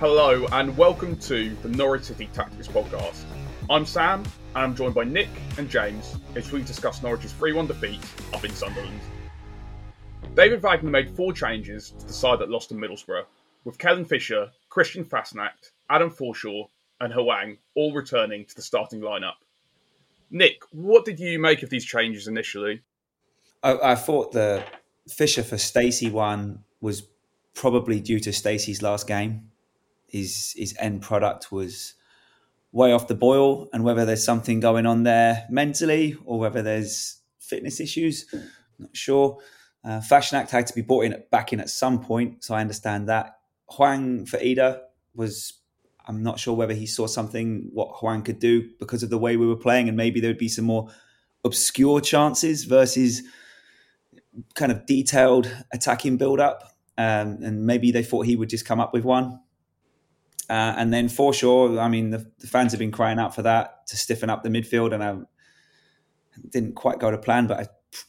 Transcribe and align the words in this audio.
Hello, 0.00 0.46
and 0.52 0.74
welcome 0.78 1.14
to 1.18 1.54
the 1.56 1.68
Norwich 1.68 2.04
City 2.04 2.30
Tactics 2.32 2.66
Podcast. 2.66 3.22
I'm 3.68 3.84
Sam, 3.84 4.22
and 4.54 4.64
I'm 4.64 4.74
joined 4.74 4.94
by 4.94 5.04
Nick 5.04 5.28
and 5.58 5.68
James 5.68 6.16
as 6.34 6.50
we 6.50 6.62
discuss 6.62 7.02
Norwich's 7.02 7.34
3 7.34 7.52
1 7.52 7.66
defeat 7.66 8.00
up 8.32 8.42
in 8.42 8.50
Sunderland. 8.52 8.98
David 10.34 10.62
Wagner 10.62 10.88
made 10.88 11.10
four 11.10 11.34
changes 11.34 11.90
to 11.90 12.06
the 12.06 12.14
side 12.14 12.38
that 12.38 12.48
lost 12.48 12.70
to 12.70 12.74
Middlesbrough, 12.74 13.26
with 13.64 13.76
Kellen 13.76 14.06
Fisher, 14.06 14.50
Christian 14.70 15.04
Fassnacht, 15.04 15.72
Adam 15.90 16.10
Forshaw, 16.10 16.66
and 17.02 17.12
Hwang 17.12 17.58
all 17.74 17.92
returning 17.92 18.46
to 18.46 18.56
the 18.56 18.62
starting 18.62 19.02
lineup. 19.02 19.34
Nick, 20.30 20.62
what 20.72 21.04
did 21.04 21.20
you 21.20 21.38
make 21.38 21.62
of 21.62 21.68
these 21.68 21.84
changes 21.84 22.26
initially? 22.26 22.80
I, 23.62 23.92
I 23.92 23.94
thought 23.96 24.32
the 24.32 24.64
Fisher 25.10 25.42
for 25.42 25.58
Stacey 25.58 26.08
one 26.08 26.64
was 26.80 27.02
probably 27.52 28.00
due 28.00 28.20
to 28.20 28.32
Stacey's 28.32 28.80
last 28.80 29.06
game 29.06 29.49
his 30.10 30.54
his 30.56 30.74
end 30.78 31.02
product 31.02 31.52
was 31.52 31.94
way 32.72 32.92
off 32.92 33.08
the 33.08 33.14
boil, 33.14 33.68
and 33.72 33.84
whether 33.84 34.04
there's 34.04 34.24
something 34.24 34.60
going 34.60 34.86
on 34.86 35.02
there 35.02 35.46
mentally 35.50 36.16
or 36.24 36.38
whether 36.38 36.62
there's 36.62 37.20
fitness 37.38 37.80
issues, 37.80 38.26
I'm 38.32 38.42
not 38.78 38.96
sure. 38.96 39.38
Uh, 39.82 40.00
act 40.12 40.50
had 40.50 40.66
to 40.66 40.74
be 40.74 40.82
brought 40.82 41.04
in 41.04 41.22
back 41.30 41.52
in 41.52 41.60
at 41.60 41.70
some 41.70 42.00
point, 42.00 42.44
so 42.44 42.54
I 42.54 42.60
understand 42.60 43.08
that. 43.08 43.38
Hwang 43.70 44.26
for 44.26 44.38
Idah 44.38 44.80
was 45.14 45.54
I'm 46.06 46.22
not 46.22 46.38
sure 46.38 46.54
whether 46.54 46.74
he 46.74 46.86
saw 46.86 47.06
something 47.06 47.70
what 47.72 47.88
Hwang 48.00 48.22
could 48.22 48.38
do 48.38 48.68
because 48.78 49.02
of 49.02 49.10
the 49.10 49.18
way 49.18 49.36
we 49.36 49.46
were 49.46 49.56
playing, 49.56 49.88
and 49.88 49.96
maybe 49.96 50.20
there 50.20 50.30
would 50.30 50.38
be 50.38 50.48
some 50.48 50.64
more 50.64 50.88
obscure 51.44 52.00
chances 52.00 52.64
versus 52.64 53.22
kind 54.54 54.70
of 54.72 54.86
detailed 54.86 55.50
attacking 55.72 56.16
build 56.16 56.40
up. 56.40 56.74
Um, 56.98 57.38
and 57.42 57.64
maybe 57.64 57.92
they 57.92 58.02
thought 58.02 58.26
he 58.26 58.36
would 58.36 58.50
just 58.50 58.66
come 58.66 58.80
up 58.80 58.92
with 58.92 59.04
one. 59.04 59.40
Uh, 60.50 60.74
and 60.76 60.92
then 60.92 61.08
Forshaw, 61.08 61.80
I 61.80 61.86
mean, 61.86 62.10
the, 62.10 62.28
the, 62.40 62.48
fans 62.48 62.72
have 62.72 62.80
been 62.80 62.90
crying 62.90 63.20
out 63.20 63.36
for 63.36 63.42
that 63.42 63.86
to 63.86 63.96
stiffen 63.96 64.28
up 64.28 64.42
the 64.42 64.48
midfield, 64.48 64.92
and 64.92 65.00
I 65.00 65.16
didn't 66.48 66.74
quite 66.74 66.98
go 66.98 67.08
to 67.08 67.18
plan. 67.18 67.46
But 67.46 67.60
I, 67.60 67.66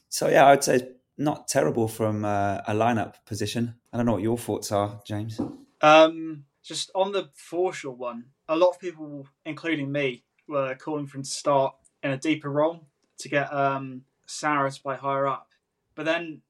so 0.10 0.28
yeah, 0.28 0.48
I'd 0.48 0.64
say 0.64 0.90
not 1.20 1.48
terrible 1.48 1.88
from 1.88 2.26
uh, 2.26 2.62
a 2.68 2.74
lineup 2.74 3.14
position. 3.28 3.76
I 3.94 3.98
don't 3.98 4.08
know 4.08 4.14
what 4.14 4.24
your 4.24 4.40
thoughts 4.40 4.72
are, 4.72 5.00
James. 5.06 5.40
Um, 5.82 6.46
just 6.64 6.90
on 6.96 7.12
the 7.12 7.30
Forshaw 7.38 7.96
one, 7.96 8.26
a 8.50 8.56
lot 8.56 8.70
of 8.70 8.80
people, 8.80 9.28
including 9.46 9.92
me, 9.92 10.24
were 10.48 10.74
calling 10.74 11.06
for 11.06 11.18
him 11.18 11.24
to 11.24 11.30
start 11.30 11.76
in 12.02 12.10
a 12.10 12.18
deeper 12.18 12.50
role 12.50 12.88
to 13.20 13.30
get 13.30 13.54
um, 13.54 14.02
to 14.26 14.80
play 14.82 14.96
higher 14.96 15.28
up. 15.28 15.50
But 15.94 16.06
then 16.06 16.42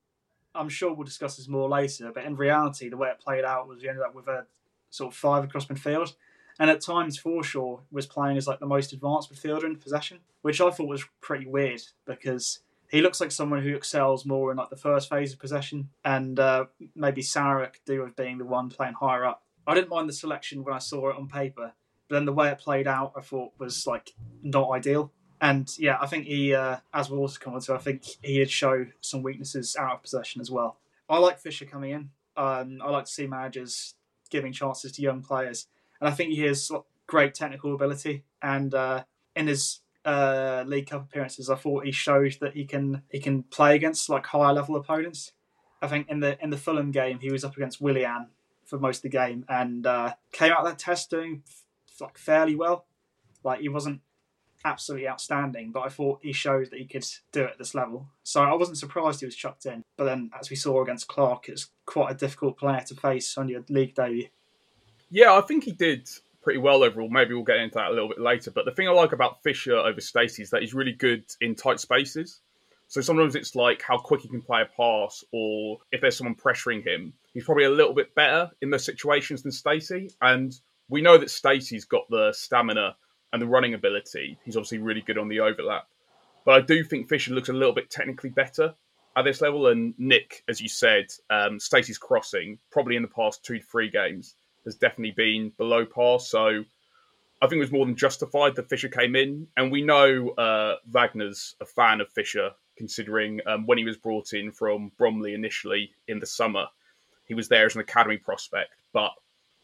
I'm 0.55 0.69
sure 0.69 0.93
we'll 0.93 1.03
discuss 1.03 1.35
this 1.35 1.49
more 1.49 1.67
later. 1.67 2.13
But 2.13 2.23
in 2.23 2.37
reality, 2.37 2.87
the 2.87 2.95
way 2.95 3.09
it 3.09 3.19
played 3.19 3.43
out 3.43 3.67
was 3.67 3.83
you 3.83 3.89
ended 3.89 4.05
up 4.05 4.15
with 4.15 4.29
a 4.29 4.45
sort 4.91 5.11
of 5.11 5.17
five 5.17 5.43
across 5.43 5.65
midfield. 5.65 6.13
And 6.59 6.69
at 6.69 6.81
times, 6.81 7.19
Forshaw 7.19 7.79
was 7.91 8.05
playing 8.05 8.37
as 8.37 8.47
like 8.47 8.59
the 8.59 8.67
most 8.67 8.93
advanced 8.93 9.33
midfielder 9.33 9.63
in 9.63 9.77
possession, 9.77 10.19
which 10.43 10.61
I 10.61 10.69
thought 10.69 10.87
was 10.87 11.03
pretty 11.19 11.47
weird 11.47 11.81
because 12.05 12.59
he 12.91 13.01
looks 13.01 13.19
like 13.19 13.31
someone 13.31 13.63
who 13.63 13.73
excels 13.73 14.25
more 14.25 14.51
in 14.51 14.57
like 14.57 14.69
the 14.69 14.75
first 14.75 15.09
phase 15.09 15.33
of 15.33 15.39
possession, 15.39 15.89
and 16.05 16.37
uh, 16.39 16.65
maybe 16.93 17.21
Sara 17.21 17.67
could 17.67 17.85
do 17.85 18.03
with 18.03 18.15
being 18.15 18.37
the 18.37 18.45
one 18.45 18.69
playing 18.69 18.93
higher 18.93 19.25
up. 19.25 19.43
I 19.65 19.73
didn't 19.73 19.89
mind 19.89 20.09
the 20.09 20.13
selection 20.13 20.63
when 20.63 20.73
I 20.73 20.79
saw 20.79 21.09
it 21.09 21.15
on 21.15 21.27
paper, 21.27 21.73
but 22.09 22.15
then 22.15 22.25
the 22.25 22.33
way 22.33 22.49
it 22.49 22.59
played 22.59 22.87
out, 22.87 23.13
I 23.15 23.21
thought 23.21 23.53
was 23.57 23.87
like 23.87 24.11
not 24.43 24.69
ideal. 24.71 25.11
And 25.39 25.67
yeah, 25.79 25.97
I 25.99 26.05
think 26.05 26.25
he, 26.25 26.53
uh, 26.53 26.77
as 26.93 27.09
we'll 27.09 27.21
also 27.21 27.39
come 27.39 27.55
on 27.55 27.61
to, 27.61 27.73
I 27.73 27.79
think 27.79 28.03
he 28.21 28.37
did 28.37 28.51
show 28.51 28.85
some 28.99 29.23
weaknesses 29.23 29.75
out 29.75 29.93
of 29.95 30.03
possession 30.03 30.41
as 30.41 30.51
well. 30.51 30.77
I 31.09 31.17
like 31.17 31.39
Fisher 31.39 31.65
coming 31.65 31.91
in. 31.91 32.09
Um, 32.37 32.79
I 32.83 32.89
like 32.91 33.05
to 33.05 33.11
see 33.11 33.25
managers 33.25 33.95
giving 34.31 34.51
chances 34.51 34.91
to 34.93 35.01
young 35.01 35.21
players. 35.21 35.67
And 35.99 36.09
I 36.09 36.11
think 36.11 36.31
he 36.31 36.41
has 36.41 36.71
great 37.05 37.35
technical 37.35 37.75
ability. 37.75 38.23
And 38.41 38.73
uh, 38.73 39.03
in 39.35 39.47
his 39.47 39.81
uh, 40.03 40.63
League 40.65 40.89
Cup 40.89 41.03
appearances, 41.03 41.49
I 41.49 41.55
thought 41.55 41.85
he 41.85 41.91
showed 41.91 42.37
that 42.41 42.53
he 42.53 42.65
can 42.65 43.03
he 43.09 43.19
can 43.19 43.43
play 43.43 43.75
against 43.75 44.09
like 44.09 44.25
higher 44.25 44.53
level 44.53 44.75
opponents. 44.75 45.33
I 45.81 45.87
think 45.87 46.09
in 46.09 46.19
the 46.21 46.41
in 46.43 46.49
the 46.49 46.57
Fulham 46.57 46.91
game, 46.91 47.19
he 47.19 47.31
was 47.31 47.43
up 47.43 47.55
against 47.55 47.81
Willian 47.81 48.27
for 48.65 48.79
most 48.79 48.97
of 48.99 49.03
the 49.03 49.09
game 49.09 49.45
and 49.49 49.85
uh, 49.85 50.13
came 50.31 50.51
out 50.51 50.59
of 50.59 50.65
that 50.65 50.79
test 50.79 51.09
doing 51.09 51.43
like 51.99 52.17
fairly 52.17 52.55
well. 52.55 52.85
Like 53.43 53.59
he 53.59 53.69
wasn't 53.69 54.01
absolutely 54.65 55.07
outstanding, 55.07 55.71
but 55.71 55.81
I 55.81 55.89
thought 55.89 56.19
he 56.21 56.33
showed 56.33 56.69
that 56.71 56.79
he 56.79 56.85
could 56.85 57.05
do 57.31 57.43
it 57.43 57.51
at 57.51 57.57
this 57.57 57.75
level. 57.75 58.07
So 58.23 58.41
I 58.41 58.53
wasn't 58.53 58.77
surprised 58.77 59.19
he 59.19 59.25
was 59.25 59.35
chucked 59.35 59.65
in. 59.65 59.83
But 59.97 60.05
then, 60.05 60.31
as 60.39 60.49
we 60.49 60.55
saw 60.55 60.81
against 60.81 61.07
Clarke, 61.07 61.49
it's 61.49 61.69
quite 61.85 62.11
a 62.11 62.15
difficult 62.15 62.57
player 62.57 62.83
to 62.87 62.95
face 62.95 63.37
on 63.37 63.49
your 63.49 63.63
league 63.69 63.95
debut. 63.95 64.27
Yeah, 65.09 65.33
I 65.33 65.41
think 65.41 65.63
he 65.63 65.71
did 65.71 66.09
pretty 66.41 66.59
well 66.59 66.83
overall. 66.83 67.09
Maybe 67.09 67.33
we'll 67.33 67.43
get 67.43 67.57
into 67.57 67.75
that 67.75 67.89
a 67.89 67.93
little 67.93 68.09
bit 68.09 68.19
later. 68.19 68.51
But 68.51 68.65
the 68.65 68.71
thing 68.71 68.87
I 68.87 68.91
like 68.91 69.11
about 69.11 69.43
Fisher 69.43 69.75
over 69.75 70.01
Stacey 70.01 70.41
is 70.41 70.49
that 70.51 70.61
he's 70.61 70.73
really 70.73 70.93
good 70.93 71.23
in 71.41 71.55
tight 71.55 71.79
spaces. 71.79 72.39
So 72.87 72.99
sometimes 72.99 73.35
it's 73.35 73.55
like 73.55 73.81
how 73.81 73.97
quick 73.97 74.21
he 74.21 74.27
can 74.27 74.41
play 74.41 74.63
a 74.63 74.65
pass, 74.65 75.23
or 75.31 75.77
if 75.93 76.01
there's 76.01 76.17
someone 76.17 76.35
pressuring 76.35 76.85
him, 76.85 77.13
he's 77.33 77.45
probably 77.45 77.63
a 77.63 77.69
little 77.69 77.93
bit 77.93 78.13
better 78.15 78.51
in 78.61 78.69
those 78.69 78.83
situations 78.83 79.43
than 79.43 79.51
Stacey. 79.51 80.09
And 80.21 80.53
we 80.89 81.01
know 81.01 81.17
that 81.17 81.29
Stacey's 81.29 81.85
got 81.85 82.09
the 82.09 82.33
stamina 82.33 82.97
and 83.33 83.41
the 83.41 83.47
running 83.47 83.73
ability, 83.73 84.37
he's 84.43 84.57
obviously 84.57 84.79
really 84.79 85.01
good 85.01 85.17
on 85.17 85.27
the 85.27 85.39
overlap. 85.39 85.87
But 86.45 86.55
I 86.55 86.61
do 86.61 86.83
think 86.83 87.07
Fisher 87.07 87.33
looks 87.33 87.49
a 87.49 87.53
little 87.53 87.73
bit 87.73 87.89
technically 87.89 88.29
better 88.29 88.73
at 89.15 89.23
this 89.23 89.41
level. 89.41 89.67
And 89.67 89.93
Nick, 89.97 90.43
as 90.47 90.61
you 90.61 90.69
said, 90.69 91.05
um, 91.29 91.59
Stacey's 91.59 91.97
crossing, 91.97 92.57
probably 92.71 92.95
in 92.95 93.01
the 93.01 93.07
past 93.07 93.43
two 93.43 93.59
to 93.59 93.65
three 93.65 93.89
games, 93.89 94.35
has 94.65 94.75
definitely 94.75 95.11
been 95.11 95.51
below 95.57 95.85
par. 95.85 96.19
So 96.19 96.63
I 97.41 97.47
think 97.47 97.57
it 97.57 97.59
was 97.59 97.71
more 97.71 97.85
than 97.85 97.95
justified 97.95 98.55
that 98.55 98.69
Fisher 98.69 98.89
came 98.89 99.15
in. 99.15 99.47
And 99.55 99.71
we 99.71 99.81
know 99.81 100.29
uh, 100.31 100.75
Wagner's 100.89 101.55
a 101.61 101.65
fan 101.65 102.01
of 102.01 102.09
Fisher, 102.09 102.51
considering 102.77 103.39
um, 103.45 103.65
when 103.67 103.77
he 103.77 103.85
was 103.85 103.97
brought 103.97 104.33
in 104.33 104.51
from 104.51 104.91
Bromley 104.97 105.33
initially 105.33 105.91
in 106.07 106.19
the 106.19 106.25
summer, 106.25 106.65
he 107.25 107.33
was 107.33 107.47
there 107.47 107.65
as 107.65 107.75
an 107.75 107.81
academy 107.81 108.17
prospect. 108.17 108.71
But 108.93 109.11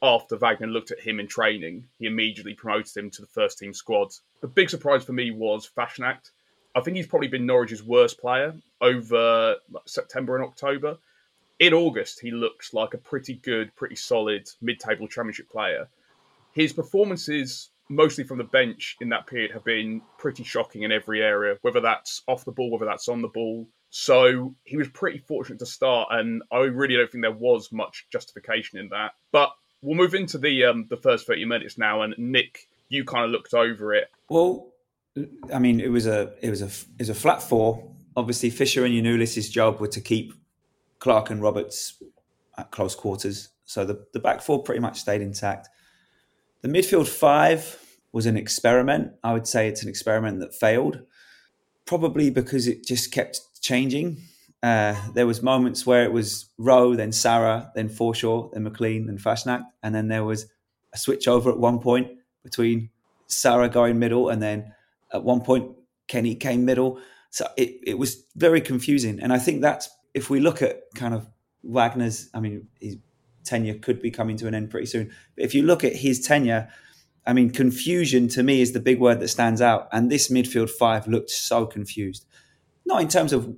after 0.01 0.37
Wagner 0.37 0.67
looked 0.67 0.91
at 0.91 0.99
him 0.99 1.19
in 1.19 1.27
training, 1.27 1.87
he 1.97 2.05
immediately 2.05 2.53
promoted 2.53 2.95
him 2.95 3.09
to 3.11 3.21
the 3.21 3.27
first 3.27 3.57
team 3.57 3.73
squad. 3.73 4.09
The 4.41 4.47
big 4.47 4.69
surprise 4.69 5.03
for 5.03 5.13
me 5.13 5.31
was 5.31 5.67
Fassnacht. 5.67 6.31
I 6.75 6.81
think 6.81 6.97
he's 6.97 7.07
probably 7.07 7.29
been 7.29 7.47
Norwich's 7.47 7.83
worst 7.83 8.19
player 8.19 8.53
over 8.79 9.55
September 9.85 10.35
and 10.35 10.45
October. 10.45 10.97
In 11.59 11.73
August, 11.73 12.19
he 12.19 12.29
looks 12.29 12.73
like 12.73 12.93
a 12.93 12.99
pretty 12.99 13.35
good, 13.35 13.75
pretty 13.75 13.95
solid 13.95 14.47
mid 14.61 14.79
table 14.79 15.07
championship 15.07 15.49
player. 15.49 15.89
His 16.53 16.73
performances, 16.73 17.69
mostly 17.89 18.23
from 18.23 18.37
the 18.37 18.43
bench 18.43 18.97
in 19.01 19.09
that 19.09 19.25
period, 19.25 19.51
have 19.51 19.63
been 19.63 20.03
pretty 20.19 20.43
shocking 20.43 20.83
in 20.83 20.91
every 20.91 21.23
area, 21.23 21.57
whether 21.63 21.81
that's 21.81 22.21
off 22.27 22.45
the 22.45 22.51
ball, 22.51 22.69
whether 22.69 22.85
that's 22.85 23.09
on 23.09 23.23
the 23.23 23.27
ball. 23.27 23.67
So 23.89 24.53
he 24.63 24.77
was 24.77 24.89
pretty 24.89 25.17
fortunate 25.17 25.59
to 25.59 25.65
start, 25.65 26.09
and 26.11 26.43
I 26.51 26.59
really 26.59 26.95
don't 26.95 27.11
think 27.11 27.23
there 27.23 27.31
was 27.31 27.71
much 27.71 28.05
justification 28.11 28.77
in 28.77 28.89
that. 28.89 29.13
But 29.31 29.51
we'll 29.87 29.95
move 29.95 30.13
into 30.13 30.37
the 30.37 30.65
um, 30.65 30.85
the 30.89 30.97
first 30.97 31.25
thirty 31.25 31.45
minutes 31.45 31.77
now, 31.77 32.01
and 32.01 32.13
Nick, 32.17 32.67
you 32.89 33.05
kind 33.05 33.23
of 33.23 33.31
looked 33.31 33.53
over 33.53 33.93
it. 33.93 34.09
Well, 34.29 34.67
I 35.53 35.59
mean, 35.59 35.79
it 35.79 35.89
was 35.89 36.05
a 36.05 36.33
it 36.41 36.49
was 36.49 36.61
a 36.61 36.65
it 36.65 36.99
was 36.99 37.09
a 37.09 37.15
flat 37.15 37.41
four. 37.41 37.89
Obviously, 38.15 38.49
Fisher 38.49 38.83
and 38.83 38.93
Giannoulis's 38.93 39.49
job 39.49 39.79
were 39.79 39.87
to 39.87 40.01
keep 40.01 40.33
Clarke 40.99 41.29
and 41.29 41.41
Roberts 41.41 42.01
at 42.57 42.71
close 42.71 42.95
quarters, 42.95 43.49
so 43.65 43.85
the 43.85 44.05
the 44.13 44.19
back 44.19 44.41
four 44.41 44.61
pretty 44.61 44.81
much 44.81 44.99
stayed 44.99 45.21
intact. 45.21 45.69
The 46.61 46.67
midfield 46.67 47.07
five 47.07 47.81
was 48.11 48.25
an 48.25 48.35
experiment. 48.35 49.13
I 49.23 49.33
would 49.33 49.47
say 49.47 49.67
it's 49.67 49.83
an 49.83 49.89
experiment 49.89 50.39
that 50.39 50.53
failed, 50.53 51.01
probably 51.85 52.29
because 52.29 52.67
it 52.67 52.85
just 52.85 53.11
kept 53.11 53.39
changing. 53.61 54.21
Uh, 54.63 54.95
there 55.13 55.27
was 55.27 55.43
moments 55.43 55.85
where 55.85 56.03
it 56.03 56.11
was 56.11 56.49
Rowe, 56.57 56.95
then 56.95 57.11
Sara, 57.11 57.71
then 57.75 57.89
Forshaw, 57.89 58.51
then 58.51 58.63
McLean, 58.63 59.05
then 59.05 59.17
Fassnacht, 59.17 59.63
and 59.83 59.93
then 59.93 60.07
there 60.07 60.23
was 60.23 60.47
a 60.93 60.97
switch 60.97 61.27
over 61.27 61.51
at 61.51 61.59
one 61.59 61.79
point 61.79 62.11
between 62.43 62.89
Sara 63.27 63.69
going 63.69 63.99
middle, 63.99 64.29
and 64.29 64.41
then 64.41 64.73
at 65.13 65.23
one 65.23 65.41
point 65.41 65.71
Kenny 66.07 66.35
came 66.35 66.65
middle. 66.65 66.99
So 67.29 67.47
it, 67.55 67.77
it 67.83 67.97
was 67.99 68.23
very 68.35 68.61
confusing, 68.61 69.19
and 69.19 69.31
I 69.31 69.37
think 69.37 69.61
that's 69.61 69.89
if 70.13 70.29
we 70.29 70.39
look 70.39 70.61
at 70.61 70.81
kind 70.95 71.13
of 71.13 71.27
Wagner's, 71.63 72.29
I 72.33 72.39
mean, 72.39 72.67
his 72.79 72.97
tenure 73.43 73.75
could 73.75 74.01
be 74.01 74.11
coming 74.11 74.37
to 74.37 74.47
an 74.47 74.55
end 74.55 74.69
pretty 74.69 74.87
soon. 74.87 75.11
But 75.35 75.45
if 75.45 75.53
you 75.53 75.63
look 75.63 75.83
at 75.83 75.95
his 75.95 76.25
tenure, 76.25 76.69
I 77.25 77.33
mean, 77.33 77.49
confusion 77.51 78.27
to 78.29 78.43
me 78.43 78.61
is 78.61 78.71
the 78.71 78.79
big 78.79 78.99
word 78.99 79.19
that 79.19 79.27
stands 79.27 79.61
out. 79.61 79.87
And 79.91 80.11
this 80.11 80.29
midfield 80.29 80.69
five 80.69 81.07
looked 81.07 81.29
so 81.29 81.65
confused. 81.65 82.25
Not 82.85 83.01
in 83.01 83.07
terms 83.07 83.33
of 83.33 83.55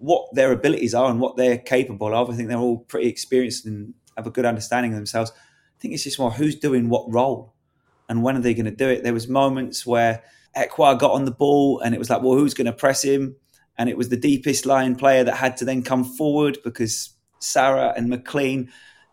what 0.00 0.34
their 0.34 0.50
abilities 0.50 0.94
are 0.94 1.10
and 1.10 1.20
what 1.20 1.36
they're 1.36 1.58
capable 1.58 2.14
of. 2.14 2.30
I 2.30 2.34
think 2.34 2.48
they're 2.48 2.58
all 2.58 2.78
pretty 2.78 3.08
experienced 3.08 3.66
and 3.66 3.92
have 4.16 4.26
a 4.26 4.30
good 4.30 4.46
understanding 4.46 4.92
of 4.92 4.96
themselves. 4.96 5.30
I 5.30 5.78
think 5.78 5.94
it's 5.94 6.04
just 6.04 6.18
more 6.18 6.30
who's 6.30 6.56
doing 6.56 6.88
what 6.88 7.12
role 7.12 7.54
and 8.08 8.22
when 8.22 8.36
are 8.36 8.40
they 8.40 8.54
going 8.54 8.64
to 8.64 8.70
do 8.70 8.88
it. 8.88 9.04
There 9.04 9.12
was 9.12 9.28
moments 9.28 9.86
where 9.86 10.22
Ekwah 10.56 10.98
got 10.98 11.12
on 11.12 11.26
the 11.26 11.30
ball 11.30 11.80
and 11.80 11.94
it 11.94 11.98
was 11.98 12.08
like, 12.08 12.22
well, 12.22 12.32
who's 12.32 12.54
going 12.54 12.66
to 12.66 12.72
press 12.72 13.02
him? 13.04 13.36
And 13.76 13.90
it 13.90 13.96
was 13.98 14.08
the 14.08 14.16
deepest 14.16 14.64
line 14.64 14.96
player 14.96 15.22
that 15.22 15.36
had 15.36 15.58
to 15.58 15.66
then 15.66 15.82
come 15.82 16.04
forward 16.04 16.58
because 16.64 17.10
Sara 17.38 17.92
and 17.94 18.08
McLean 18.08 18.70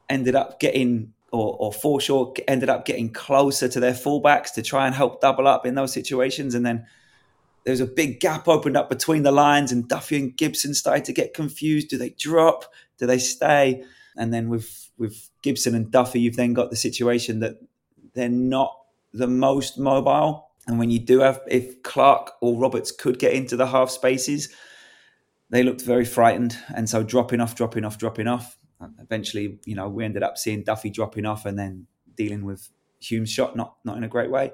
ended 0.09 0.35
up 0.35 0.59
getting 0.59 1.13
or, 1.33 1.57
or 1.59 1.71
Forshaw 1.71 2.37
ended 2.47 2.69
up 2.69 2.85
getting 2.85 3.11
closer 3.11 3.67
to 3.67 3.79
their 3.81 3.93
fullbacks 3.93 4.53
to 4.53 4.61
try 4.61 4.85
and 4.85 4.95
help 4.95 5.19
double 5.19 5.47
up 5.47 5.65
in 5.65 5.75
those 5.75 5.91
situations. 5.91 6.55
And 6.55 6.65
then 6.65 6.85
there 7.67 7.73
was 7.73 7.81
a 7.81 7.85
big 7.85 8.21
gap 8.21 8.47
opened 8.47 8.77
up 8.77 8.87
between 8.87 9.23
the 9.23 9.31
lines, 9.33 9.73
and 9.73 9.89
Duffy 9.89 10.15
and 10.15 10.37
Gibson 10.37 10.73
started 10.73 11.03
to 11.03 11.11
get 11.11 11.33
confused. 11.33 11.89
Do 11.89 11.97
they 11.97 12.11
drop? 12.11 12.63
Do 12.97 13.05
they 13.05 13.17
stay? 13.17 13.83
And 14.15 14.33
then 14.33 14.47
with 14.47 14.89
with 14.97 15.29
Gibson 15.43 15.75
and 15.75 15.91
Duffy, 15.91 16.21
you've 16.21 16.37
then 16.37 16.53
got 16.53 16.69
the 16.69 16.77
situation 16.77 17.41
that 17.41 17.59
they're 18.13 18.29
not 18.29 18.73
the 19.11 19.27
most 19.27 19.77
mobile. 19.77 20.47
And 20.65 20.79
when 20.79 20.89
you 20.89 20.99
do 20.99 21.19
have, 21.19 21.41
if 21.45 21.83
Clarke 21.83 22.31
or 22.39 22.57
Roberts 22.57 22.93
could 22.93 23.19
get 23.19 23.33
into 23.33 23.57
the 23.57 23.67
half 23.67 23.89
spaces, 23.89 24.47
they 25.49 25.61
looked 25.61 25.81
very 25.81 26.05
frightened. 26.05 26.57
And 26.73 26.89
so 26.89 27.03
dropping 27.03 27.41
off, 27.41 27.53
dropping 27.53 27.83
off, 27.83 27.97
dropping 27.97 28.29
off. 28.29 28.57
Eventually, 29.01 29.59
you 29.65 29.75
know, 29.75 29.89
we 29.89 30.05
ended 30.05 30.23
up 30.23 30.37
seeing 30.37 30.63
Duffy 30.63 30.89
dropping 30.89 31.25
off 31.25 31.45
and 31.45 31.59
then 31.59 31.87
dealing 32.15 32.45
with 32.45 32.69
Hume's 33.01 33.29
shot, 33.29 33.57
not 33.57 33.75
not 33.83 33.97
in 33.97 34.05
a 34.05 34.07
great 34.07 34.31
way. 34.31 34.53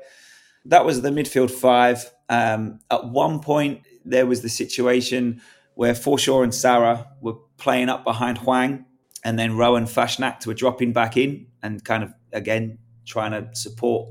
That 0.65 0.83
was 0.83 1.03
the 1.03 1.09
midfield 1.09 1.51
five. 1.51 2.11
Um, 2.33 2.79
at 2.89 3.05
one 3.09 3.41
point, 3.41 3.81
there 4.03 4.25
was 4.25 4.41
the 4.41 4.49
situation 4.49 5.39
where 5.75 5.93
Forshaw 5.93 6.43
and 6.43 6.53
Sara 6.53 7.07
were 7.21 7.35
playing 7.57 7.89
up 7.89 8.03
behind 8.03 8.39
Hwang, 8.39 8.85
and 9.23 9.37
then 9.37 9.55
Rowan 9.55 9.85
Fassnacht 9.85 10.47
were 10.47 10.55
dropping 10.55 10.93
back 10.93 11.15
in 11.15 11.45
and 11.61 11.85
kind 11.85 12.03
of 12.03 12.11
again 12.31 12.79
trying 13.05 13.31
to 13.31 13.55
support 13.55 14.09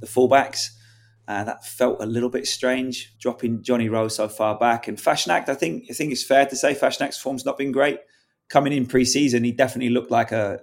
the 0.00 0.06
fullbacks. 0.06 0.70
Uh, 1.26 1.42
that 1.44 1.64
felt 1.64 2.02
a 2.02 2.06
little 2.06 2.28
bit 2.28 2.46
strange, 2.46 3.14
dropping 3.18 3.62
Johnny 3.62 3.88
Rowe 3.88 4.08
so 4.08 4.28
far 4.28 4.58
back. 4.58 4.86
And 4.88 4.98
Fassnacht, 4.98 5.48
I 5.48 5.54
think, 5.54 5.86
I 5.88 5.94
think 5.94 6.12
it's 6.12 6.22
fair 6.22 6.44
to 6.44 6.54
say 6.54 6.74
Fassnacht's 6.74 7.16
form's 7.16 7.46
not 7.46 7.56
been 7.56 7.72
great. 7.72 7.98
Coming 8.50 8.74
in 8.74 8.84
pre-season, 8.84 9.42
he 9.42 9.52
definitely 9.52 9.88
looked 9.88 10.10
like 10.10 10.32
a, 10.32 10.60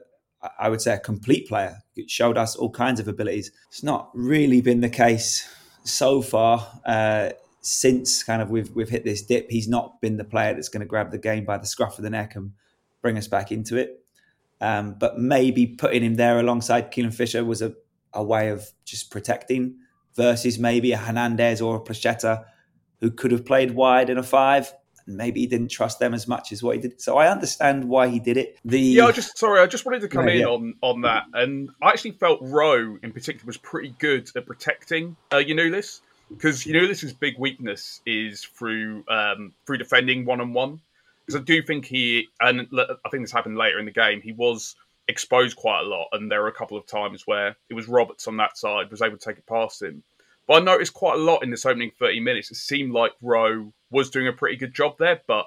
I 0.59 0.69
would 0.69 0.81
say, 0.81 0.93
a 0.93 0.99
complete 0.99 1.47
player. 1.47 1.79
It 1.95 2.11
showed 2.11 2.37
us 2.37 2.55
all 2.55 2.69
kinds 2.69 2.99
of 2.99 3.07
abilities. 3.07 3.51
It's 3.69 3.81
not 3.81 4.11
really 4.13 4.61
been 4.61 4.81
the 4.81 4.89
case 4.89 5.49
so 5.83 6.21
far. 6.21 6.67
Uh, 6.85 7.31
since 7.61 8.23
kind 8.23 8.41
of 8.41 8.49
we've 8.49 8.71
we've 8.75 8.89
hit 8.89 9.03
this 9.03 9.21
dip, 9.21 9.49
he's 9.49 9.67
not 9.67 10.01
been 10.01 10.17
the 10.17 10.23
player 10.23 10.53
that's 10.53 10.69
going 10.69 10.81
to 10.81 10.87
grab 10.87 11.11
the 11.11 11.17
game 11.17 11.45
by 11.45 11.57
the 11.57 11.67
scruff 11.67 11.97
of 11.97 12.03
the 12.03 12.09
neck 12.09 12.35
and 12.35 12.53
bring 13.01 13.17
us 13.17 13.27
back 13.27 13.51
into 13.51 13.77
it. 13.77 14.03
Um, 14.59 14.95
but 14.99 15.17
maybe 15.17 15.67
putting 15.67 16.03
him 16.03 16.15
there 16.15 16.39
alongside 16.39 16.91
Kellen 16.91 17.11
Fisher 17.11 17.43
was 17.43 17.61
a, 17.61 17.73
a 18.13 18.23
way 18.23 18.49
of 18.49 18.67
just 18.85 19.11
protecting 19.11 19.77
versus 20.15 20.59
maybe 20.59 20.91
a 20.91 20.97
Hernandez 20.97 21.61
or 21.61 21.77
a 21.77 21.79
Placheta 21.79 22.45
who 22.99 23.09
could 23.09 23.31
have 23.31 23.45
played 23.45 23.71
wide 23.71 24.09
in 24.09 24.17
a 24.17 24.23
five. 24.23 24.73
Maybe 25.15 25.41
he 25.41 25.47
didn't 25.47 25.69
trust 25.69 25.99
them 25.99 26.13
as 26.13 26.27
much 26.27 26.51
as 26.51 26.63
what 26.63 26.75
he 26.75 26.81
did. 26.81 27.01
So 27.01 27.17
I 27.17 27.29
understand 27.29 27.85
why 27.85 28.07
he 28.07 28.19
did 28.19 28.37
it. 28.37 28.57
The 28.65 28.79
yeah, 28.79 29.05
I 29.05 29.11
just 29.11 29.37
sorry, 29.37 29.61
I 29.61 29.67
just 29.67 29.85
wanted 29.85 30.01
to 30.01 30.07
come 30.07 30.27
yeah, 30.27 30.33
in 30.33 30.39
yeah. 30.39 30.47
on 30.47 30.73
on 30.81 31.01
that, 31.01 31.25
and 31.33 31.69
I 31.81 31.89
actually 31.89 32.11
felt 32.11 32.39
Rowe 32.41 32.97
in 33.01 33.11
particular 33.11 33.45
was 33.45 33.57
pretty 33.57 33.95
good 33.99 34.29
at 34.35 34.45
protecting 34.45 35.15
uh, 35.31 35.37
Giannoulis 35.37 36.01
because 36.29 36.63
Giannoulis's 36.63 37.13
big 37.13 37.37
weakness 37.37 38.01
is 38.05 38.43
through 38.43 39.03
um, 39.07 39.53
through 39.65 39.77
defending 39.77 40.25
one 40.25 40.41
on 40.41 40.53
one. 40.53 40.81
Because 41.25 41.39
I 41.39 41.43
do 41.43 41.61
think 41.61 41.85
he, 41.85 42.29
and 42.39 42.67
I 42.75 43.09
think 43.09 43.23
this 43.23 43.31
happened 43.31 43.55
later 43.55 43.77
in 43.77 43.85
the 43.85 43.91
game, 43.91 44.21
he 44.21 44.31
was 44.31 44.75
exposed 45.07 45.55
quite 45.55 45.81
a 45.81 45.87
lot, 45.87 46.07
and 46.13 46.31
there 46.31 46.41
were 46.41 46.47
a 46.47 46.53
couple 46.53 46.77
of 46.77 46.87
times 46.87 47.27
where 47.27 47.55
it 47.69 47.73
was 47.73 47.87
Roberts 47.87 48.27
on 48.27 48.37
that 48.37 48.57
side 48.57 48.89
was 48.89 49.01
able 49.01 49.17
to 49.17 49.23
take 49.23 49.37
it 49.37 49.45
past 49.45 49.81
him. 49.81 50.03
I 50.51 50.59
noticed 50.59 50.93
quite 50.93 51.19
a 51.19 51.23
lot 51.23 51.43
in 51.43 51.51
this 51.51 51.65
opening 51.65 51.91
30 51.99 52.19
minutes. 52.19 52.51
It 52.51 52.55
seemed 52.55 52.93
like 52.93 53.11
Rowe 53.21 53.71
was 53.89 54.09
doing 54.09 54.27
a 54.27 54.33
pretty 54.33 54.57
good 54.57 54.73
job 54.73 54.95
there, 54.97 55.21
but 55.27 55.45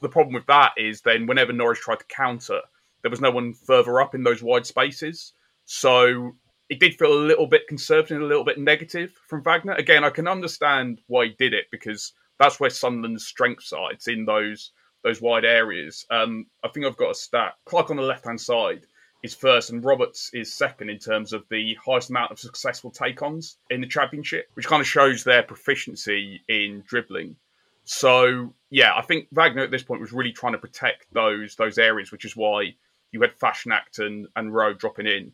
the 0.00 0.08
problem 0.08 0.34
with 0.34 0.46
that 0.46 0.72
is 0.76 1.00
then 1.00 1.26
whenever 1.26 1.52
Norwich 1.52 1.80
tried 1.80 1.98
to 1.98 2.04
counter, 2.06 2.60
there 3.02 3.10
was 3.10 3.20
no 3.20 3.30
one 3.30 3.52
further 3.52 4.00
up 4.00 4.14
in 4.14 4.22
those 4.22 4.42
wide 4.42 4.66
spaces. 4.66 5.32
So 5.64 6.36
it 6.68 6.80
did 6.80 6.94
feel 6.94 7.12
a 7.12 7.26
little 7.26 7.46
bit 7.46 7.68
conservative, 7.68 8.16
and 8.16 8.24
a 8.24 8.28
little 8.28 8.44
bit 8.44 8.58
negative 8.58 9.12
from 9.28 9.42
Wagner. 9.42 9.74
Again, 9.74 10.04
I 10.04 10.10
can 10.10 10.28
understand 10.28 11.00
why 11.06 11.26
he 11.26 11.36
did 11.38 11.54
it 11.54 11.66
because 11.70 12.12
that's 12.38 12.60
where 12.60 12.70
Sunderland's 12.70 13.26
strengths 13.26 13.72
are. 13.72 13.92
It's 13.92 14.08
in 14.08 14.24
those 14.24 14.72
those 15.02 15.20
wide 15.20 15.44
areas. 15.44 16.04
Um, 16.10 16.46
I 16.64 16.68
think 16.68 16.84
I've 16.84 16.96
got 16.96 17.12
a 17.12 17.14
stat. 17.14 17.54
Clarke 17.64 17.90
on 17.90 17.96
the 17.96 18.02
left 18.02 18.24
hand 18.24 18.40
side 18.40 18.86
is 19.22 19.34
first, 19.34 19.70
and 19.70 19.84
Roberts 19.84 20.30
is 20.32 20.52
second 20.52 20.90
in 20.90 20.98
terms 20.98 21.32
of 21.32 21.44
the 21.50 21.76
highest 21.84 22.10
amount 22.10 22.32
of 22.32 22.38
successful 22.38 22.90
take 22.90 23.22
ons 23.22 23.58
in 23.70 23.80
the 23.80 23.86
championship, 23.86 24.48
which 24.54 24.66
kind 24.66 24.80
of 24.80 24.86
shows 24.86 25.24
their 25.24 25.42
proficiency 25.42 26.42
in 26.48 26.82
dribbling. 26.86 27.36
So 27.84 28.54
yeah, 28.70 28.94
I 28.96 29.02
think 29.02 29.28
Wagner 29.32 29.62
at 29.62 29.70
this 29.70 29.82
point 29.82 30.00
was 30.00 30.12
really 30.12 30.32
trying 30.32 30.52
to 30.52 30.58
protect 30.58 31.06
those 31.12 31.56
those 31.56 31.78
areas, 31.78 32.12
which 32.12 32.24
is 32.24 32.36
why 32.36 32.74
you 33.12 33.20
had 33.20 33.38
Fassnacht 33.38 33.98
and, 33.98 34.26
and 34.36 34.52
Rowe 34.52 34.74
dropping 34.74 35.06
in 35.06 35.32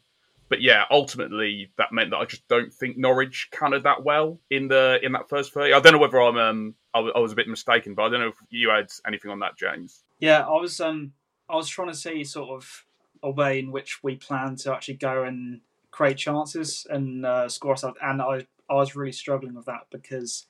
but 0.52 0.60
yeah, 0.60 0.84
ultimately 0.90 1.72
that 1.78 1.92
meant 1.92 2.10
that 2.10 2.18
I 2.18 2.26
just 2.26 2.46
don't 2.46 2.70
think 2.70 2.98
Norwich 2.98 3.48
countered 3.52 3.84
that 3.84 4.04
well 4.04 4.38
in 4.50 4.68
the 4.68 4.98
in 5.02 5.12
that 5.12 5.30
first 5.30 5.54
thirty. 5.54 5.72
I 5.72 5.80
don't 5.80 5.94
know 5.94 5.98
whether 5.98 6.20
I'm 6.20 6.36
um 6.36 6.74
I, 6.92 6.98
I 6.98 7.20
was 7.20 7.32
a 7.32 7.34
bit 7.34 7.48
mistaken, 7.48 7.94
but 7.94 8.02
I 8.02 8.10
don't 8.10 8.20
know 8.20 8.28
if 8.28 8.36
you 8.50 8.68
had 8.68 8.90
anything 9.06 9.30
on 9.30 9.38
that, 9.38 9.56
James. 9.56 10.04
Yeah, 10.20 10.40
I 10.40 10.60
was 10.60 10.78
um 10.78 11.14
I 11.48 11.56
was 11.56 11.70
trying 11.70 11.88
to 11.88 11.94
say 11.94 12.22
sort 12.22 12.50
of 12.50 12.84
a 13.22 13.30
way 13.30 13.58
in 13.58 13.72
which 13.72 14.02
we 14.02 14.16
plan 14.16 14.56
to 14.56 14.72
actually 14.72 14.94
go 14.94 15.24
and 15.24 15.60
create 15.90 16.16
chances 16.16 16.86
and 16.90 17.24
uh, 17.26 17.48
score 17.48 17.72
ourselves, 17.72 17.98
and 18.02 18.20
I 18.22 18.46
I 18.68 18.74
was 18.74 18.96
really 18.96 19.12
struggling 19.12 19.54
with 19.54 19.66
that 19.66 19.86
because 19.90 20.46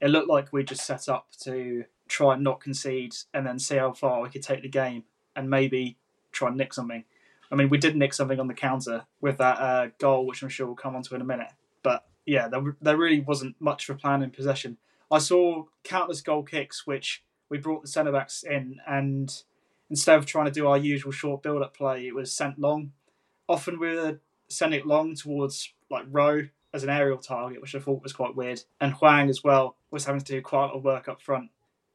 it 0.00 0.08
looked 0.08 0.28
like 0.28 0.52
we 0.52 0.64
just 0.64 0.84
set 0.84 1.08
up 1.08 1.28
to 1.42 1.84
try 2.08 2.34
and 2.34 2.44
not 2.44 2.60
concede 2.60 3.14
and 3.32 3.46
then 3.46 3.58
see 3.58 3.76
how 3.76 3.92
far 3.92 4.20
we 4.20 4.28
could 4.28 4.42
take 4.42 4.62
the 4.62 4.68
game 4.68 5.04
and 5.34 5.48
maybe 5.48 5.96
try 6.32 6.48
and 6.48 6.56
nick 6.56 6.74
something. 6.74 7.04
I 7.50 7.54
mean, 7.54 7.68
we 7.68 7.78
did 7.78 7.96
nick 7.96 8.12
something 8.12 8.40
on 8.40 8.48
the 8.48 8.54
counter 8.54 9.04
with 9.20 9.38
that 9.38 9.58
uh, 9.58 9.88
goal, 9.98 10.26
which 10.26 10.42
I'm 10.42 10.48
sure 10.48 10.66
we'll 10.66 10.74
come 10.74 10.96
on 10.96 11.02
to 11.02 11.14
in 11.14 11.20
a 11.20 11.24
minute. 11.24 11.52
But 11.82 12.04
yeah, 12.26 12.48
there, 12.48 12.76
there 12.80 12.96
really 12.96 13.20
wasn't 13.20 13.56
much 13.60 13.88
of 13.88 13.96
a 13.96 13.98
plan 13.98 14.22
in 14.22 14.30
possession. 14.30 14.78
I 15.10 15.18
saw 15.18 15.64
countless 15.84 16.20
goal 16.20 16.42
kicks, 16.42 16.86
which 16.86 17.22
we 17.48 17.58
brought 17.58 17.82
the 17.82 17.88
centre 17.88 18.12
backs 18.12 18.42
in, 18.42 18.80
and 18.86 19.30
instead 19.92 20.16
of 20.16 20.24
trying 20.24 20.46
to 20.46 20.50
do 20.50 20.66
our 20.66 20.78
usual 20.78 21.12
short 21.12 21.42
build 21.42 21.62
up 21.62 21.76
play, 21.76 22.06
it 22.06 22.14
was 22.14 22.34
sent 22.34 22.58
long. 22.58 22.92
Often 23.46 23.78
we 23.78 23.94
were 23.94 24.20
sending 24.48 24.80
it 24.80 24.86
long 24.86 25.14
towards 25.14 25.70
like 25.90 26.06
Rowe 26.10 26.48
as 26.72 26.82
an 26.82 26.88
aerial 26.88 27.18
target, 27.18 27.60
which 27.60 27.74
I 27.74 27.78
thought 27.78 28.02
was 28.02 28.14
quite 28.14 28.34
weird. 28.34 28.62
And 28.80 28.94
Hwang 28.94 29.28
as 29.28 29.44
well 29.44 29.76
was 29.90 30.06
having 30.06 30.22
to 30.22 30.32
do 30.32 30.40
quite 30.40 30.64
a 30.64 30.66
lot 30.68 30.76
of 30.76 30.84
work 30.84 31.08
up 31.08 31.20
front, 31.20 31.50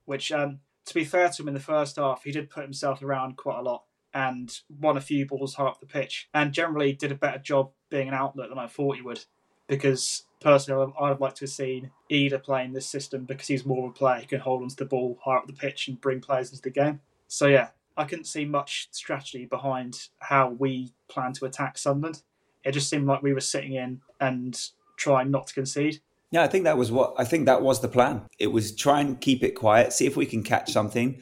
which, 0.06 0.32
um, 0.32 0.60
to 0.86 0.94
be 0.94 1.04
fair 1.04 1.28
to 1.28 1.42
him 1.42 1.48
in 1.48 1.56
the 1.56 1.60
first 1.60 1.96
half, 1.96 2.24
he 2.24 2.32
did 2.32 2.52
put 2.52 2.66
himself 2.66 3.02
around 3.02 3.36
quite 3.36 3.58
a 3.58 3.64
lot 3.64 3.86
and 4.14 4.60
won 4.80 4.96
a 4.96 5.02
few 5.02 5.26
balls 5.26 5.56
high 5.56 5.66
up 5.66 5.80
the 5.80 5.88
pitch, 5.88 6.30
and 6.36 6.54
generally 6.54 6.94
did 6.94 7.12
a 7.12 7.16
better 7.16 7.40
job 7.40 7.72
being 7.90 8.08
an 8.08 8.14
outlet 8.14 8.50
than 8.50 8.60
I 8.60 8.68
thought 8.68 8.98
he 8.98 9.02
would. 9.02 9.26
Because 9.66 10.24
personally, 10.40 10.94
I'd 11.02 11.10
have 11.10 11.20
liked 11.20 11.38
to 11.38 11.46
have 11.46 11.50
seen 11.50 11.90
Idah 12.12 12.44
playing 12.44 12.74
this 12.74 12.88
system 12.88 13.26
because 13.26 13.48
he's 13.48 13.66
more 13.66 13.86
of 13.86 13.92
a 13.92 13.94
player 13.94 14.22
who 14.22 14.28
can 14.28 14.40
hold 14.40 14.62
onto 14.62 14.76
the 14.76 14.86
ball 14.86 15.18
high 15.26 15.38
up 15.38 15.48
the 15.48 15.54
pitch 15.54 15.88
and 15.88 16.00
bring 16.00 16.22
players 16.22 16.52
into 16.52 16.62
the 16.62 16.70
game. 16.70 17.02
So 17.28 17.48
yeah, 17.48 17.70
I 17.98 18.06
couldn't 18.06 18.26
see 18.26 18.46
much 18.46 18.90
strategy 18.92 19.46
behind 19.46 20.10
how 20.20 20.50
we 20.50 20.94
plan 21.10 21.34
to 21.34 21.46
attack 21.46 21.78
Sunderland. 21.78 22.22
It 22.64 22.74
just 22.74 22.90
seemed 22.90 23.08
like 23.08 23.24
we 23.24 23.34
were 23.34 23.42
sitting 23.42 23.74
in 23.74 24.02
and 24.20 24.60
trying 24.98 25.32
not 25.32 25.48
to 25.48 25.54
concede. 25.54 26.00
Yeah, 26.32 26.44
I 26.44 26.48
think 26.48 26.66
that 26.66 26.78
was 26.78 26.92
what 26.92 27.14
I 27.18 27.24
think 27.24 27.46
that 27.46 27.62
was 27.62 27.82
the 27.82 27.88
plan. 27.88 28.24
It 28.38 28.48
was 28.48 28.76
try 28.76 29.00
and 29.00 29.20
keep 29.20 29.44
it 29.44 29.52
quiet, 29.52 29.94
see 29.94 30.06
if 30.06 30.18
we 30.18 30.26
can 30.26 30.44
catch 30.44 30.72
something, 30.72 31.22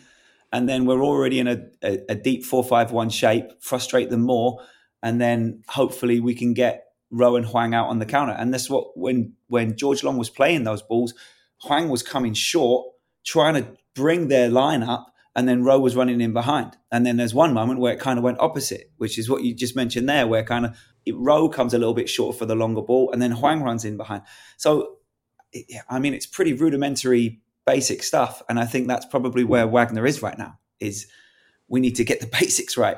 and 0.51 0.67
then 0.67 0.85
we're 0.85 1.03
already 1.03 1.39
in 1.39 1.47
a, 1.47 1.67
a, 1.83 1.99
a 2.09 2.15
deep 2.15 2.43
four-five-one 2.43 3.09
shape, 3.09 3.61
frustrate 3.61 4.09
them 4.09 4.21
more, 4.21 4.59
and 5.03 5.21
then 5.21 5.61
hopefully 5.67 6.19
we 6.19 6.33
can 6.33 6.53
get 6.53 6.85
Rowan 7.11 7.43
Hwang 7.43 7.75
out 7.75 7.87
on 7.87 7.99
the 7.99 8.05
counter. 8.05 8.33
And 8.33 8.51
that's 8.51 8.69
what 8.69 8.97
when 8.97 9.33
when 9.47 9.77
George 9.77 10.03
Long 10.03 10.17
was 10.17 10.31
playing 10.31 10.63
those 10.63 10.81
balls, 10.81 11.13
Hwang 11.61 11.89
was 11.89 12.01
coming 12.01 12.33
short, 12.33 12.87
trying 13.23 13.53
to 13.53 13.77
bring 13.93 14.27
their 14.27 14.49
line 14.49 14.81
up, 14.81 15.13
and 15.35 15.47
then 15.47 15.63
Rowe 15.63 15.79
was 15.79 15.95
running 15.95 16.21
in 16.21 16.33
behind. 16.33 16.77
And 16.91 17.05
then 17.05 17.17
there's 17.17 17.33
one 17.33 17.53
moment 17.53 17.79
where 17.79 17.93
it 17.93 17.99
kind 17.99 18.17
of 18.17 18.23
went 18.23 18.39
opposite, 18.39 18.91
which 18.97 19.17
is 19.19 19.29
what 19.29 19.43
you 19.43 19.53
just 19.53 19.75
mentioned 19.75 20.07
there, 20.07 20.27
where 20.27 20.43
kind 20.43 20.65
of 20.65 20.77
Rowe 21.13 21.49
comes 21.49 21.73
a 21.73 21.77
little 21.77 21.93
bit 21.93 22.09
short 22.09 22.37
for 22.37 22.45
the 22.45 22.55
longer 22.55 22.81
ball, 22.81 23.11
and 23.11 23.21
then 23.21 23.31
Hwang 23.31 23.61
runs 23.61 23.83
in 23.83 23.97
behind. 23.97 24.23
So, 24.57 24.97
I 25.89 25.99
mean, 25.99 26.13
it's 26.13 26.25
pretty 26.25 26.53
rudimentary 26.53 27.41
basic 27.65 28.03
stuff. 28.03 28.41
And 28.47 28.59
I 28.59 28.65
think 28.65 28.87
that's 28.87 29.05
probably 29.05 29.43
where 29.43 29.67
Wagner 29.67 30.05
is 30.05 30.21
right 30.21 30.37
now. 30.37 30.59
Is 30.79 31.07
we 31.67 31.79
need 31.79 31.95
to 31.95 32.03
get 32.03 32.21
the 32.21 32.27
basics 32.39 32.77
right. 32.77 32.97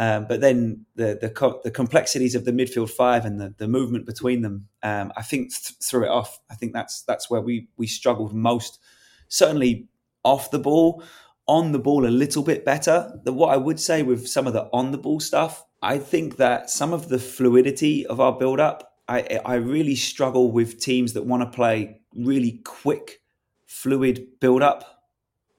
Um, 0.00 0.26
but 0.28 0.40
then 0.40 0.86
the, 0.94 1.18
the, 1.20 1.28
co- 1.28 1.60
the 1.64 1.72
complexities 1.72 2.36
of 2.36 2.44
the 2.44 2.52
midfield 2.52 2.90
five 2.90 3.24
and 3.24 3.40
the, 3.40 3.52
the 3.58 3.66
movement 3.66 4.06
between 4.06 4.42
them, 4.42 4.68
um, 4.84 5.12
I 5.16 5.22
think 5.22 5.50
th- 5.50 5.76
threw 5.82 6.04
it 6.04 6.08
off. 6.08 6.38
I 6.48 6.54
think 6.54 6.72
that's 6.72 7.02
that's 7.02 7.28
where 7.28 7.40
we 7.40 7.68
we 7.76 7.88
struggled 7.88 8.32
most. 8.32 8.78
Certainly 9.26 9.88
off 10.22 10.52
the 10.52 10.60
ball, 10.60 11.02
on 11.48 11.72
the 11.72 11.78
ball 11.78 12.06
a 12.06 12.08
little 12.08 12.42
bit 12.42 12.64
better. 12.64 13.20
The, 13.24 13.32
what 13.32 13.52
I 13.52 13.56
would 13.56 13.80
say 13.80 14.02
with 14.02 14.28
some 14.28 14.46
of 14.46 14.52
the 14.52 14.68
on 14.72 14.92
the 14.92 14.98
ball 14.98 15.20
stuff, 15.20 15.64
I 15.82 15.98
think 15.98 16.36
that 16.36 16.70
some 16.70 16.92
of 16.92 17.08
the 17.08 17.18
fluidity 17.18 18.06
of 18.06 18.20
our 18.20 18.32
build 18.32 18.60
up, 18.60 18.92
I 19.08 19.40
I 19.44 19.54
really 19.54 19.96
struggle 19.96 20.52
with 20.52 20.80
teams 20.80 21.14
that 21.14 21.26
want 21.26 21.42
to 21.42 21.56
play 21.56 22.00
really 22.14 22.60
quick 22.64 23.20
fluid 23.66 24.26
build 24.40 24.62
up 24.62 25.04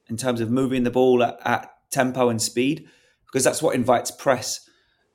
in 0.08 0.17
terms 0.17 0.41
of 0.41 0.50
moving 0.50 0.84
the 0.84 0.91
ball 0.91 1.22
at, 1.24 1.39
at 1.46 1.72
tempo 1.91 2.29
and 2.29 2.41
speed 2.41 2.88
because 3.25 3.43
that's 3.43 3.62
what 3.62 3.75
invites 3.75 4.12
press. 4.12 4.67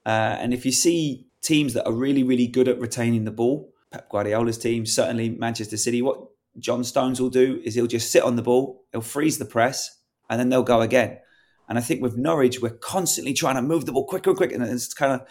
Uh, 0.07 0.37
and 0.39 0.53
if 0.53 0.67
you 0.67 0.73
see 0.73 1.27
teams 1.45 1.75
that 1.75 1.87
are 1.87 1.93
really, 1.93 2.25
really 2.25 2.47
good 2.47 2.69
at 2.69 2.81
retaining 2.81 3.25
the 3.25 3.31
ball. 3.31 3.71
Pep 3.93 4.09
Guardiola's 4.09 4.59
team, 4.59 4.87
certainly 4.87 5.29
Manchester 5.29 5.77
City. 5.77 6.03
What 6.03 6.19
John 6.59 6.83
Stones 6.83 7.21
will 7.21 7.31
do 7.31 7.61
is 7.65 7.75
he'll 7.75 7.87
just 7.87 8.11
sit 8.11 8.23
on 8.23 8.37
the 8.37 8.43
ball, 8.43 8.85
he'll 8.91 9.03
freeze 9.03 9.39
the 9.39 9.45
press, 9.45 10.01
and 10.29 10.41
then 10.41 10.49
they'll 10.49 10.63
go 10.63 10.81
again. 10.81 11.19
And 11.69 11.79
I 11.79 11.81
think 11.81 12.03
with 12.03 12.17
Norwich, 12.17 12.61
we're 12.61 12.71
constantly 12.71 13.33
trying 13.33 13.57
to 13.57 13.63
move 13.63 13.87
the 13.87 13.93
ball 13.93 14.07
quicker 14.07 14.31
and 14.31 14.37
quicker, 14.37 14.55
and 14.55 14.65
it's 14.65 14.93
kind 14.93 15.13
of 15.13 15.27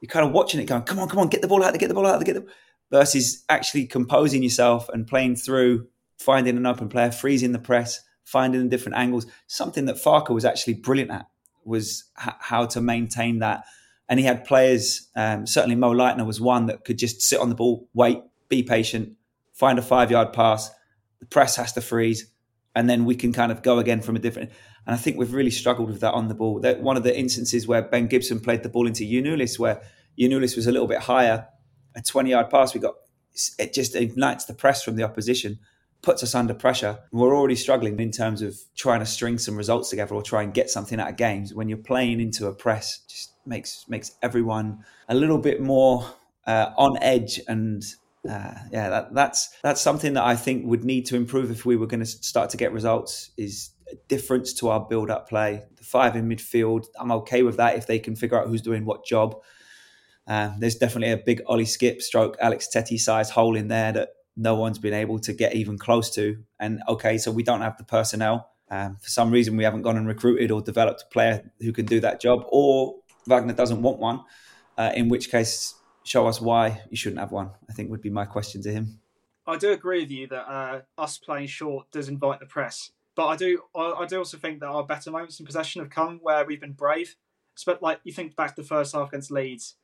you're 0.00 0.08
kind 0.08 0.26
of 0.26 0.32
watching 0.32 0.60
it, 0.60 0.66
going, 0.66 0.82
"Come 0.82 0.98
on, 0.98 1.08
come 1.08 1.18
on, 1.18 1.28
get 1.28 1.42
the 1.42 1.48
ball 1.48 1.62
out, 1.62 1.78
get 1.78 1.88
the 1.88 1.94
ball 1.94 2.06
out, 2.06 2.24
get 2.24 2.34
the." 2.34 2.46
Versus 2.90 3.44
actually 3.48 3.86
composing 3.86 4.42
yourself 4.42 4.88
and 4.90 5.06
playing 5.06 5.36
through, 5.36 5.88
finding 6.18 6.56
an 6.56 6.66
open 6.66 6.88
player, 6.88 7.10
freezing 7.10 7.52
the 7.52 7.58
press, 7.58 8.00
finding 8.24 8.62
the 8.62 8.68
different 8.68 8.96
angles. 8.96 9.26
Something 9.48 9.86
that 9.86 9.96
Farke 9.96 10.30
was 10.30 10.44
actually 10.44 10.74
brilliant 10.74 11.10
at 11.10 11.26
was 11.64 12.04
how 12.14 12.66
to 12.66 12.80
maintain 12.80 13.40
that. 13.40 13.64
And 14.08 14.20
he 14.20 14.26
had 14.26 14.44
players, 14.44 15.08
um, 15.16 15.46
certainly 15.46 15.74
Mo 15.74 15.92
Leitner 15.92 16.24
was 16.24 16.40
one 16.40 16.66
that 16.66 16.84
could 16.84 16.96
just 16.96 17.20
sit 17.22 17.40
on 17.40 17.48
the 17.48 17.56
ball, 17.56 17.88
wait, 17.92 18.22
be 18.48 18.62
patient, 18.62 19.16
find 19.52 19.78
a 19.78 19.82
five 19.82 20.10
yard 20.10 20.32
pass. 20.32 20.70
The 21.18 21.26
press 21.26 21.56
has 21.56 21.72
to 21.72 21.80
freeze, 21.80 22.30
and 22.76 22.90
then 22.90 23.06
we 23.06 23.16
can 23.16 23.32
kind 23.32 23.50
of 23.50 23.62
go 23.62 23.78
again 23.78 24.02
from 24.02 24.14
a 24.16 24.18
different. 24.18 24.50
And 24.86 24.94
I 24.94 24.98
think 24.98 25.16
we've 25.16 25.32
really 25.32 25.50
struggled 25.50 25.88
with 25.88 26.00
that 26.00 26.12
on 26.12 26.28
the 26.28 26.34
ball. 26.34 26.60
That 26.60 26.82
one 26.82 26.98
of 26.98 27.02
the 27.04 27.18
instances 27.18 27.66
where 27.66 27.80
Ben 27.80 28.06
Gibson 28.06 28.38
played 28.38 28.62
the 28.62 28.68
ball 28.68 28.86
into 28.86 29.02
Giannoulis, 29.02 29.58
where 29.58 29.80
Giannoulis 30.20 30.54
was 30.54 30.66
a 30.66 30.72
little 30.72 30.86
bit 30.86 31.00
higher, 31.00 31.48
a 31.96 32.02
20 32.02 32.30
yard 32.30 32.50
pass, 32.50 32.74
we 32.74 32.80
got 32.80 32.94
it 33.58 33.72
just 33.72 33.96
ignites 33.96 34.44
the 34.44 34.54
press 34.54 34.82
from 34.82 34.96
the 34.96 35.02
opposition, 35.02 35.58
puts 36.02 36.22
us 36.22 36.34
under 36.34 36.52
pressure. 36.52 36.98
We're 37.12 37.34
already 37.34 37.56
struggling 37.56 37.98
in 37.98 38.10
terms 38.10 38.42
of 38.42 38.54
trying 38.76 39.00
to 39.00 39.06
string 39.06 39.38
some 39.38 39.56
results 39.56 39.88
together 39.88 40.14
or 40.14 40.22
try 40.22 40.42
and 40.42 40.52
get 40.52 40.68
something 40.68 41.00
out 41.00 41.08
of 41.08 41.16
games. 41.16 41.54
When 41.54 41.70
you're 41.70 41.78
playing 41.78 42.20
into 42.20 42.46
a 42.46 42.54
press, 42.54 43.00
just 43.08 43.32
makes 43.46 43.86
makes 43.88 44.12
everyone 44.22 44.84
a 45.08 45.14
little 45.14 45.38
bit 45.38 45.62
more 45.62 46.06
uh, 46.46 46.72
on 46.76 47.02
edge 47.02 47.40
and 47.48 47.82
uh, 48.28 48.54
yeah, 48.72 48.88
that, 48.88 49.14
that's 49.14 49.50
that's 49.62 49.80
something 49.80 50.14
that 50.14 50.24
I 50.24 50.36
think 50.36 50.66
would 50.66 50.84
need 50.84 51.06
to 51.06 51.16
improve 51.16 51.50
if 51.50 51.64
we 51.64 51.76
were 51.76 51.86
going 51.86 52.00
to 52.00 52.06
start 52.06 52.50
to 52.50 52.56
get 52.56 52.72
results. 52.72 53.30
Is 53.36 53.70
a 53.90 53.96
difference 54.08 54.52
to 54.54 54.68
our 54.68 54.80
build-up 54.80 55.28
play. 55.28 55.62
The 55.76 55.84
five 55.84 56.16
in 56.16 56.28
midfield, 56.28 56.86
I'm 56.98 57.12
okay 57.12 57.42
with 57.42 57.56
that 57.58 57.76
if 57.76 57.86
they 57.86 57.98
can 57.98 58.16
figure 58.16 58.40
out 58.40 58.48
who's 58.48 58.62
doing 58.62 58.84
what 58.84 59.04
job. 59.04 59.36
Uh, 60.26 60.50
there's 60.58 60.74
definitely 60.74 61.12
a 61.12 61.16
big 61.24 61.40
Ollie 61.46 61.64
Skipp 61.64 62.02
stroke 62.02 62.36
Alex 62.40 62.68
Tettey 62.74 62.98
size 62.98 63.30
hole 63.30 63.54
in 63.54 63.68
there 63.68 63.92
that 63.92 64.08
no 64.36 64.56
one's 64.56 64.78
been 64.78 64.92
able 64.92 65.20
to 65.20 65.32
get 65.32 65.54
even 65.54 65.78
close 65.78 66.10
to. 66.16 66.42
And 66.58 66.82
okay, 66.88 67.16
so 67.16 67.30
we 67.30 67.44
don't 67.44 67.60
have 67.60 67.78
the 67.78 67.84
personnel. 67.84 68.50
Um, 68.68 68.96
for 69.00 69.08
some 69.08 69.30
reason, 69.30 69.56
we 69.56 69.62
haven't 69.62 69.82
gone 69.82 69.96
and 69.96 70.08
recruited 70.08 70.50
or 70.50 70.60
developed 70.60 71.02
a 71.02 71.12
player 71.12 71.48
who 71.60 71.72
can 71.72 71.86
do 71.86 72.00
that 72.00 72.20
job, 72.20 72.44
or 72.48 72.96
Wagner 73.28 73.52
doesn't 73.52 73.82
want 73.82 73.98
one. 73.98 74.24
Uh, 74.76 74.92
in 74.94 75.08
which 75.08 75.30
case, 75.30 75.75
show 76.06 76.26
us 76.26 76.40
why 76.40 76.82
you 76.90 76.96
shouldn't 76.96 77.20
have 77.20 77.32
one. 77.32 77.50
I 77.68 77.72
think 77.72 77.90
would 77.90 78.00
be 78.00 78.10
my 78.10 78.24
question 78.24 78.62
to 78.62 78.72
him. 78.72 79.00
I 79.46 79.56
do 79.56 79.72
agree 79.72 80.00
with 80.00 80.10
you 80.10 80.26
that 80.28 80.50
uh, 80.50 80.80
us 80.98 81.18
playing 81.18 81.46
short 81.48 81.90
does 81.90 82.08
invite 82.08 82.40
the 82.40 82.46
press, 82.46 82.90
but 83.14 83.26
I 83.26 83.36
do 83.36 83.62
I, 83.74 83.92
I, 84.00 84.06
do 84.06 84.18
also 84.18 84.38
think 84.38 84.60
that 84.60 84.66
our 84.66 84.84
better 84.84 85.10
moments 85.10 85.38
in 85.38 85.46
possession 85.46 85.82
have 85.82 85.90
come 85.90 86.18
where 86.22 86.44
we've 86.44 86.60
been 86.60 86.72
brave. 86.72 87.16
But 87.64 87.82
like 87.82 88.00
you 88.04 88.12
think 88.12 88.36
back 88.36 88.54
to 88.54 88.62
the 88.62 88.68
first 88.68 88.94
half 88.94 89.08
against 89.08 89.30
Leeds, 89.30 89.76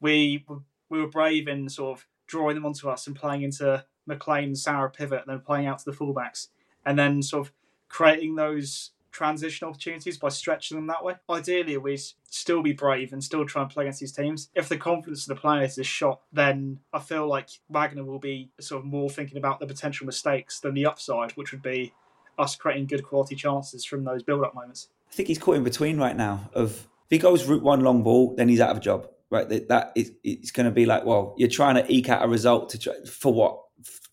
we 0.00 0.44
we 0.88 1.00
were 1.00 1.08
brave 1.08 1.48
in 1.48 1.68
sort 1.68 1.98
of 1.98 2.06
drawing 2.26 2.54
them 2.54 2.66
onto 2.66 2.88
us 2.88 3.06
and 3.06 3.16
playing 3.16 3.42
into 3.42 3.84
McLean, 4.06 4.54
Sara 4.54 4.90
pivot, 4.90 5.24
and 5.26 5.34
then 5.34 5.44
playing 5.44 5.66
out 5.66 5.78
to 5.80 5.84
the 5.84 5.96
fullbacks, 5.96 6.48
and 6.86 6.98
then 6.98 7.22
sort 7.22 7.46
of 7.46 7.52
creating 7.88 8.36
those 8.36 8.92
transition 9.18 9.66
opportunities 9.66 10.16
by 10.16 10.28
stretching 10.28 10.76
them 10.76 10.86
that 10.86 11.02
way. 11.02 11.14
Ideally, 11.28 11.76
we 11.76 11.98
still 12.30 12.62
be 12.62 12.72
brave 12.72 13.12
and 13.12 13.22
still 13.22 13.44
try 13.44 13.62
and 13.62 13.70
play 13.70 13.84
against 13.84 14.00
these 14.00 14.12
teams. 14.12 14.48
If 14.54 14.68
the 14.68 14.76
confidence 14.76 15.28
of 15.28 15.34
the 15.34 15.40
players 15.40 15.76
is 15.76 15.86
shot, 15.86 16.20
then 16.32 16.78
I 16.92 17.00
feel 17.00 17.26
like 17.26 17.48
Wagner 17.68 18.04
will 18.04 18.20
be 18.20 18.50
sort 18.60 18.80
of 18.80 18.86
more 18.86 19.10
thinking 19.10 19.36
about 19.36 19.58
the 19.58 19.66
potential 19.66 20.06
mistakes 20.06 20.60
than 20.60 20.74
the 20.74 20.86
upside, 20.86 21.32
which 21.32 21.50
would 21.52 21.62
be 21.62 21.92
us 22.38 22.54
creating 22.54 22.86
good 22.86 23.02
quality 23.02 23.34
chances 23.34 23.84
from 23.84 24.04
those 24.04 24.22
build-up 24.22 24.54
moments. 24.54 24.88
I 25.10 25.14
think 25.14 25.28
he's 25.28 25.38
caught 25.38 25.56
in 25.56 25.64
between 25.64 25.98
right 25.98 26.16
now. 26.16 26.48
Of 26.54 26.70
if 26.70 27.10
he 27.10 27.18
goes 27.18 27.44
route 27.44 27.62
one 27.62 27.80
long 27.80 28.02
ball, 28.04 28.36
then 28.36 28.48
he's 28.48 28.60
out 28.60 28.70
of 28.70 28.76
a 28.76 28.80
job. 28.80 29.08
Right, 29.30 29.46
that, 29.48 29.68
that 29.68 29.92
is, 29.94 30.12
it's 30.24 30.52
going 30.52 30.64
to 30.64 30.70
be 30.70 30.86
like, 30.86 31.04
well, 31.04 31.34
you're 31.36 31.50
trying 31.50 31.74
to 31.74 31.84
eke 31.92 32.08
out 32.08 32.24
a 32.24 32.28
result 32.28 32.70
to 32.70 32.78
try, 32.78 32.94
for 33.04 33.34
what? 33.34 33.60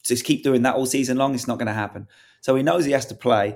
Just 0.03 0.25
keep 0.25 0.43
doing 0.43 0.63
that 0.63 0.75
all 0.75 0.85
season 0.85 1.15
long. 1.15 1.33
It's 1.33 1.47
not 1.47 1.57
going 1.57 1.67
to 1.67 1.73
happen. 1.73 2.07
So 2.41 2.53
he 2.55 2.63
knows 2.63 2.83
he 2.83 2.91
has 2.91 3.05
to 3.05 3.15
play 3.15 3.55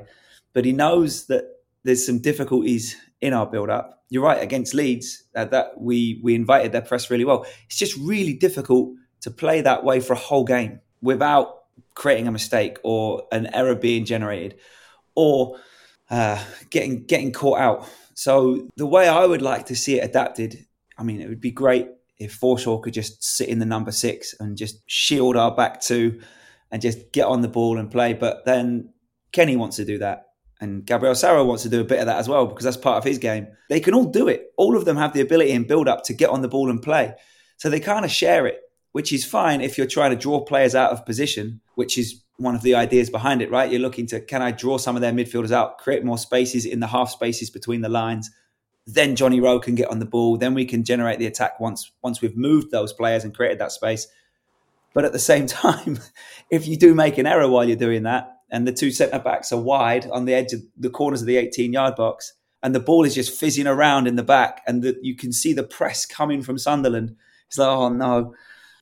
but 0.54 0.66
he 0.66 0.72
knows 0.72 1.28
that 1.28 1.46
there's 1.84 2.06
some 2.06 2.20
difficulties 2.20 2.96
in 3.22 3.34
our 3.34 3.46
build 3.46 3.70
up. 3.70 4.04
You're 4.10 4.24
right 4.24 4.42
against 4.42 4.74
Leeds 4.74 5.24
uh, 5.36 5.46
that 5.46 5.80
we 5.80 6.20
we 6.24 6.36
invited 6.36 6.72
their 6.72 6.82
press 6.82 7.10
really 7.10 7.26
well. 7.26 7.46
It's 7.68 7.78
just 7.78 7.96
really 7.98 8.34
difficult 8.34 8.94
to 9.22 9.32
play 9.32 9.62
that 9.62 9.84
way 9.84 10.00
for 10.00 10.14
a 10.14 10.18
whole 10.18 10.46
game 10.46 10.80
without 11.02 11.60
creating 11.94 12.28
a 12.28 12.32
mistake 12.32 12.78
or 12.84 13.24
an 13.32 13.48
error 13.54 13.76
being 13.76 14.06
generated 14.06 14.58
or 15.16 15.60
uh, 16.10 16.44
getting 16.70 17.06
getting 17.06 17.32
caught 17.32 17.60
out. 17.60 17.88
So 18.16 18.68
the 18.76 18.88
way 18.88 19.08
I 19.08 19.26
would 19.26 19.42
like 19.42 19.68
to 19.68 19.76
see 19.76 20.00
it 20.00 20.04
adapted, 20.04 20.66
I 20.98 21.04
mean, 21.04 21.22
it 21.22 21.30
would 21.30 21.42
be 21.42 21.52
great 21.52 21.88
if 22.18 22.38
Forshaw 22.40 22.82
could 22.82 22.94
just 22.94 23.24
sit 23.24 23.48
in 23.48 23.60
the 23.60 23.66
number 23.66 23.92
six 23.92 24.36
and 24.40 24.58
just 24.58 24.82
shield 24.88 25.38
our 25.38 25.56
back 25.56 25.80
two 25.82 26.20
and 26.72 26.82
just 26.82 27.12
get 27.14 27.26
on 27.26 27.42
the 27.42 27.48
ball 27.48 27.78
and 27.78 27.90
play. 27.90 28.14
But 28.14 28.46
then 28.46 28.94
Kenny 29.32 29.56
wants 29.56 29.78
to 29.78 29.86
do 29.86 30.00
that. 30.00 30.29
And 30.62 30.86
Gabriel 30.86 31.16
Sara 31.16 31.44
wants 31.44 31.64
to 31.64 31.70
do 31.70 31.80
a 31.80 31.86
bit 31.86 32.00
of 32.00 32.08
that 32.08 32.18
as 32.18 32.28
well 32.28 32.46
because 32.46 32.66
that's 32.66 32.78
part 32.78 32.98
of 32.98 33.04
his 33.06 33.18
game. 33.18 33.48
They 33.70 33.80
can 33.80 33.94
all 33.94 34.06
do 34.06 34.28
it. 34.28 34.52
All 34.58 34.76
of 34.76 34.86
them 34.86 34.98
have 34.98 35.14
the 35.14 35.22
ability 35.22 35.52
and 35.52 35.68
build 35.68 35.88
up 35.88 36.04
to 36.06 36.14
get 36.14 36.30
on 36.30 36.42
the 36.42 36.50
ball 36.50 36.70
and 36.70 36.82
play. 36.82 37.16
So 37.58 37.70
they 37.70 37.80
kind 37.80 38.04
of 38.04 38.12
share 38.12 38.46
it, 38.46 38.60
which 38.92 39.14
is 39.14 39.24
fine 39.26 39.62
if 39.62 39.78
you're 39.78 39.88
trying 39.88 40.12
to 40.12 40.18
draw 40.18 40.42
players 40.42 40.76
out 40.76 40.92
of 40.92 41.06
position, 41.06 41.62
which 41.76 41.98
is 41.98 42.22
one 42.38 42.56
of 42.56 42.62
the 42.62 42.76
ideas 42.76 43.10
behind 43.10 43.42
it, 43.42 43.52
right? 43.52 43.72
You're 43.72 43.82
looking 43.82 44.08
to 44.08 44.20
can 44.20 44.42
I 44.42 44.52
draw 44.52 44.78
some 44.78 44.96
of 44.96 45.02
their 45.02 45.14
midfielders 45.14 45.52
out, 45.52 45.78
create 45.78 46.04
more 46.04 46.18
spaces 46.18 46.66
in 46.66 46.80
the 46.80 46.88
half 46.88 47.10
spaces 47.10 47.50
between 47.50 47.82
the 47.82 47.90
lines. 47.90 48.30
Then 48.86 49.16
Johnny 49.16 49.40
Rowe 49.40 49.60
can 49.60 49.76
get 49.76 49.90
on 49.90 50.00
the 50.00 50.06
ball. 50.06 50.38
Then 50.38 50.54
we 50.54 50.66
can 50.66 50.84
generate 50.84 51.20
the 51.20 51.28
attack 51.28 51.60
once 51.60 51.92
once 52.02 52.22
we've 52.22 52.36
moved 52.36 52.72
those 52.72 52.92
players 52.92 53.24
and 53.24 53.36
created 53.36 53.60
that 53.60 53.72
space. 53.72 54.08
But 54.94 55.06
at 55.06 55.14
the 55.14 55.20
same 55.20 55.48
time, 55.48 56.00
if 56.50 56.68
you 56.68 56.76
do 56.76 56.96
make 56.96 57.18
an 57.18 57.28
error 57.28 57.48
while 57.48 57.66
you're 57.66 57.78
doing 57.78 58.04
that, 58.04 58.39
and 58.52 58.68
the 58.68 58.72
two 58.72 58.92
centre 58.92 59.20
backs 59.20 59.52
are 59.52 59.62
wide 59.62 60.10
on 60.10 60.26
the 60.26 60.34
edge 60.34 60.54
of 60.54 60.62
the 60.78 60.90
corners 60.90 61.22
of 61.22 61.28
the 61.28 61.38
18 61.38 61.74
yard 61.74 61.96
box, 61.96 62.34
and 62.62 62.76
the 62.76 62.80
ball 62.80 63.06
is 63.06 63.16
just 63.16 63.40
fizzing 63.40 63.68
around 63.68 64.08
in 64.08 64.16
the 64.16 64.24
back, 64.24 64.62
and 64.68 64.84
the, 64.84 64.98
you 65.02 65.16
can 65.16 65.32
see 65.32 65.54
the 65.54 65.64
press 65.64 66.06
coming 66.06 66.42
from 66.42 66.58
Sunderland. 66.58 67.16
It's 67.48 67.58
like, 67.58 67.70
oh 67.70 67.90
no. 67.90 68.36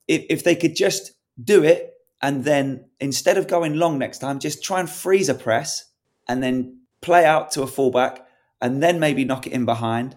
If, 0.07 0.25
if 0.29 0.43
they 0.43 0.55
could 0.55 0.75
just 0.75 1.11
do 1.43 1.63
it, 1.63 1.93
and 2.21 2.43
then 2.43 2.85
instead 2.99 3.37
of 3.37 3.47
going 3.47 3.75
long 3.75 3.99
next 3.99 4.19
time, 4.19 4.39
just 4.39 4.63
try 4.63 4.79
and 4.79 4.89
freeze 4.89 5.29
a 5.29 5.35
press 5.35 5.91
and 6.27 6.41
then 6.41 6.81
play 7.01 7.25
out 7.25 7.51
to 7.51 7.61
a 7.61 7.67
fullback 7.67 8.25
and 8.61 8.81
then 8.81 8.99
maybe 8.99 9.23
knock 9.23 9.45
it 9.45 9.53
in 9.53 9.65
behind. 9.65 10.15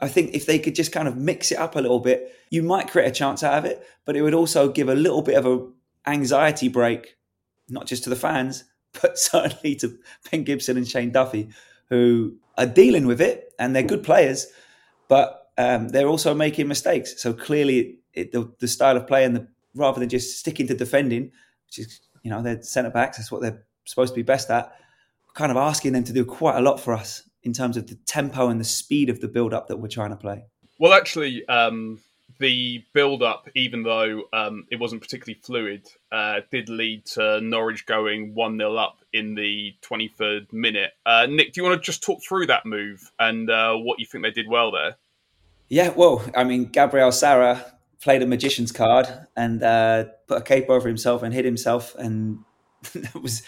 I 0.00 0.08
think 0.08 0.34
if 0.34 0.46
they 0.46 0.58
could 0.58 0.74
just 0.74 0.92
kind 0.92 1.08
of 1.08 1.16
mix 1.16 1.50
it 1.52 1.58
up 1.58 1.76
a 1.76 1.80
little 1.80 1.98
bit, 1.98 2.34
you 2.50 2.62
might 2.62 2.88
create 2.88 3.08
a 3.08 3.12
chance 3.12 3.42
out 3.42 3.58
of 3.58 3.64
it, 3.64 3.84
but 4.04 4.16
it 4.16 4.22
would 4.22 4.34
also 4.34 4.70
give 4.70 4.88
a 4.88 4.94
little 4.94 5.22
bit 5.22 5.36
of 5.36 5.46
a 5.46 5.66
anxiety 6.06 6.68
break, 6.68 7.16
not 7.68 7.86
just 7.86 8.04
to 8.04 8.10
the 8.10 8.16
fans, 8.16 8.64
but 9.00 9.18
certainly 9.30 9.74
to 9.76 9.98
Ben 10.30 10.44
Gibson 10.44 10.76
and 10.76 10.88
Shane 10.88 11.12
Duffy, 11.12 11.50
who 11.88 12.36
are 12.56 12.66
dealing 12.66 13.06
with 13.06 13.20
it 13.20 13.52
and 13.58 13.74
they're 13.74 13.82
good 13.82 14.02
players, 14.02 14.46
but 15.08 15.50
um, 15.58 15.88
they're 15.88 16.08
also 16.08 16.34
making 16.34 16.68
mistakes. 16.68 17.20
So 17.20 17.32
clearly, 17.32 17.98
it, 18.14 18.32
the, 18.32 18.50
the, 18.58 18.68
style 18.68 18.96
of 18.96 19.06
play 19.06 19.24
and 19.24 19.36
the 19.36 19.46
rather 19.74 20.00
than 20.00 20.08
just 20.08 20.38
sticking 20.38 20.66
to 20.68 20.74
defending, 20.74 21.30
which 21.66 21.78
is 21.78 22.00
you 22.22 22.30
know 22.30 22.42
they're 22.42 22.62
centre 22.62 22.90
backs, 22.90 23.18
that's 23.18 23.30
what 23.30 23.42
they're 23.42 23.64
supposed 23.84 24.14
to 24.14 24.16
be 24.16 24.22
best 24.22 24.50
at. 24.50 24.72
Kind 25.34 25.50
of 25.50 25.56
asking 25.56 25.92
them 25.92 26.04
to 26.04 26.12
do 26.12 26.24
quite 26.24 26.56
a 26.56 26.60
lot 26.60 26.80
for 26.80 26.92
us 26.92 27.28
in 27.42 27.52
terms 27.52 27.76
of 27.76 27.86
the 27.86 27.94
tempo 28.06 28.48
and 28.48 28.60
the 28.60 28.64
speed 28.64 29.08
of 29.10 29.20
the 29.20 29.28
build 29.28 29.54
up 29.54 29.68
that 29.68 29.76
we're 29.76 29.88
trying 29.88 30.10
to 30.10 30.16
play. 30.16 30.44
Well, 30.78 30.92
actually, 30.92 31.46
um, 31.46 32.00
the 32.38 32.84
build 32.92 33.22
up, 33.22 33.48
even 33.54 33.82
though 33.82 34.24
um, 34.32 34.66
it 34.70 34.76
wasn't 34.76 35.00
particularly 35.00 35.40
fluid, 35.42 35.88
uh, 36.12 36.40
did 36.50 36.68
lead 36.68 37.06
to 37.06 37.40
Norwich 37.40 37.86
going 37.86 38.34
1 38.34 38.58
0 38.58 38.76
up 38.76 38.98
in 39.12 39.34
the 39.34 39.74
23rd 39.82 40.52
minute. 40.52 40.92
Uh, 41.04 41.26
Nick, 41.28 41.52
do 41.52 41.60
you 41.60 41.68
want 41.68 41.80
to 41.80 41.84
just 41.84 42.02
talk 42.02 42.22
through 42.22 42.46
that 42.46 42.66
move 42.66 43.10
and 43.18 43.50
uh, 43.50 43.74
what 43.74 43.98
you 43.98 44.06
think 44.06 44.24
they 44.24 44.30
did 44.30 44.48
well 44.48 44.70
there? 44.70 44.96
Yeah, 45.68 45.90
well, 45.90 46.24
I 46.36 46.44
mean, 46.44 46.66
Gabriel 46.66 47.12
Sara 47.12 47.64
played 48.02 48.22
a 48.22 48.26
magician's 48.26 48.72
card 48.72 49.08
and 49.36 49.62
uh, 49.62 50.04
put 50.26 50.38
a 50.38 50.42
cape 50.42 50.68
over 50.68 50.88
himself 50.88 51.22
and 51.22 51.32
hit 51.32 51.44
himself. 51.44 51.94
And 51.96 52.40
it 52.94 53.14
was, 53.22 53.42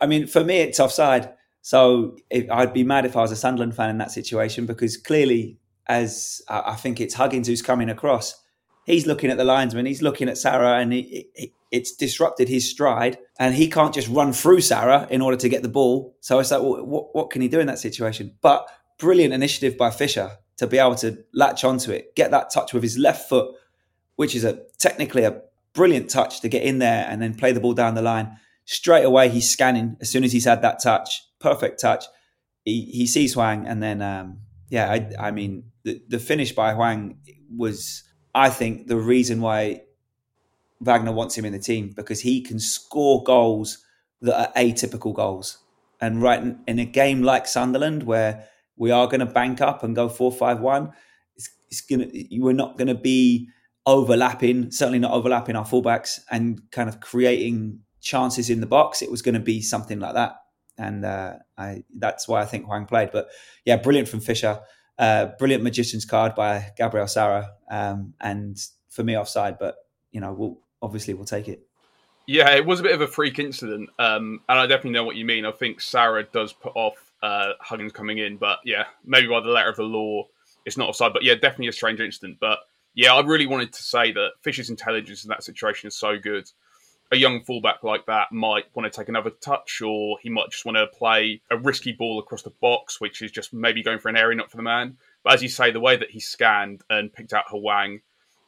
I 0.00 0.06
mean, 0.06 0.26
for 0.26 0.42
me, 0.42 0.58
it's 0.58 0.80
offside. 0.80 1.32
So 1.62 2.16
if, 2.30 2.50
I'd 2.50 2.72
be 2.72 2.84
mad 2.84 3.04
if 3.04 3.16
I 3.16 3.22
was 3.22 3.32
a 3.32 3.36
Sunderland 3.36 3.74
fan 3.74 3.90
in 3.90 3.98
that 3.98 4.12
situation 4.12 4.66
because 4.66 4.96
clearly 4.96 5.58
as 5.88 6.42
I 6.48 6.74
think 6.74 7.00
it's 7.00 7.14
Huggins 7.14 7.48
who's 7.48 7.62
coming 7.62 7.88
across. 7.88 8.42
He's 8.84 9.06
looking 9.06 9.30
at 9.30 9.36
the 9.36 9.44
linesman, 9.44 9.86
he's 9.86 10.02
looking 10.02 10.28
at 10.28 10.38
Sara, 10.38 10.78
and 10.78 10.92
he, 10.92 11.28
he, 11.34 11.52
it's 11.72 11.94
disrupted 11.94 12.48
his 12.48 12.68
stride, 12.68 13.18
and 13.38 13.54
he 13.54 13.68
can't 13.68 13.94
just 13.94 14.08
run 14.08 14.32
through 14.32 14.60
Sara 14.60 15.08
in 15.10 15.20
order 15.20 15.36
to 15.36 15.48
get 15.48 15.62
the 15.62 15.68
ball. 15.68 16.16
So 16.20 16.38
it's 16.38 16.50
like, 16.50 16.62
well, 16.62 16.84
what, 16.84 17.14
what 17.14 17.30
can 17.30 17.42
he 17.42 17.48
do 17.48 17.58
in 17.58 17.66
that 17.66 17.80
situation? 17.80 18.36
But 18.40 18.68
brilliant 18.98 19.34
initiative 19.34 19.76
by 19.76 19.90
Fisher 19.90 20.38
to 20.58 20.66
be 20.66 20.78
able 20.78 20.94
to 20.96 21.24
latch 21.34 21.64
onto 21.64 21.90
it, 21.90 22.14
get 22.14 22.30
that 22.30 22.50
touch 22.50 22.72
with 22.72 22.82
his 22.82 22.96
left 22.96 23.28
foot, 23.28 23.54
which 24.14 24.34
is 24.34 24.44
a 24.44 24.62
technically 24.78 25.24
a 25.24 25.42
brilliant 25.74 26.08
touch 26.08 26.40
to 26.40 26.48
get 26.48 26.62
in 26.62 26.78
there 26.78 27.06
and 27.08 27.20
then 27.20 27.34
play 27.34 27.52
the 27.52 27.60
ball 27.60 27.74
down 27.74 27.94
the 27.94 28.02
line. 28.02 28.36
Straight 28.64 29.04
away, 29.04 29.28
he's 29.28 29.50
scanning 29.50 29.96
as 30.00 30.10
soon 30.10 30.24
as 30.24 30.32
he's 30.32 30.44
had 30.44 30.62
that 30.62 30.82
touch, 30.82 31.22
perfect 31.40 31.80
touch. 31.80 32.04
He, 32.64 32.82
he 32.82 33.06
sees 33.06 33.34
Hwang, 33.34 33.66
and 33.66 33.82
then 33.82 34.02
um, 34.02 34.40
yeah, 34.70 34.90
I, 34.90 35.28
I 35.28 35.30
mean 35.30 35.70
the, 36.08 36.18
finish 36.18 36.52
by 36.52 36.72
Hwang 36.74 37.18
was, 37.54 38.02
I 38.34 38.50
think, 38.50 38.88
the 38.88 38.96
reason 38.96 39.40
why 39.40 39.82
Wagner 40.80 41.12
wants 41.12 41.36
him 41.36 41.44
in 41.44 41.52
the 41.52 41.58
team 41.58 41.92
because 41.94 42.20
he 42.20 42.42
can 42.42 42.58
score 42.58 43.22
goals 43.22 43.78
that 44.20 44.38
are 44.38 44.52
atypical 44.54 45.14
goals. 45.14 45.58
And 46.00 46.20
right 46.20 46.40
in, 46.40 46.60
in 46.66 46.78
a 46.78 46.84
game 46.84 47.22
like 47.22 47.46
Sunderland, 47.46 48.02
where 48.02 48.46
we 48.76 48.90
are 48.90 49.06
going 49.06 49.20
to 49.20 49.26
bank 49.26 49.60
up 49.60 49.82
and 49.82 49.96
go 49.96 50.08
four 50.08 50.30
five 50.30 50.60
one, 50.60 50.92
it's, 51.36 51.50
it's 51.70 51.80
gonna 51.80 52.06
we're 52.32 52.52
not 52.52 52.76
going 52.76 52.88
to 52.88 52.94
be 52.94 53.48
overlapping, 53.86 54.70
certainly 54.70 54.98
not 54.98 55.12
overlapping 55.12 55.56
our 55.56 55.64
fullbacks 55.64 56.20
and 56.30 56.60
kind 56.70 56.88
of 56.88 57.00
creating 57.00 57.80
chances 58.00 58.50
in 58.50 58.60
the 58.60 58.66
box. 58.66 59.00
It 59.00 59.10
was 59.10 59.22
going 59.22 59.34
to 59.34 59.40
be 59.40 59.62
something 59.62 60.00
like 60.00 60.14
that, 60.14 60.34
and 60.76 61.04
uh, 61.04 61.34
I 61.56 61.84
that's 61.96 62.28
why 62.28 62.42
I 62.42 62.44
think 62.44 62.66
Hwang 62.66 62.86
played. 62.86 63.10
But 63.12 63.28
yeah, 63.64 63.76
brilliant 63.76 64.08
from 64.08 64.20
Fisher, 64.20 64.60
brilliant 64.98 65.62
magician's 65.62 66.04
card 66.04 66.34
by 66.34 66.72
Gabriel 66.76 67.06
Sara, 67.06 67.52
um, 67.70 68.14
and 68.20 68.58
for 68.88 69.04
me 69.04 69.16
offside. 69.16 69.58
But 69.58 69.76
you 70.10 70.20
know, 70.20 70.32
we'll 70.32 70.58
obviously 70.82 71.14
we'll 71.14 71.24
take 71.24 71.48
it. 71.48 71.66
Yeah, 72.26 72.50
it 72.56 72.66
was 72.66 72.80
a 72.80 72.82
bit 72.82 72.92
of 72.92 73.00
a 73.00 73.06
freak 73.06 73.38
incident, 73.38 73.88
um, 73.98 74.40
and 74.48 74.58
I 74.58 74.66
definitely 74.66 74.92
know 74.92 75.04
what 75.04 75.16
you 75.16 75.24
mean. 75.24 75.44
I 75.46 75.52
think 75.52 75.80
Sara 75.80 76.24
does 76.24 76.52
put 76.52 76.72
off 76.74 77.12
uh, 77.22 77.52
Huggins 77.60 77.92
coming 77.92 78.18
in, 78.18 78.36
but 78.36 78.58
yeah, 78.64 78.84
maybe 79.04 79.28
by 79.28 79.40
the 79.40 79.48
letter 79.48 79.70
of 79.70 79.76
the 79.76 79.84
law, 79.84 80.26
it's 80.64 80.76
not 80.76 80.88
offside. 80.88 81.12
But 81.12 81.22
yeah, 81.22 81.34
definitely 81.34 81.68
a 81.68 81.72
strange 81.72 82.00
incident. 82.00 82.38
But 82.40 82.58
yeah, 82.94 83.14
I 83.14 83.20
really 83.20 83.46
wanted 83.46 83.72
to 83.74 83.82
say 83.82 84.10
that 84.12 84.30
Fisher's 84.40 84.70
intelligence 84.70 85.22
in 85.22 85.28
that 85.28 85.44
situation 85.44 85.86
is 85.86 85.94
so 85.94 86.18
good. 86.18 86.50
A 87.12 87.16
young 87.16 87.42
fullback 87.44 87.84
like 87.84 88.06
that 88.06 88.32
might 88.32 88.64
want 88.74 88.90
to 88.90 88.96
take 88.96 89.08
another 89.08 89.30
touch, 89.30 89.80
or 89.80 90.18
he 90.22 90.28
might 90.28 90.50
just 90.50 90.64
want 90.64 90.76
to 90.76 90.86
play 90.86 91.40
a 91.50 91.56
risky 91.56 91.92
ball 91.92 92.18
across 92.18 92.42
the 92.42 92.50
box, 92.60 93.00
which 93.00 93.22
is 93.22 93.30
just 93.30 93.52
maybe 93.52 93.82
going 93.82 94.00
for 94.00 94.08
an 94.08 94.16
area, 94.16 94.36
not 94.36 94.50
for 94.50 94.56
the 94.56 94.62
man. 94.62 94.96
But 95.22 95.34
as 95.34 95.42
you 95.42 95.48
say, 95.48 95.70
the 95.70 95.80
way 95.80 95.96
that 95.96 96.10
he 96.10 96.20
scanned 96.20 96.82
and 96.90 97.12
picked 97.12 97.32
out 97.32 97.44
Hwang 97.48 98.00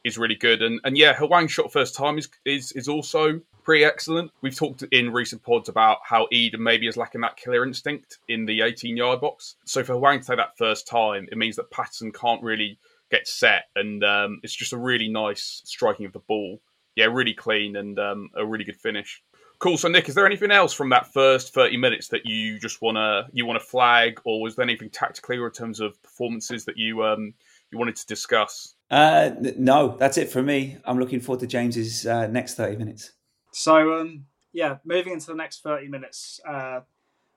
is 0.03 0.17
really 0.17 0.35
good. 0.35 0.61
And 0.61 0.79
and 0.83 0.97
yeah, 0.97 1.15
Hwang's 1.15 1.51
shot 1.51 1.71
first 1.71 1.95
time 1.95 2.17
is 2.17 2.29
is 2.45 2.71
is 2.73 2.87
also 2.87 3.41
pretty 3.63 3.83
excellent. 3.83 4.31
We've 4.41 4.55
talked 4.55 4.83
in 4.91 5.11
recent 5.11 5.43
pods 5.43 5.69
about 5.69 5.99
how 6.03 6.27
Eden 6.31 6.63
maybe 6.63 6.87
is 6.87 6.97
lacking 6.97 7.21
that 7.21 7.37
killer 7.37 7.63
instinct 7.63 8.17
in 8.27 8.45
the 8.45 8.61
18 8.61 8.97
yard 8.97 9.21
box. 9.21 9.55
So 9.65 9.83
for 9.83 9.95
Hwang 9.95 10.19
to 10.19 10.25
take 10.25 10.37
that 10.37 10.57
first 10.57 10.87
time, 10.87 11.27
it 11.31 11.37
means 11.37 11.55
that 11.57 11.71
Patterson 11.71 12.11
can't 12.11 12.43
really 12.43 12.79
get 13.11 13.27
set, 13.27 13.65
and 13.75 14.03
um, 14.03 14.39
it's 14.43 14.55
just 14.55 14.73
a 14.73 14.77
really 14.77 15.07
nice 15.07 15.61
striking 15.65 16.05
of 16.05 16.13
the 16.13 16.19
ball. 16.19 16.61
Yeah, 16.99 17.05
really 17.05 17.33
clean 17.33 17.77
and 17.77 17.97
um, 17.97 18.29
a 18.35 18.45
really 18.45 18.65
good 18.65 18.75
finish. 18.75 19.23
Cool. 19.59 19.77
So, 19.77 19.87
Nick, 19.87 20.09
is 20.09 20.15
there 20.15 20.25
anything 20.25 20.51
else 20.51 20.73
from 20.73 20.89
that 20.89 21.13
first 21.13 21.53
thirty 21.53 21.77
minutes 21.77 22.09
that 22.09 22.25
you 22.25 22.59
just 22.59 22.81
wanna 22.81 23.27
you 23.31 23.45
wanna 23.45 23.61
flag, 23.61 24.19
or 24.25 24.41
was 24.41 24.57
there 24.57 24.63
anything 24.63 24.89
tactically 24.89 25.37
or 25.37 25.47
in 25.47 25.53
terms 25.53 25.79
of 25.79 26.01
performances 26.03 26.65
that 26.65 26.77
you 26.77 27.03
um, 27.05 27.33
you 27.71 27.77
wanted 27.77 27.95
to 27.95 28.05
discuss? 28.05 28.75
Uh, 28.91 29.31
no, 29.57 29.95
that's 29.97 30.17
it 30.17 30.29
for 30.29 30.41
me. 30.41 30.77
I'm 30.83 30.99
looking 30.99 31.21
forward 31.21 31.39
to 31.39 31.47
James's 31.47 32.05
uh, 32.05 32.27
next 32.27 32.55
30 32.55 32.75
minutes. 32.75 33.13
So, 33.51 33.99
um, 33.99 34.25
yeah, 34.51 34.77
moving 34.83 35.13
into 35.13 35.27
the 35.27 35.35
next 35.35 35.63
30 35.63 35.87
minutes, 35.87 36.39
uh, 36.47 36.81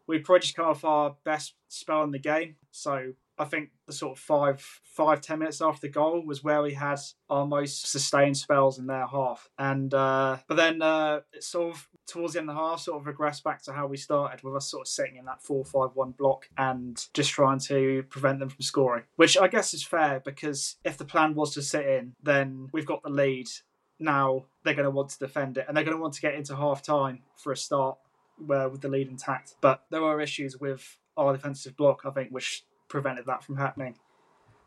we 0.06 0.18
probably 0.18 0.40
just 0.40 0.56
come 0.56 0.66
off 0.66 0.84
our 0.84 1.14
best 1.24 1.54
spell 1.68 2.02
in 2.02 2.10
the 2.10 2.18
game. 2.18 2.56
So, 2.70 3.12
I 3.38 3.44
think 3.44 3.70
the 3.86 3.92
sort 3.92 4.12
of 4.12 4.18
five, 4.18 4.60
five, 4.60 5.20
ten 5.20 5.38
minutes 5.38 5.60
after 5.60 5.86
the 5.86 5.92
goal 5.92 6.24
was 6.24 6.44
where 6.44 6.62
we 6.62 6.74
had 6.74 7.00
our 7.30 7.46
most 7.46 7.90
sustained 7.90 8.36
spells 8.36 8.78
in 8.78 8.86
their 8.86 9.06
half. 9.06 9.48
And 9.58 9.92
uh, 9.92 10.38
but 10.46 10.56
then 10.56 10.82
uh, 10.82 11.20
it 11.32 11.42
sort 11.42 11.74
of 11.74 11.88
towards 12.06 12.34
the 12.34 12.40
end 12.40 12.50
of 12.50 12.56
the 12.56 12.60
half, 12.60 12.80
sort 12.80 13.00
of 13.00 13.12
regressed 13.12 13.42
back 13.42 13.62
to 13.62 13.72
how 13.72 13.86
we 13.86 13.96
started 13.96 14.42
with 14.42 14.56
us 14.56 14.70
sort 14.70 14.82
of 14.82 14.88
sitting 14.88 15.16
in 15.16 15.24
that 15.24 15.42
four-five-one 15.42 16.12
block 16.12 16.48
and 16.58 17.06
just 17.14 17.30
trying 17.30 17.58
to 17.58 18.04
prevent 18.10 18.38
them 18.38 18.48
from 18.48 18.62
scoring. 18.62 19.04
Which 19.16 19.38
I 19.38 19.48
guess 19.48 19.72
is 19.72 19.82
fair 19.82 20.20
because 20.24 20.76
if 20.84 20.98
the 20.98 21.04
plan 21.04 21.34
was 21.34 21.54
to 21.54 21.62
sit 21.62 21.86
in, 21.86 22.14
then 22.22 22.68
we've 22.72 22.86
got 22.86 23.02
the 23.02 23.10
lead. 23.10 23.48
Now 23.98 24.46
they're 24.64 24.74
going 24.74 24.84
to 24.84 24.90
want 24.90 25.10
to 25.10 25.18
defend 25.18 25.58
it, 25.58 25.64
and 25.66 25.76
they're 25.76 25.84
going 25.84 25.96
to 25.96 26.02
want 26.02 26.14
to 26.14 26.20
get 26.20 26.34
into 26.34 26.56
half 26.56 26.82
time 26.82 27.22
for 27.36 27.52
a 27.52 27.56
start 27.56 27.98
where 28.36 28.68
with 28.68 28.80
the 28.80 28.88
lead 28.88 29.08
intact. 29.08 29.54
But 29.60 29.84
there 29.90 30.02
were 30.02 30.20
issues 30.20 30.58
with 30.58 30.98
our 31.16 31.32
defensive 31.32 31.76
block, 31.76 32.02
I 32.04 32.10
think, 32.10 32.30
which 32.30 32.64
prevented 32.92 33.26
that 33.26 33.42
from 33.42 33.56
happening. 33.56 33.96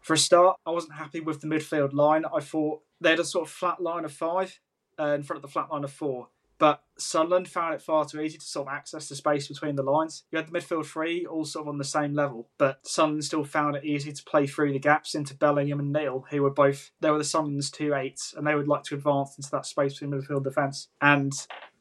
For 0.02 0.14
a 0.14 0.18
start, 0.18 0.58
I 0.66 0.72
wasn't 0.72 0.96
happy 0.96 1.20
with 1.22 1.42
the 1.42 1.48
midfield 1.48 1.94
line. 1.94 2.26
I 2.26 2.42
thought 2.42 2.82
they 3.00 3.12
had 3.12 3.20
a 3.20 3.24
sort 3.24 3.48
of 3.48 3.52
flat 3.54 3.82
line 3.82 4.04
of 4.04 4.12
five 4.12 4.60
uh, 5.00 5.14
in 5.14 5.24
front 5.24 5.38
of 5.38 5.42
the 5.44 5.54
flat 5.54 5.72
line 5.72 5.84
of 5.84 5.92
four. 5.92 6.28
But 6.58 6.84
Sunderland 6.98 7.50
found 7.50 7.74
it 7.74 7.82
far 7.82 8.06
too 8.06 8.22
easy 8.22 8.38
to 8.38 8.46
sort 8.46 8.68
of 8.68 8.74
access 8.74 9.10
the 9.10 9.16
space 9.16 9.48
between 9.48 9.76
the 9.76 9.84
lines. 9.84 10.24
You 10.32 10.38
had 10.38 10.48
the 10.48 10.58
midfield 10.58 10.86
three 10.86 11.26
all 11.26 11.44
sort 11.44 11.64
of 11.64 11.70
on 11.70 11.78
the 11.78 11.84
same 11.84 12.14
level, 12.14 12.50
but 12.58 12.80
Sunderland 12.88 13.26
still 13.26 13.44
found 13.44 13.76
it 13.76 13.84
easy 13.84 14.12
to 14.12 14.24
play 14.24 14.48
through 14.48 14.72
the 14.72 14.80
gaps 14.80 15.16
into 15.16 15.36
Bellingham 15.36 15.80
and 15.80 15.92
Neil, 15.92 16.26
who 16.30 16.42
were 16.42 16.50
both 16.50 16.92
they 17.02 17.12
were 17.12 17.18
the 17.18 17.24
Sunderland's 17.24 17.70
two 17.70 17.94
eights, 17.94 18.34
and 18.36 18.48
they 18.48 18.56
would 18.56 18.70
like 18.70 18.84
to 18.84 18.96
advance 18.96 19.38
into 19.38 19.52
that 19.52 19.66
space 19.66 20.00
between 20.00 20.12
midfield 20.12 20.46
defence, 20.46 20.88
and 21.02 21.34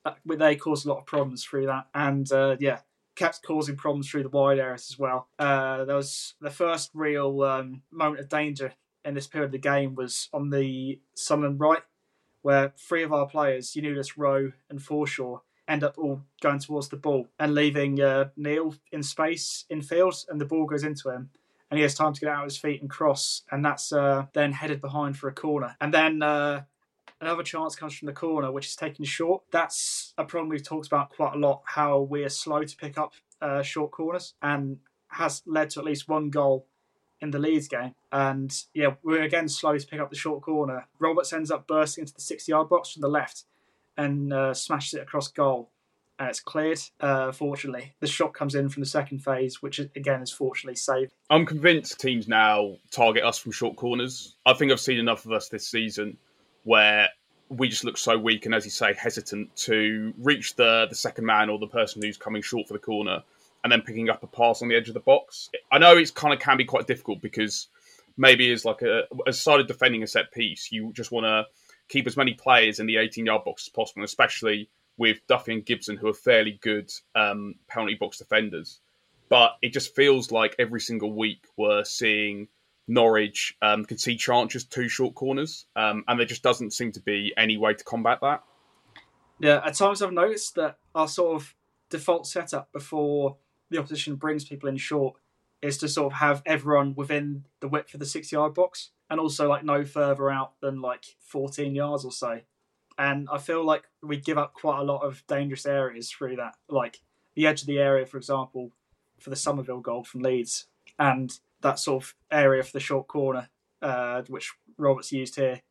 uh, 0.05 0.13
they 0.27 0.57
caused 0.57 0.87
a 0.87 0.89
lot 0.89 0.99
of 0.99 1.07
problems 1.07 1.45
through 1.45 1.67
that. 1.67 1.87
And 1.95 2.31
uh, 2.33 2.57
yeah, 2.59 2.81
kept 3.17 3.43
causing 3.43 3.77
problems 3.77 4.09
through 4.09 4.23
the 4.23 4.29
wide 4.29 4.59
areas 4.59 4.89
as 4.91 4.99
well. 4.99 5.29
Uh, 5.39 5.85
there 5.85 5.97
was 5.97 6.35
the 6.41 6.51
first 6.51 6.91
real 6.95 7.43
um, 7.43 7.83
moment 7.91 8.21
of 8.21 8.29
danger 8.29 8.75
in 9.05 9.15
this 9.15 9.27
period 9.27 9.47
of 9.47 9.53
the 9.53 9.59
game 9.59 9.95
was 9.95 10.29
on 10.33 10.51
the 10.51 11.01
Sunderland 11.15 11.61
right, 11.61 11.83
where 12.43 12.73
three 12.79 13.03
of 13.03 13.13
our 13.13 13.27
players, 13.27 13.73
Giannoulis, 13.73 14.17
Rowe, 14.17 14.53
and 14.69 14.81
Forshaw, 14.81 15.41
end 15.67 15.85
up 15.85 15.97
all 15.97 16.23
going 16.43 16.59
towards 16.59 16.89
the 16.89 16.97
ball 16.97 17.29
and 17.39 17.55
leaving 17.55 18.01
uh, 18.01 18.27
Neil 18.37 18.75
in 18.93 19.03
space 19.03 19.65
in 19.71 19.83
field, 19.83 20.15
and 20.29 20.41
the 20.41 20.45
ball 20.45 20.67
goes 20.67 20.85
into 20.85 21.11
him. 21.11 21.31
And 21.71 21.79
he 21.79 21.83
has 21.83 21.95
time 21.95 22.13
to 22.13 22.21
get 22.21 22.29
out 22.29 22.45
of 22.45 22.51
his 22.51 22.59
feet 22.59 22.83
and 22.83 22.91
cross, 22.91 23.43
and 23.51 23.65
that's 23.65 23.93
uh, 23.93 24.27
then 24.33 24.53
headed 24.53 24.81
behind 24.81 25.17
for 25.17 25.29
a 25.29 25.33
corner. 25.33 25.77
And 25.81 25.93
then 25.93 26.23
uh, 26.23 26.65
another 27.25 27.43
chance 27.43 27.75
comes 27.75 27.95
from 27.95 28.07
the 28.07 28.13
corner, 28.13 28.53
which 28.53 28.67
is 28.67 28.77
taken 28.77 29.05
short. 29.05 29.43
That's 29.51 30.13
a 30.19 30.25
problem 30.25 30.49
we've 30.51 30.63
talked 30.63 30.87
about 30.87 31.11
quite 31.11 31.35
a 31.35 31.39
lot. 31.39 31.63
How 31.65 32.01
we 32.01 32.23
are 32.25 32.29
slow 32.29 32.63
to 32.63 32.77
pick 32.77 32.99
up 32.99 33.15
uh, 33.41 33.63
short 33.63 33.91
corners, 33.91 34.35
and 34.43 34.79
has 35.09 35.43
led 35.47 35.71
to 35.71 35.81
at 35.81 35.87
least 35.87 36.09
one 36.09 36.31
goal 36.31 36.67
in 37.21 37.31
the 37.31 37.39
Leeds 37.39 37.69
game. 37.69 37.95
And 38.13 38.55
yeah, 38.75 38.95
we're 39.03 39.23
again 39.23 39.49
slow 39.49 39.77
to 39.79 39.87
pick 39.87 40.01
up 40.01 40.11
the 40.11 40.17
short 40.17 40.43
corner. 40.43 40.87
Roberts 40.99 41.33
ends 41.33 41.51
up 41.51 41.67
bursting 41.67 42.03
into 42.03 42.15
the 42.15 42.21
60 42.21 42.51
yard 42.51 42.69
box 42.69 42.93
from 42.93 43.01
the 43.01 43.09
left 43.09 43.45
and 43.97 44.33
uh, 44.33 44.53
smashes 44.55 44.95
it 44.95 45.03
across 45.03 45.29
goal. 45.29 45.71
And 46.19 46.29
it's 46.29 46.41
cleared. 46.41 46.81
Uh, 47.01 47.33
fortunately, 47.33 47.95
the 47.99 48.07
shot 48.07 48.35
comes 48.35 48.55
in 48.55 48.69
from 48.69 48.83
the 48.83 48.89
second 48.89 49.19
phase, 49.19 49.61
which 49.63 49.81
again 49.81 50.23
is 50.23 50.31
fortunately 50.31 50.77
saved. 50.77 51.13
I'm 51.29 51.45
convinced 51.45 51.99
teams 51.99 52.29
now 52.29 52.77
target 52.91 53.25
us 53.25 53.39
from 53.39 53.51
short 53.51 53.77
corners. 53.77 54.37
I 54.47 54.55
think 54.55 54.71
I've 54.71 54.79
seen 54.79 54.99
enough 54.99 55.25
of 55.25 55.33
us 55.33 55.49
this 55.49 55.67
season 55.67 56.19
where 56.65 57.09
we 57.49 57.69
just 57.69 57.85
look 57.85 57.99
so 57.99 58.19
weak 58.19 58.47
and, 58.47 58.55
as 58.55 58.65
you 58.65 58.71
say, 58.71 58.95
hesitant 58.95 59.55
to 59.57 60.13
reach 60.19 60.57
the 60.57 60.87
the 60.89 60.95
second 60.95 61.25
man 61.25 61.51
or 61.51 61.59
the 61.59 61.67
person 61.67 62.03
who's 62.03 62.17
coming 62.17 62.43
short 62.43 62.67
for 62.67 62.75
the 62.75 62.81
corner 62.81 63.23
and 63.63 63.73
then 63.73 63.81
picking 63.81 64.11
up 64.11 64.23
a 64.23 64.27
pass 64.27 64.61
on 64.61 64.69
the 64.69 64.77
edge 64.77 64.89
of 64.89 64.95
the 64.95 65.01
box. 65.01 65.51
I 65.73 65.79
know 65.79 65.97
it's 65.97 66.11
kind 66.11 66.35
of 66.35 66.41
can 66.41 66.57
be 66.57 66.65
quite 66.65 66.87
difficult 66.87 67.23
because 67.23 67.69
maybe 68.17 68.53
as 68.53 68.65
like 68.65 68.83
a 68.83 69.05
as 69.27 69.41
side 69.41 69.61
of 69.61 69.67
defending 69.67 70.03
a 70.03 70.07
set 70.07 70.33
piece, 70.33 70.71
you 70.71 70.93
just 70.93 71.11
want 71.11 71.25
to 71.25 71.47
keep 71.89 72.07
as 72.07 72.17
many 72.17 72.35
players 72.35 72.81
in 72.81 72.87
the 72.87 72.97
18 72.97 73.27
yard 73.27 73.45
box 73.45 73.67
as 73.67 73.71
possible, 73.71 74.05
especially 74.05 74.69
with 74.97 75.27
Duffy 75.27 75.55
and 75.55 75.67
Gibson, 75.67 75.97
who 75.97 76.09
are 76.09 76.15
fairly 76.15 76.59
good 76.63 76.93
um, 77.15 77.57
penalty 77.69 77.95
box 77.95 78.19
defenders. 78.19 78.81
But 79.29 79.57
it 79.63 79.73
just 79.73 79.95
feels 79.95 80.31
like 80.31 80.55
every 80.59 80.81
single 80.81 81.13
week 81.13 81.45
we're 81.57 81.85
seeing 81.85 82.49
Norwich 82.87 83.57
um, 83.63 83.85
see 83.97 84.17
chances 84.17 84.65
two 84.65 84.89
short 84.89 85.15
corners, 85.15 85.67
um, 85.77 86.05
and 86.07 86.19
there 86.19 86.27
just 86.27 86.43
doesn't 86.43 86.73
seem 86.73 86.93
to 86.93 87.01
be 87.01 87.33
any 87.37 87.57
way 87.57 87.75
to 87.75 87.85
combat 87.85 88.19
that. 88.23 88.43
Yeah, 89.41 89.61
at 89.65 89.75
times 89.75 90.03
I've 90.03 90.13
noticed 90.13 90.55
that 90.57 90.79
our 90.95 91.09
sort 91.09 91.37
of 91.37 91.55
default 91.91 92.27
setup 92.27 92.73
before 92.73 93.37
the 93.71 93.79
opposition 93.79 94.17
brings 94.17 94.45
people 94.45 94.69
in 94.69 94.77
short 94.77 95.17
is 95.63 95.79
to 95.79 95.89
sort 95.89 96.13
of 96.13 96.19
have 96.19 96.43
everyone 96.45 96.95
within 96.95 97.45
the 97.61 97.69
width 97.69 97.95
of 97.95 98.01
the 98.01 98.07
six 98.07 98.31
yard 98.31 98.55
box 98.55 98.91
and 99.09 99.19
also 99.19 99.49
like 99.49 99.65
no 99.65 99.85
further 99.85 100.31
out 100.31 100.53
than 100.61 100.81
like 100.81 101.05
14 101.21 101.75
yards 101.75 102.05
or 102.05 102.13
so. 102.13 102.41
And 102.99 103.29
I 103.33 103.39
feel 103.39 103.65
like 103.65 103.85
we 104.03 104.19
give 104.19 104.39
up 104.39 104.55
quite 104.55 104.79
a 104.79 104.85
lot 104.85 105.03
of 105.03 105.27
dangerous 105.27 105.67
areas 105.67 106.11
through 106.11 106.37
that, 106.37 106.55
like 106.69 107.01
the 107.35 107.47
edge 107.47 107.63
of 107.63 107.67
the 107.67 107.79
area, 107.79 108.07
for 108.07 108.19
example, 108.19 108.73
for 109.19 109.31
the 109.31 109.37
Summerville 109.37 109.81
goal 109.81 110.05
from 110.05 110.23
Leeds, 110.23 110.67
and 110.99 111.39
that 111.65 111.79
sort 111.79 112.05
of 112.05 112.15
area 112.31 112.63
for 112.63 112.73
the 112.73 112.81
short 112.81 113.09
corner, 113.09 113.49
uh, 113.83 114.23
which 114.29 114.53
Roberts 114.79 115.11
used 115.11 115.35
here 115.35 115.63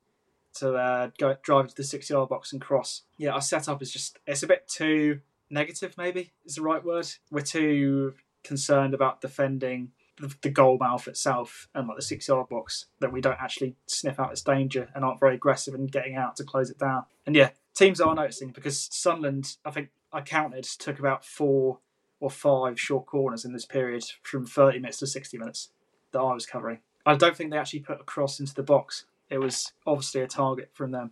to 0.55 0.73
uh, 0.75 1.09
go 1.17 1.37
drive 1.41 1.65
into 1.65 1.75
the 1.75 1.83
six 1.83 2.09
yard 2.09 2.29
box 2.29 2.51
and 2.51 2.61
cross. 2.61 3.03
Yeah, 3.17 3.31
our 3.31 3.41
setup 3.41 3.81
is 3.81 3.93
just 3.93 4.19
it's 4.27 4.43
a 4.43 4.47
bit 4.47 4.67
too 4.67 5.21
negative. 5.49 5.95
Maybe 5.97 6.33
is 6.45 6.55
the 6.55 6.61
right 6.61 6.83
word. 6.83 7.07
We're 7.31 7.41
too 7.41 8.15
concerned 8.43 8.93
about 8.93 9.21
defending 9.21 9.91
the, 10.19 10.33
the 10.41 10.49
goal 10.49 10.77
mouth 10.79 11.07
itself 11.07 11.69
and 11.73 11.87
like 11.87 11.97
the 11.97 12.03
six 12.03 12.27
yard 12.27 12.49
box 12.49 12.87
that 12.99 13.13
we 13.13 13.21
don't 13.21 13.39
actually 13.39 13.75
sniff 13.85 14.19
out 14.19 14.31
its 14.31 14.41
danger 14.41 14.89
and 14.93 15.05
aren't 15.05 15.19
very 15.19 15.35
aggressive 15.35 15.73
in 15.73 15.87
getting 15.87 16.15
out 16.15 16.35
to 16.37 16.43
close 16.43 16.69
it 16.69 16.79
down. 16.79 17.05
And 17.25 17.35
yeah, 17.35 17.51
teams 17.75 18.01
are 18.01 18.13
noticing 18.13 18.49
because 18.49 18.89
Sunderland, 18.91 19.57
I 19.63 19.71
think 19.71 19.89
I 20.11 20.21
counted, 20.21 20.65
took 20.65 20.99
about 20.99 21.23
four 21.23 21.79
or 22.19 22.29
five 22.29 22.79
short 22.79 23.05
corners 23.05 23.43
in 23.43 23.53
this 23.53 23.65
period 23.65 24.05
from 24.21 24.45
30 24.45 24.79
minutes 24.79 24.99
to 24.99 25.07
60 25.07 25.37
minutes 25.37 25.69
that 26.13 26.19
I 26.19 26.33
was 26.33 26.45
covering. 26.45 26.79
I 27.05 27.15
don't 27.15 27.35
think 27.35 27.51
they 27.51 27.57
actually 27.57 27.81
put 27.81 27.99
a 27.99 28.03
cross 28.03 28.39
into 28.39 28.53
the 28.53 28.63
box. 28.63 29.05
It 29.29 29.39
was 29.39 29.71
obviously 29.85 30.21
a 30.21 30.27
target 30.27 30.69
from 30.73 30.91
them. 30.91 31.11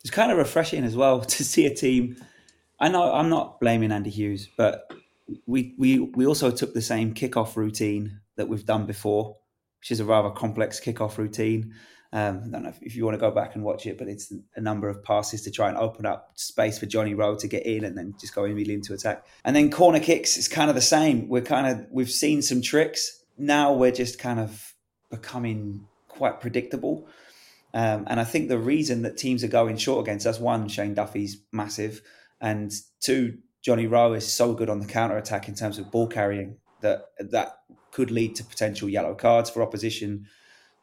It's 0.00 0.10
kind 0.10 0.32
of 0.32 0.38
refreshing 0.38 0.84
as 0.84 0.96
well 0.96 1.20
to 1.36 1.44
see 1.44 1.66
a 1.66 1.74
team. 1.74 2.16
I 2.80 2.88
know 2.88 3.12
I'm 3.12 3.28
not 3.28 3.60
blaming 3.60 3.92
Andy 3.92 4.10
Hughes, 4.10 4.48
but 4.56 4.90
we 5.46 5.74
we 5.78 5.98
we 5.98 6.26
also 6.26 6.50
took 6.50 6.74
the 6.74 6.82
same 6.82 7.14
kickoff 7.14 7.56
routine 7.56 8.20
that 8.36 8.48
we've 8.48 8.66
done 8.66 8.86
before, 8.86 9.36
which 9.80 9.90
is 9.90 10.00
a 10.00 10.04
rather 10.04 10.30
complex 10.30 10.80
kickoff 10.80 11.18
routine. 11.18 11.74
Um, 12.12 12.42
I 12.46 12.48
don't 12.48 12.62
know 12.62 12.68
if, 12.68 12.80
if, 12.80 12.94
you 12.94 13.04
want 13.04 13.14
to 13.14 13.20
go 13.20 13.32
back 13.32 13.56
and 13.56 13.64
watch 13.64 13.86
it, 13.86 13.98
but 13.98 14.06
it's 14.06 14.32
a 14.54 14.60
number 14.60 14.88
of 14.88 15.02
passes 15.02 15.42
to 15.42 15.50
try 15.50 15.68
and 15.68 15.76
open 15.76 16.06
up 16.06 16.30
space 16.34 16.78
for 16.78 16.86
Johnny 16.86 17.12
Rowe 17.12 17.34
to 17.34 17.48
get 17.48 17.66
in 17.66 17.84
and 17.84 17.98
then 17.98 18.14
just 18.20 18.36
go 18.36 18.44
immediately 18.44 18.74
into 18.74 18.94
attack. 18.94 19.26
And 19.44 19.56
then 19.56 19.68
corner 19.68 19.98
kicks 19.98 20.36
is 20.36 20.46
kind 20.46 20.70
of 20.70 20.76
the 20.76 20.80
same. 20.80 21.28
We're 21.28 21.42
kind 21.42 21.66
of 21.66 21.86
we've 21.90 22.10
seen 22.10 22.40
some 22.40 22.62
tricks. 22.62 23.23
Now 23.36 23.72
we're 23.72 23.92
just 23.92 24.18
kind 24.18 24.40
of 24.40 24.74
becoming 25.10 25.86
quite 26.08 26.40
predictable. 26.40 27.08
Um, 27.72 28.04
and 28.06 28.20
I 28.20 28.24
think 28.24 28.48
the 28.48 28.58
reason 28.58 29.02
that 29.02 29.16
teams 29.16 29.42
are 29.42 29.48
going 29.48 29.76
short 29.76 30.06
against 30.06 30.26
us, 30.26 30.38
one, 30.38 30.68
Shane 30.68 30.94
Duffy's 30.94 31.38
massive, 31.52 32.02
and 32.40 32.72
two, 33.00 33.38
Johnny 33.62 33.86
Rowe 33.86 34.12
is 34.12 34.30
so 34.30 34.54
good 34.54 34.70
on 34.70 34.78
the 34.78 34.86
counter 34.86 35.16
attack 35.16 35.48
in 35.48 35.54
terms 35.54 35.78
of 35.78 35.90
ball 35.90 36.06
carrying 36.06 36.58
that 36.82 37.06
that 37.18 37.58
could 37.90 38.10
lead 38.10 38.36
to 38.36 38.44
potential 38.44 38.88
yellow 38.88 39.14
cards 39.14 39.50
for 39.50 39.62
opposition, 39.62 40.26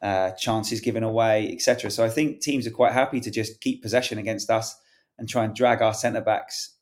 uh, 0.02 0.32
chances 0.32 0.82
given 0.82 1.04
away, 1.04 1.50
etc. 1.52 1.92
So 1.92 2.04
I 2.04 2.10
think 2.10 2.42
teams 2.42 2.66
are 2.68 2.72
quite 2.72 2.94
happy 2.94 3.20
to 3.22 3.32
just 3.32 3.62
keep 3.62 3.82
possession 3.82 4.18
against 4.18 4.50
us 4.50 4.76
and 5.18 5.30
try 5.30 5.46
and 5.46 5.56
drag 5.56 5.82
our 5.82 5.94
centre 5.94 6.22
backs 6.22 6.76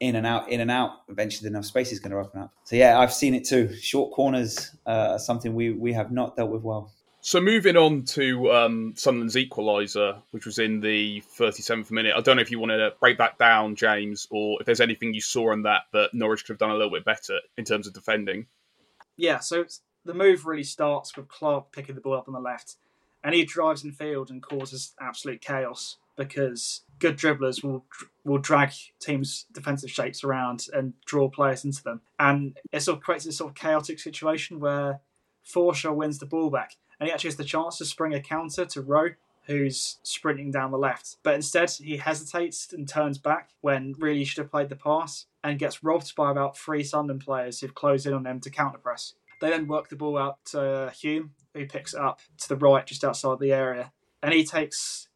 in 0.00 0.16
and 0.16 0.26
out, 0.26 0.50
in 0.50 0.60
and 0.60 0.70
out. 0.70 1.02
Eventually, 1.08 1.48
enough 1.48 1.64
space 1.64 1.92
is 1.92 2.00
going 2.00 2.12
to 2.12 2.18
open 2.18 2.40
up. 2.40 2.52
So 2.64 2.76
yeah, 2.76 2.98
I've 2.98 3.12
seen 3.12 3.34
it 3.34 3.44
too. 3.44 3.74
Short 3.74 4.12
corners 4.12 4.74
uh, 4.86 5.12
are 5.12 5.18
something 5.18 5.54
we 5.54 5.70
we 5.70 5.92
have 5.92 6.12
not 6.12 6.36
dealt 6.36 6.50
with 6.50 6.62
well. 6.62 6.92
So 7.26 7.40
moving 7.40 7.76
on 7.76 8.04
to 8.04 8.52
um, 8.52 8.92
Sunderland's 8.94 9.34
equaliser, 9.34 10.22
which 10.30 10.46
was 10.46 10.60
in 10.60 10.78
the 10.78 11.24
37th 11.36 11.90
minute. 11.90 12.14
I 12.16 12.20
don't 12.20 12.36
know 12.36 12.42
if 12.42 12.52
you 12.52 12.60
want 12.60 12.70
to 12.70 12.92
break 13.00 13.18
that 13.18 13.36
down, 13.36 13.74
James, 13.74 14.28
or 14.30 14.60
if 14.60 14.66
there's 14.66 14.80
anything 14.80 15.12
you 15.12 15.20
saw 15.20 15.52
in 15.52 15.62
that 15.62 15.86
that 15.92 16.14
Norwich 16.14 16.44
could 16.44 16.52
have 16.52 16.58
done 16.58 16.70
a 16.70 16.76
little 16.76 16.92
bit 16.92 17.04
better 17.04 17.40
in 17.56 17.64
terms 17.64 17.88
of 17.88 17.94
defending. 17.94 18.46
Yeah, 19.16 19.40
so 19.40 19.64
the 20.04 20.14
move 20.14 20.46
really 20.46 20.62
starts 20.62 21.16
with 21.16 21.26
Clarke 21.26 21.72
picking 21.72 21.96
the 21.96 22.00
ball 22.00 22.14
up 22.14 22.28
on 22.28 22.34
the 22.34 22.40
left, 22.40 22.76
and 23.24 23.34
he 23.34 23.44
drives 23.44 23.82
in 23.82 23.90
field 23.90 24.30
and 24.30 24.40
causes 24.40 24.94
absolute 25.00 25.40
chaos 25.40 25.96
because 26.16 26.82
good 26.98 27.16
dribblers 27.16 27.62
will 27.62 27.84
will 28.24 28.38
drag 28.38 28.72
teams' 29.00 29.46
defensive 29.52 29.90
shapes 29.90 30.24
around 30.24 30.66
and 30.72 30.94
draw 31.04 31.28
players 31.28 31.64
into 31.64 31.82
them, 31.82 32.00
and 32.18 32.56
it 32.72 32.80
sort 32.80 32.98
of 32.98 33.04
creates 33.04 33.24
this 33.24 33.38
sort 33.38 33.50
of 33.50 33.54
chaotic 33.54 33.98
situation 33.98 34.60
where 34.60 35.00
Forshaw 35.44 35.94
wins 35.94 36.18
the 36.18 36.26
ball 36.26 36.50
back 36.50 36.76
and 36.98 37.08
he 37.08 37.12
actually 37.12 37.28
has 37.28 37.36
the 37.36 37.44
chance 37.44 37.78
to 37.78 37.84
spring 37.84 38.14
a 38.14 38.20
counter 38.20 38.64
to 38.64 38.82
Rowe, 38.82 39.10
who's 39.46 39.98
sprinting 40.02 40.50
down 40.50 40.70
the 40.70 40.78
left. 40.78 41.16
But 41.22 41.34
instead, 41.34 41.70
he 41.70 41.98
hesitates 41.98 42.72
and 42.72 42.88
turns 42.88 43.18
back 43.18 43.50
when 43.60 43.94
really 43.98 44.18
he 44.18 44.24
should 44.24 44.42
have 44.42 44.50
played 44.50 44.68
the 44.68 44.76
pass 44.76 45.26
and 45.44 45.58
gets 45.58 45.84
robbed 45.84 46.14
by 46.16 46.30
about 46.30 46.58
three 46.58 46.82
Sunderland 46.82 47.22
players 47.22 47.60
who've 47.60 47.74
closed 47.74 48.06
in 48.06 48.14
on 48.14 48.26
him 48.26 48.40
to 48.40 48.50
counter 48.50 48.78
press. 48.78 49.14
They 49.40 49.50
then 49.50 49.68
work 49.68 49.88
the 49.88 49.96
ball 49.96 50.16
out 50.16 50.44
to 50.46 50.90
Hume, 50.98 51.32
who 51.54 51.66
picks 51.66 51.94
it 51.94 52.00
up 52.00 52.20
to 52.38 52.48
the 52.48 52.56
right, 52.56 52.86
just 52.86 53.04
outside 53.04 53.38
the 53.38 53.52
area. 53.52 53.92
And 54.22 54.32
he 54.32 54.44
takes 54.44 55.08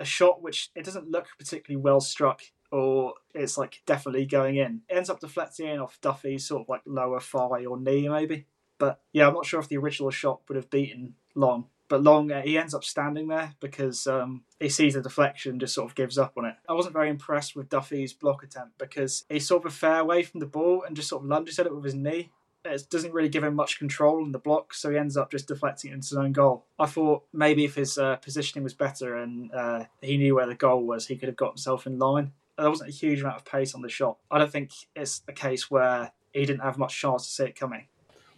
a 0.00 0.04
shot 0.04 0.42
which 0.42 0.70
it 0.74 0.84
doesn't 0.84 1.10
look 1.10 1.28
particularly 1.38 1.80
well 1.80 2.00
struck 2.00 2.42
or 2.72 3.14
it's 3.34 3.58
like 3.58 3.82
definitely 3.86 4.26
going 4.26 4.56
in. 4.56 4.82
It 4.88 4.96
ends 4.96 5.10
up 5.10 5.20
deflecting 5.20 5.78
off 5.78 6.00
Duffy's 6.00 6.46
sort 6.46 6.62
of 6.62 6.68
like 6.68 6.82
lower 6.86 7.20
thigh 7.20 7.64
or 7.64 7.78
knee, 7.78 8.08
maybe. 8.08 8.46
But 8.78 9.00
yeah, 9.12 9.28
I'm 9.28 9.34
not 9.34 9.46
sure 9.46 9.60
if 9.60 9.68
the 9.68 9.76
original 9.76 10.10
shot 10.10 10.40
would 10.48 10.56
have 10.56 10.70
beaten 10.70 11.14
Long. 11.34 11.66
But 11.88 12.04
Long, 12.04 12.30
uh, 12.30 12.42
he 12.42 12.56
ends 12.56 12.72
up 12.72 12.84
standing 12.84 13.26
there 13.28 13.54
because 13.58 14.06
um, 14.06 14.44
he 14.60 14.68
sees 14.68 14.94
the 14.94 15.02
deflection, 15.02 15.58
just 15.58 15.74
sort 15.74 15.90
of 15.90 15.96
gives 15.96 16.16
up 16.16 16.34
on 16.36 16.44
it. 16.44 16.54
I 16.68 16.72
wasn't 16.72 16.94
very 16.94 17.10
impressed 17.10 17.56
with 17.56 17.68
Duffy's 17.68 18.12
block 18.12 18.44
attempt 18.44 18.78
because 18.78 19.24
he's 19.28 19.48
sort 19.48 19.66
of 19.66 19.72
a 19.72 19.74
fair 19.74 19.98
away 19.98 20.22
from 20.22 20.38
the 20.38 20.46
ball 20.46 20.84
and 20.86 20.94
just 20.94 21.08
sort 21.08 21.24
of 21.24 21.28
lunges 21.28 21.58
at 21.58 21.66
it 21.66 21.74
with 21.74 21.84
his 21.84 21.96
knee. 21.96 22.30
It 22.64 22.90
doesn't 22.90 23.14
really 23.14 23.28
give 23.30 23.42
him 23.42 23.54
much 23.54 23.78
control 23.78 24.24
in 24.24 24.32
the 24.32 24.38
block, 24.38 24.74
so 24.74 24.90
he 24.90 24.98
ends 24.98 25.16
up 25.16 25.30
just 25.30 25.48
deflecting 25.48 25.90
it 25.90 25.94
into 25.94 26.08
his 26.10 26.18
own 26.18 26.32
goal. 26.32 26.66
I 26.78 26.86
thought 26.86 27.24
maybe 27.32 27.64
if 27.64 27.74
his 27.74 27.96
uh, 27.96 28.16
positioning 28.16 28.64
was 28.64 28.74
better 28.74 29.16
and 29.16 29.52
uh, 29.52 29.84
he 30.02 30.18
knew 30.18 30.34
where 30.34 30.46
the 30.46 30.54
goal 30.54 30.84
was, 30.84 31.06
he 31.06 31.16
could 31.16 31.28
have 31.28 31.36
got 31.36 31.52
himself 31.52 31.86
in 31.86 31.98
line. 31.98 32.32
There 32.58 32.68
wasn't 32.68 32.90
a 32.90 32.92
huge 32.92 33.20
amount 33.20 33.36
of 33.36 33.44
pace 33.46 33.74
on 33.74 33.80
the 33.80 33.88
shot. 33.88 34.18
I 34.30 34.38
don't 34.38 34.52
think 34.52 34.72
it's 34.94 35.22
a 35.26 35.32
case 35.32 35.70
where 35.70 36.12
he 36.34 36.44
didn't 36.44 36.60
have 36.60 36.76
much 36.76 36.98
chance 36.98 37.26
to 37.26 37.32
see 37.32 37.44
it 37.44 37.56
coming. 37.56 37.86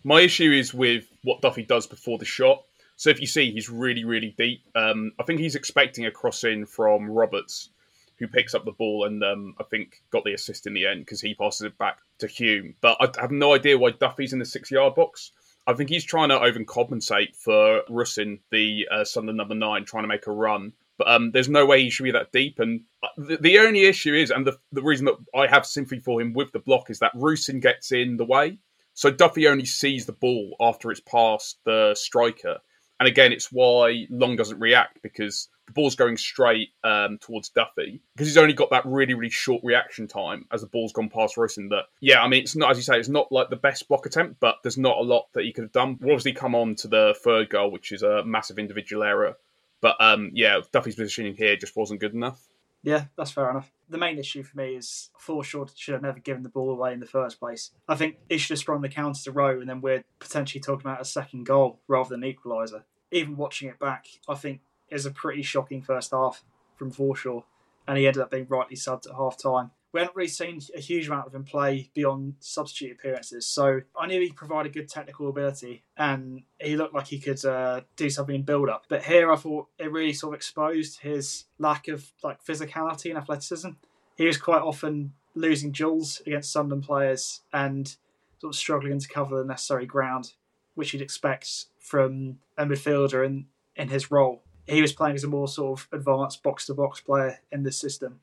My 0.04 0.20
issue 0.20 0.52
is 0.52 0.72
with 0.72 1.06
what 1.22 1.40
Duffy 1.40 1.64
does 1.64 1.87
before 1.87 2.18
the 2.18 2.24
shot. 2.24 2.64
So 2.96 3.11
if 3.11 3.20
you 3.20 3.26
see, 3.26 3.50
he's 3.50 3.68
really, 3.68 4.04
really 4.04 4.35
deep. 4.38 4.62
Um, 4.76 5.12
I 5.18 5.24
think 5.24 5.40
he's 5.40 5.56
expecting 5.56 6.06
a 6.06 6.11
cross 6.12 6.44
in 6.44 6.66
from 6.66 7.11
Roberts, 7.11 7.70
who 8.18 8.29
picks 8.29 8.55
up 8.55 8.64
the 8.64 8.72
ball 8.72 9.05
and 9.05 9.22
um, 9.22 9.55
I 9.59 9.64
think 9.64 10.03
got 10.11 10.25
the 10.25 10.35
assist 10.35 10.66
in 10.66 10.75
the 10.75 10.87
end 10.87 11.01
because 11.01 11.20
he 11.20 11.35
passes 11.35 11.62
it 11.62 11.79
back 11.79 11.98
to 12.18 12.27
Hume. 12.27 12.75
But 12.81 12.96
I 13.01 13.20
have 13.20 13.31
no 13.31 13.55
idea 13.55 13.79
why 13.79 13.90
Duffy's 13.90 14.33
in 14.33 14.38
the 14.38 14.44
six 14.44 14.70
yard 14.70 14.94
box. 14.94 15.33
I 15.66 15.75
think 15.75 15.90
he's 15.90 16.05
trying 16.05 16.31
to 16.31 16.38
overcompensate 16.38 17.37
for 17.37 17.83
Rusyn, 17.88 18.40
the 18.51 18.88
uh, 18.90 19.05
Sunderland 19.05 19.38
number 19.38 19.55
nine, 19.55 19.85
trying 19.85 20.05
to 20.05 20.09
make 20.09 20.27
a 20.27 20.33
run. 20.33 20.72
But 20.98 21.09
um, 21.09 21.31
there's 21.31 21.48
no 21.48 21.66
way 21.66 21.83
he 21.83 21.90
should 21.90 22.05
be 22.05 22.11
that 22.12 22.33
deep. 22.33 22.59
And 22.59 22.83
uh, 23.03 23.09
the, 23.16 23.37
the 23.37 23.59
only 23.59 23.85
issue 23.85 24.14
is, 24.14 24.31
and 24.31 24.46
the, 24.46 24.59
the 24.72 24.83
reason 24.83 25.07
that 25.07 25.16
I 25.35 25.46
have 25.46 25.64
sympathy 25.66 26.01
for 26.01 26.20
him 26.20 26.33
with 26.33 26.53
the 26.53 26.59
block 26.59 26.90
is 26.90 26.98
that 26.98 27.14
Rusyn 27.14 27.61
gets 27.61 27.92
in 27.92 28.16
the 28.16 28.25
way. 28.25 28.59
So 28.94 29.11
Duffy 29.11 29.48
only 29.48 29.64
sees 29.64 30.05
the 30.05 30.12
ball 30.12 30.55
after 30.61 30.90
it's 30.90 31.01
past 31.01 31.59
the 31.64 31.94
striker. 31.94 32.59
And 33.03 33.09
again, 33.09 33.33
it's 33.33 33.51
why 33.51 34.07
Long 34.11 34.37
doesn't 34.37 34.61
react 34.61 35.03
because 35.03 35.49
the 35.67 35.73
ball's 35.73 35.97
going 35.97 36.17
straight 36.17 36.69
um, 36.85 37.19
towards 37.19 37.49
Duffy 37.49 38.01
because 38.15 38.29
he's 38.29 38.38
only 38.38 38.55
got 38.55 38.71
that 38.71 38.87
really, 38.87 39.15
really 39.15 39.29
short 39.29 39.61
reaction 39.65 40.07
time 40.07 40.47
as 40.53 40.61
the 40.61 40.69
ball's 40.69 40.93
gone 40.93 41.09
past 41.09 41.35
Rusyn. 41.35 41.71
That, 41.71 41.87
yeah, 41.99 42.23
I 42.23 42.29
mean, 42.29 42.45
it's 42.45 42.55
not, 42.55 42.71
as 42.71 42.77
you 42.77 42.85
say, 42.85 43.01
it's 43.01 43.09
not 43.09 43.33
like 43.33 43.51
the 43.51 43.57
best 43.57 43.88
block 43.88 44.07
attempt, 44.07 44.38
but 44.38 44.59
there's 44.62 44.79
not 44.79 44.99
a 44.99 45.03
lot 45.03 45.27
that 45.33 45.43
he 45.43 45.53
could 45.53 45.65
have 45.65 45.73
done. 45.73 45.99
We'll 46.01 46.12
obviously 46.12 46.35
come 46.35 46.55
on 46.55 46.77
to 46.77 46.87
the 46.87 47.17
third 47.25 47.51
goal, 47.51 47.73
which 47.73 47.91
is 47.91 48.05
a 48.05 48.25
massive 48.25 48.61
individual 48.61 49.03
error. 49.03 49.37
But 49.81 49.97
um, 49.99 50.31
yeah, 50.33 50.61
Duffy's 50.71 50.95
positioning 50.95 51.35
here 51.35 51.57
just 51.57 51.75
wasn't 51.75 51.99
good 51.99 52.15
enough. 52.15 52.41
Yeah, 52.85 53.07
that's 53.17 53.33
fair 53.33 53.51
enough. 53.51 53.73
The 53.88 53.99
main 53.99 54.19
issue 54.19 54.45
for 54.45 54.57
me 54.57 54.75
is 54.77 55.11
Forshaw 55.21 55.71
should 55.75 55.95
have 55.95 56.03
never 56.03 56.19
given 56.19 56.43
the 56.45 56.49
ball 56.49 56.71
away 56.71 56.93
in 56.93 57.01
the 57.01 57.07
first 57.07 57.38
place. 57.38 57.73
I 57.88 57.97
think 57.97 58.19
he 58.29 58.38
should 58.38 58.55
have 58.55 58.59
sprung 58.61 58.83
the 58.83 58.88
counter 58.88 59.23
to 59.25 59.33
Rowe, 59.33 59.61
and 59.61 59.69
then 59.69 59.81
we're 59.81 60.05
potentially 60.19 60.61
talking 60.61 60.87
about 60.87 61.01
a 61.01 61.05
second 61.05 61.47
goal 61.47 61.81
rather 61.88 62.11
than 62.11 62.23
equaliser. 62.23 62.83
Even 63.12 63.37
watching 63.37 63.68
it 63.68 63.79
back, 63.79 64.07
I 64.29 64.35
think 64.35 64.61
is 64.90 65.07
a 65.07 65.11
pretty 65.11 65.42
shocking 65.42 65.83
first 65.83 66.11
half 66.11 66.42
from 66.77 66.90
Forshaw, 66.90 67.44
and 67.87 67.96
he 67.96 68.07
ended 68.07 68.22
up 68.22 68.31
being 68.31 68.46
rightly 68.48 68.77
subbed 68.77 69.09
at 69.09 69.14
half 69.14 69.38
time 69.38 69.70
we 69.92 70.01
hadn't 70.01 70.16
really 70.16 70.29
seen 70.29 70.61
a 70.75 70.81
huge 70.81 71.07
amount 71.07 71.27
of 71.27 71.35
him 71.35 71.44
play 71.44 71.90
beyond 71.94 72.35
substitute 72.40 72.92
appearances. 72.92 73.46
So 73.46 73.83
I 73.98 74.07
knew 74.07 74.20
he 74.20 74.33
provided 74.33 74.72
good 74.72 74.88
technical 74.88 75.29
ability 75.29 75.83
and 75.96 76.42
he 76.59 76.77
looked 76.77 76.94
like 76.94 77.09
he 77.09 77.18
could 77.18 77.44
uh, 77.44 77.83
do 77.96 78.09
something 78.09 78.35
in 78.35 78.42
build 78.42 78.70
up. 78.70 78.85
But 78.88 79.05
here 79.05 79.31
I 79.31 79.37
thought 79.37 79.68
it 79.79 79.92
really 79.92 80.14
sort 80.14 80.33
of 80.33 80.38
exposed 80.38 81.01
his 81.01 81.44
lack 81.59 81.88
of 81.88 82.11
like 82.22 82.42
physicality 82.42 83.11
and 83.11 83.18
athleticism. 83.18 83.70
He 84.16 84.27
was 84.27 84.38
quite 84.38 84.62
often 84.62 85.12
losing 85.35 85.72
duels 85.72 86.22
against 86.27 86.53
Sunderland 86.53 86.85
players 86.85 87.42
and 87.53 87.94
sort 88.40 88.55
of 88.55 88.59
struggling 88.59 88.98
to 88.98 89.09
cover 89.09 89.38
the 89.38 89.44
necessary 89.44 89.85
ground, 89.85 90.33
which 90.75 90.94
you'd 90.94 91.03
expect 91.03 91.66
from 91.83 92.38
a 92.57 92.64
midfielder 92.64 93.27
in, 93.27 93.47
in 93.77 93.88
his 93.88 94.11
role. 94.11 94.42
He 94.66 94.81
was 94.81 94.92
playing 94.92 95.16
as 95.16 95.25
a 95.25 95.29
more 95.29 95.49
sort 95.49 95.81
of 95.81 95.88
advanced 95.92 96.42
box 96.42 96.66
to 96.66 96.75
box 96.75 97.01
player 97.01 97.40
in 97.51 97.64
this 97.64 97.77
system 97.77 98.21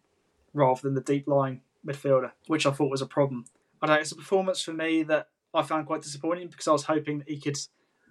rather 0.54 0.82
than 0.82 0.95
the 0.95 1.02
deep 1.02 1.28
lying 1.28 1.62
midfielder, 1.86 2.32
which 2.48 2.65
I 2.65 2.72
thought 2.72 2.89
was 2.89 3.02
a 3.02 3.06
problem. 3.06 3.45
I 3.82 3.88
don't 3.88 3.95
know, 3.98 4.02
it's 4.02 4.12
a 4.12 4.15
performance 4.15 4.62
for 4.62 4.74
me 4.74 5.04
that 5.04 5.28
I 5.54 5.62
found 5.63 5.86
quite 5.86 6.02
disappointing 6.02 6.48
because 6.48 6.67
I 6.67 6.72
was 6.72 6.86
hoping 6.86 7.19
that 7.19 7.30
he 7.30 7.39
could 7.39 7.58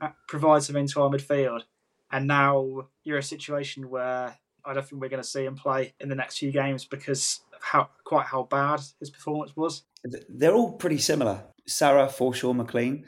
uh, 0.01 0.11
provide 0.29 0.63
something 0.63 0.87
to 0.89 1.03
our 1.03 1.11
midfield. 1.11 1.63
And 2.11 2.27
now 2.27 2.89
you're 3.05 3.19
a 3.19 3.23
situation 3.23 3.91
where 3.91 4.39
I 4.65 4.75
don't 4.75 4.87
think 4.87 5.01
we're 5.01 5.09
going 5.09 5.23
to 5.23 5.29
see 5.29 5.45
him 5.45 5.57
play 5.57 5.95
in 6.01 6.09
the 6.09 6.15
next 6.15 6.39
few 6.39 6.53
games 6.53 6.85
because 6.85 7.41
of 7.55 7.63
how 7.63 7.89
quite 8.05 8.27
how 8.27 8.45
bad 8.45 8.81
his 9.01 9.11
performance 9.11 9.57
was. 9.57 9.83
They're 10.29 10.55
all 10.55 10.73
pretty 10.73 10.99
similar. 10.99 11.45
Sara, 11.67 12.07
Forshaw, 12.07 12.55
McLean, 12.55 13.05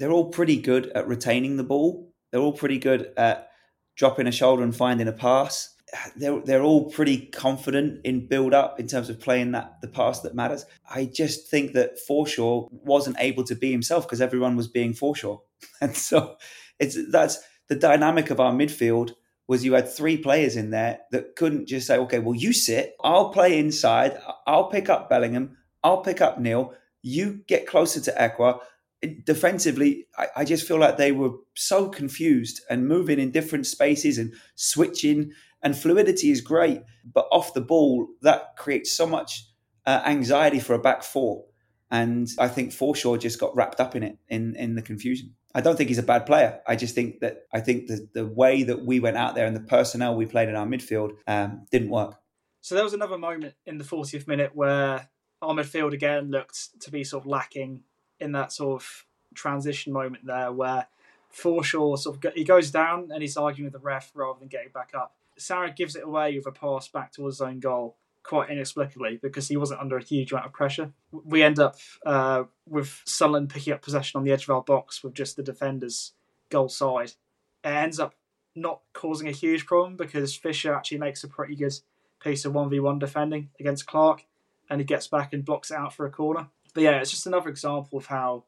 they're 0.00 0.10
all 0.10 0.30
pretty 0.30 0.56
good 0.56 0.88
at 0.88 1.06
retaining 1.06 1.56
the 1.56 1.62
ball. 1.62 2.12
They're 2.32 2.40
all 2.40 2.52
pretty 2.52 2.78
good 2.78 3.12
at 3.16 3.50
dropping 3.94 4.26
a 4.26 4.32
shoulder 4.32 4.64
and 4.64 4.74
finding 4.74 5.06
a 5.06 5.12
pass 5.12 5.76
they're 6.16 6.40
they're 6.40 6.62
all 6.62 6.90
pretty 6.90 7.26
confident 7.26 8.00
in 8.04 8.26
build 8.26 8.54
up 8.54 8.78
in 8.80 8.86
terms 8.86 9.08
of 9.08 9.20
playing 9.20 9.52
that 9.52 9.80
the 9.80 9.88
pass 9.88 10.20
that 10.20 10.34
matters. 10.34 10.66
I 10.88 11.04
just 11.06 11.48
think 11.48 11.72
that 11.72 11.98
Forshaw 12.08 12.68
wasn't 12.70 13.16
able 13.18 13.44
to 13.44 13.54
be 13.54 13.70
himself 13.70 14.06
because 14.06 14.20
everyone 14.20 14.56
was 14.56 14.68
being 14.68 14.94
Forshaw, 14.94 15.40
and 15.80 15.96
so 15.96 16.36
it's 16.78 16.98
that's 17.10 17.38
the 17.68 17.76
dynamic 17.76 18.30
of 18.30 18.40
our 18.40 18.52
midfield 18.52 19.12
was 19.46 19.64
you 19.64 19.72
had 19.72 19.88
three 19.88 20.16
players 20.16 20.56
in 20.56 20.70
there 20.70 21.00
that 21.10 21.34
couldn't 21.34 21.66
just 21.66 21.86
say, 21.86 21.98
okay, 21.98 22.20
well 22.20 22.36
you 22.36 22.52
sit, 22.52 22.94
I'll 23.02 23.30
play 23.30 23.58
inside, 23.58 24.16
I'll 24.46 24.68
pick 24.68 24.88
up 24.88 25.10
Bellingham, 25.10 25.56
I'll 25.82 26.02
pick 26.02 26.20
up 26.20 26.38
Neil, 26.38 26.72
you 27.02 27.40
get 27.48 27.66
closer 27.66 28.00
to 28.00 28.12
Ekwah. 28.12 28.60
Defensively, 29.24 30.06
I, 30.18 30.26
I 30.36 30.44
just 30.44 30.66
feel 30.66 30.78
like 30.78 30.96
they 30.96 31.12
were 31.12 31.30
so 31.54 31.88
confused 31.88 32.60
and 32.68 32.86
moving 32.86 33.18
in 33.18 33.30
different 33.30 33.66
spaces 33.66 34.18
and 34.18 34.34
switching 34.56 35.32
and 35.62 35.76
fluidity 35.76 36.30
is 36.30 36.40
great, 36.40 36.82
but 37.12 37.26
off 37.30 37.54
the 37.54 37.60
ball, 37.60 38.08
that 38.22 38.56
creates 38.56 38.92
so 38.92 39.06
much 39.06 39.46
uh, 39.86 40.02
anxiety 40.06 40.58
for 40.58 40.74
a 40.74 40.78
back 40.78 41.02
four. 41.02 41.44
And 41.90 42.28
I 42.38 42.48
think 42.48 42.70
Forshaw 42.70 43.18
just 43.18 43.40
got 43.40 43.54
wrapped 43.56 43.80
up 43.80 43.96
in 43.96 44.02
it 44.02 44.18
in, 44.28 44.54
in 44.56 44.74
the 44.74 44.82
confusion. 44.82 45.34
I 45.54 45.60
don't 45.60 45.76
think 45.76 45.88
he's 45.88 45.98
a 45.98 46.04
bad 46.04 46.26
player. 46.26 46.60
I 46.66 46.76
just 46.76 46.94
think 46.94 47.20
that 47.20 47.42
I 47.52 47.60
think 47.60 47.88
the, 47.88 48.08
the 48.14 48.26
way 48.26 48.62
that 48.62 48.84
we 48.84 49.00
went 49.00 49.16
out 49.16 49.34
there 49.34 49.46
and 49.46 49.56
the 49.56 49.60
personnel 49.60 50.14
we 50.14 50.24
played 50.24 50.48
in 50.48 50.54
our 50.54 50.66
midfield 50.66 51.16
um, 51.26 51.66
didn't 51.72 51.90
work. 51.90 52.14
So 52.60 52.76
there 52.76 52.84
was 52.84 52.92
another 52.92 53.18
moment 53.18 53.54
in 53.66 53.78
the 53.78 53.84
40th 53.84 54.28
minute 54.28 54.52
where 54.54 55.08
our 55.42 55.54
midfield 55.54 55.92
again 55.92 56.30
looked 56.30 56.80
to 56.82 56.90
be 56.90 57.02
sort 57.02 57.24
of 57.24 57.26
lacking 57.26 57.82
in 58.20 58.32
that 58.32 58.52
sort 58.52 58.82
of 58.82 59.06
transition 59.34 59.92
moment 59.92 60.26
there 60.26 60.52
where 60.52 60.86
Forshaw 61.32 61.96
sort 61.98 62.24
of 62.24 62.32
he 62.34 62.44
goes 62.44 62.70
down 62.70 63.10
and 63.12 63.22
he's 63.22 63.36
arguing 63.36 63.66
with 63.66 63.80
the 63.80 63.84
ref 63.84 64.10
rather 64.14 64.38
than 64.38 64.48
getting 64.48 64.72
back 64.72 64.90
up. 64.94 65.14
Sara 65.38 65.70
gives 65.70 65.96
it 65.96 66.04
away 66.04 66.36
with 66.36 66.46
a 66.46 66.52
pass 66.52 66.88
back 66.88 67.12
towards 67.12 67.36
his 67.36 67.42
own 67.42 67.60
goal 67.60 67.96
quite 68.22 68.50
inexplicably 68.50 69.18
because 69.22 69.48
he 69.48 69.56
wasn't 69.56 69.80
under 69.80 69.96
a 69.96 70.02
huge 70.02 70.32
amount 70.32 70.46
of 70.46 70.52
pressure. 70.52 70.92
We 71.10 71.42
end 71.42 71.58
up 71.58 71.76
uh, 72.04 72.44
with 72.66 73.00
Sunderland 73.06 73.50
picking 73.50 73.72
up 73.72 73.82
possession 73.82 74.18
on 74.18 74.24
the 74.24 74.32
edge 74.32 74.44
of 74.44 74.50
our 74.50 74.62
box 74.62 75.02
with 75.02 75.14
just 75.14 75.36
the 75.36 75.42
defenders 75.42 76.12
goal 76.50 76.68
side. 76.68 77.12
It 77.64 77.68
ends 77.68 77.98
up 77.98 78.14
not 78.54 78.80
causing 78.92 79.28
a 79.28 79.32
huge 79.32 79.66
problem 79.66 79.96
because 79.96 80.36
Fisher 80.36 80.74
actually 80.74 80.98
makes 80.98 81.24
a 81.24 81.28
pretty 81.28 81.54
good 81.54 81.72
piece 82.22 82.44
of 82.44 82.52
1v1 82.52 82.98
defending 82.98 83.48
against 83.58 83.86
Clarke 83.86 84.26
and 84.68 84.80
he 84.80 84.84
gets 84.84 85.06
back 85.06 85.32
and 85.32 85.44
blocks 85.44 85.70
it 85.70 85.76
out 85.76 85.94
for 85.94 86.06
a 86.06 86.10
corner. 86.10 86.48
But 86.74 86.82
yeah, 86.82 87.00
it's 87.00 87.10
just 87.10 87.26
another 87.26 87.48
example 87.48 87.98
of 87.98 88.06
how 88.06 88.44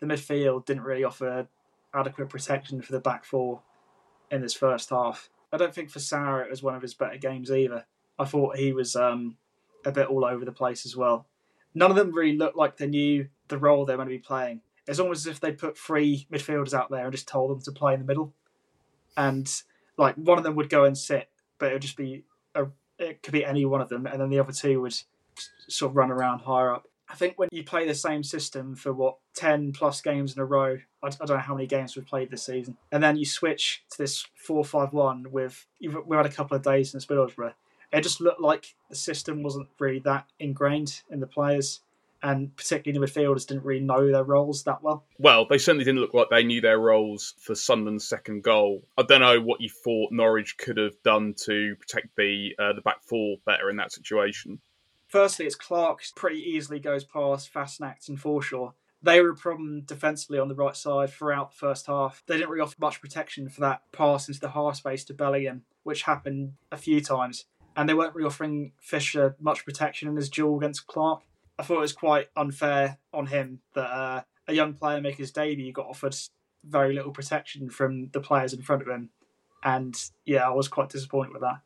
the 0.00 0.06
midfield 0.06 0.66
didn't 0.66 0.82
really 0.82 1.04
offer 1.04 1.46
adequate 1.94 2.28
protection 2.28 2.82
for 2.82 2.92
the 2.92 3.00
back 3.00 3.24
four 3.24 3.60
in 4.30 4.40
this 4.40 4.54
first 4.54 4.90
half. 4.90 5.28
I 5.52 5.58
don't 5.58 5.74
think 5.74 5.90
for 5.90 6.00
Sara 6.00 6.44
it 6.44 6.50
was 6.50 6.62
one 6.62 6.74
of 6.74 6.82
his 6.82 6.94
better 6.94 7.18
games 7.18 7.50
either. 7.50 7.84
I 8.18 8.24
thought 8.24 8.56
he 8.56 8.72
was 8.72 8.96
um, 8.96 9.36
a 9.84 9.92
bit 9.92 10.08
all 10.08 10.24
over 10.24 10.44
the 10.44 10.52
place 10.52 10.86
as 10.86 10.96
well. 10.96 11.26
None 11.74 11.90
of 11.90 11.96
them 11.96 12.14
really 12.14 12.36
looked 12.36 12.56
like 12.56 12.76
they 12.76 12.86
knew 12.86 13.28
the 13.48 13.58
role 13.58 13.84
they 13.84 13.92
were 13.92 13.98
going 13.98 14.08
to 14.08 14.14
be 14.14 14.18
playing. 14.18 14.60
It's 14.86 14.98
almost 14.98 15.26
as 15.26 15.32
if 15.32 15.40
they 15.40 15.52
put 15.52 15.78
three 15.78 16.26
midfielders 16.32 16.74
out 16.74 16.90
there 16.90 17.04
and 17.04 17.12
just 17.12 17.28
told 17.28 17.50
them 17.50 17.60
to 17.60 17.72
play 17.72 17.94
in 17.94 18.00
the 18.00 18.06
middle. 18.06 18.32
And 19.16 19.50
like 19.96 20.16
one 20.16 20.38
of 20.38 20.44
them 20.44 20.56
would 20.56 20.70
go 20.70 20.84
and 20.84 20.96
sit, 20.96 21.28
but 21.58 21.70
it 21.70 21.74
would 21.74 21.82
just 21.82 21.96
be 21.96 22.24
a, 22.54 22.66
it 22.98 23.22
could 23.22 23.32
be 23.32 23.44
any 23.44 23.64
one 23.64 23.80
of 23.80 23.88
them, 23.88 24.06
and 24.06 24.20
then 24.20 24.30
the 24.30 24.40
other 24.40 24.52
two 24.52 24.80
would 24.80 24.96
sort 25.68 25.92
of 25.92 25.96
run 25.96 26.10
around 26.10 26.40
higher 26.40 26.74
up. 26.74 26.88
I 27.12 27.14
think 27.14 27.38
when 27.38 27.50
you 27.52 27.62
play 27.62 27.86
the 27.86 27.94
same 27.94 28.22
system 28.22 28.74
for 28.74 28.92
what 28.92 29.18
ten 29.34 29.72
plus 29.72 30.00
games 30.00 30.34
in 30.34 30.40
a 30.40 30.46
row, 30.46 30.78
I, 31.02 31.10
don't 31.10 31.28
know 31.28 31.36
how 31.36 31.54
many 31.54 31.66
games 31.66 31.94
we've 31.94 32.06
played 32.06 32.30
this 32.30 32.44
season, 32.44 32.78
and 32.90 33.02
then 33.02 33.18
you 33.18 33.26
switch 33.26 33.84
to 33.90 33.98
this 33.98 34.24
four-five-one 34.34 35.26
with 35.30 35.66
we 35.78 36.16
had 36.16 36.24
a 36.24 36.30
couple 36.30 36.56
of 36.56 36.62
days 36.62 36.94
in 36.94 37.00
Middlesbrough. 37.00 37.52
It 37.92 38.00
just 38.00 38.22
looked 38.22 38.40
like 38.40 38.74
the 38.88 38.96
system 38.96 39.42
wasn't 39.42 39.68
really 39.78 39.98
that 40.00 40.24
ingrained 40.40 41.02
in 41.10 41.20
the 41.20 41.26
players, 41.26 41.82
and 42.22 42.56
particularly 42.56 42.98
the 42.98 43.12
midfielders 43.12 43.46
didn't 43.46 43.66
really 43.66 43.84
know 43.84 44.10
their 44.10 44.24
roles 44.24 44.62
that 44.62 44.82
well. 44.82 45.04
Well, 45.18 45.44
they 45.44 45.58
certainly 45.58 45.84
didn't 45.84 46.00
look 46.00 46.14
like 46.14 46.30
they 46.30 46.44
knew 46.44 46.62
their 46.62 46.78
roles 46.78 47.34
for 47.38 47.54
Sunderland's 47.54 48.08
second 48.08 48.42
goal. 48.42 48.84
I 48.96 49.02
don't 49.02 49.20
know 49.20 49.38
what 49.38 49.60
you 49.60 49.68
thought 49.68 50.12
Norwich 50.12 50.56
could 50.56 50.78
have 50.78 50.94
done 51.02 51.34
to 51.44 51.76
protect 51.78 52.16
the 52.16 52.54
uh, 52.58 52.72
the 52.72 52.80
back 52.80 53.02
four 53.02 53.36
better 53.44 53.68
in 53.68 53.76
that 53.76 53.92
situation 53.92 54.60
firstly, 55.12 55.44
it's 55.44 55.54
Clarke 55.54 56.02
pretty 56.16 56.40
easily 56.40 56.80
goes 56.80 57.04
past 57.04 57.52
Fassnacht 57.52 58.08
and 58.08 58.18
Forshaw. 58.18 58.72
They 59.02 59.20
were 59.20 59.30
a 59.30 59.36
problem 59.36 59.82
defensively 59.82 60.38
on 60.38 60.48
the 60.48 60.54
right 60.54 60.76
side 60.76 61.10
throughout 61.10 61.50
the 61.50 61.56
first 61.56 61.86
half. 61.86 62.22
They 62.26 62.36
didn't 62.36 62.48
really 62.48 62.62
offer 62.62 62.76
much 62.80 63.00
protection 63.00 63.48
for 63.50 63.60
that 63.60 63.82
pass 63.92 64.28
into 64.28 64.40
the 64.40 64.50
half 64.50 64.76
space 64.76 65.04
to 65.04 65.14
Bellingham, 65.14 65.64
which 65.82 66.04
happened 66.04 66.54
a 66.70 66.76
few 66.76 67.00
times. 67.00 67.44
And 67.76 67.88
they 67.88 67.94
weren't 67.94 68.14
really 68.14 68.26
offering 68.26 68.72
Fisher 68.80 69.36
much 69.38 69.64
protection 69.64 70.08
in 70.08 70.16
his 70.16 70.30
duel 70.30 70.56
against 70.56 70.86
Clarke. 70.86 71.22
I 71.58 71.62
thought 71.62 71.78
it 71.78 71.80
was 71.80 71.92
quite 71.92 72.28
unfair 72.34 72.98
on 73.12 73.26
him 73.26 73.60
that 73.74 73.90
uh, 73.90 74.22
a 74.48 74.54
young 74.54 74.74
player 74.74 75.00
make 75.00 75.16
his 75.16 75.30
debut 75.30 75.72
got 75.72 75.86
offered 75.86 76.16
very 76.64 76.94
little 76.94 77.12
protection 77.12 77.68
from 77.68 78.08
the 78.12 78.20
players 78.20 78.54
in 78.54 78.62
front 78.62 78.82
of 78.82 78.88
him. 78.88 79.10
And 79.62 79.94
yeah, 80.24 80.46
I 80.46 80.50
was 80.54 80.68
quite 80.68 80.88
disappointed 80.88 81.32
with 81.32 81.42
that. 81.42 81.60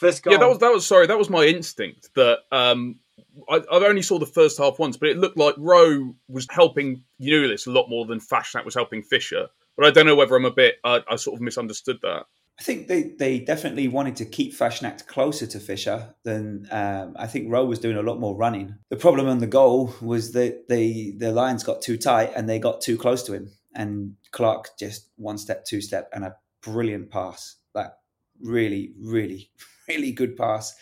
But 0.00 0.08
First 0.08 0.22
goal. 0.22 0.32
Yeah, 0.32 0.38
that 0.38 0.48
was 0.48 0.58
that 0.58 0.72
was 0.72 0.86
sorry. 0.86 1.06
That 1.06 1.18
was 1.18 1.30
my 1.30 1.44
instinct. 1.44 2.10
That 2.14 2.40
um, 2.52 3.00
I, 3.48 3.56
I 3.56 3.86
only 3.86 4.02
saw 4.02 4.18
the 4.18 4.26
first 4.26 4.58
half 4.58 4.78
once, 4.78 4.96
but 4.96 5.08
it 5.08 5.18
looked 5.18 5.36
like 5.36 5.54
Rowe 5.58 6.14
was 6.28 6.46
helping 6.50 7.02
Giannoulis 7.20 7.66
a 7.66 7.70
lot 7.70 7.88
more 7.88 8.06
than 8.06 8.20
Fassnacht 8.20 8.64
was 8.64 8.74
helping 8.74 9.02
Fisher. 9.02 9.48
But 9.76 9.86
I 9.86 9.90
don't 9.90 10.06
know 10.06 10.16
whether 10.16 10.34
I'm 10.34 10.44
a 10.44 10.50
bit. 10.50 10.76
I, 10.84 11.02
I 11.08 11.16
sort 11.16 11.36
of 11.36 11.40
misunderstood 11.40 11.98
that. 12.02 12.26
I 12.58 12.62
think 12.64 12.88
they, 12.88 13.02
they 13.16 13.38
definitely 13.38 13.86
wanted 13.86 14.16
to 14.16 14.24
keep 14.24 14.52
Fassnacht 14.52 15.06
closer 15.06 15.46
to 15.46 15.60
Fisher 15.60 16.12
than 16.24 16.66
um, 16.72 17.14
I 17.16 17.28
think 17.28 17.52
Rowe 17.52 17.64
was 17.64 17.78
doing 17.78 17.96
a 17.96 18.02
lot 18.02 18.18
more 18.18 18.36
running. 18.36 18.74
The 18.88 18.96
problem 18.96 19.28
on 19.28 19.38
the 19.38 19.46
goal 19.46 19.94
was 20.00 20.32
that 20.32 20.68
they 20.68 21.14
the 21.16 21.30
lines 21.30 21.62
got 21.62 21.82
too 21.82 21.96
tight 21.96 22.32
and 22.34 22.48
they 22.48 22.58
got 22.58 22.80
too 22.80 22.98
close 22.98 23.22
to 23.24 23.32
him, 23.32 23.52
and 23.74 24.16
Clarke 24.32 24.70
just 24.78 25.08
one 25.16 25.38
step, 25.38 25.64
two 25.64 25.80
step, 25.80 26.08
and 26.12 26.24
a 26.24 26.34
brilliant 26.62 27.10
pass. 27.10 27.56
That 27.74 27.98
really, 28.40 28.92
really, 28.98 29.50
really 29.88 30.12
good 30.12 30.36
pass 30.36 30.74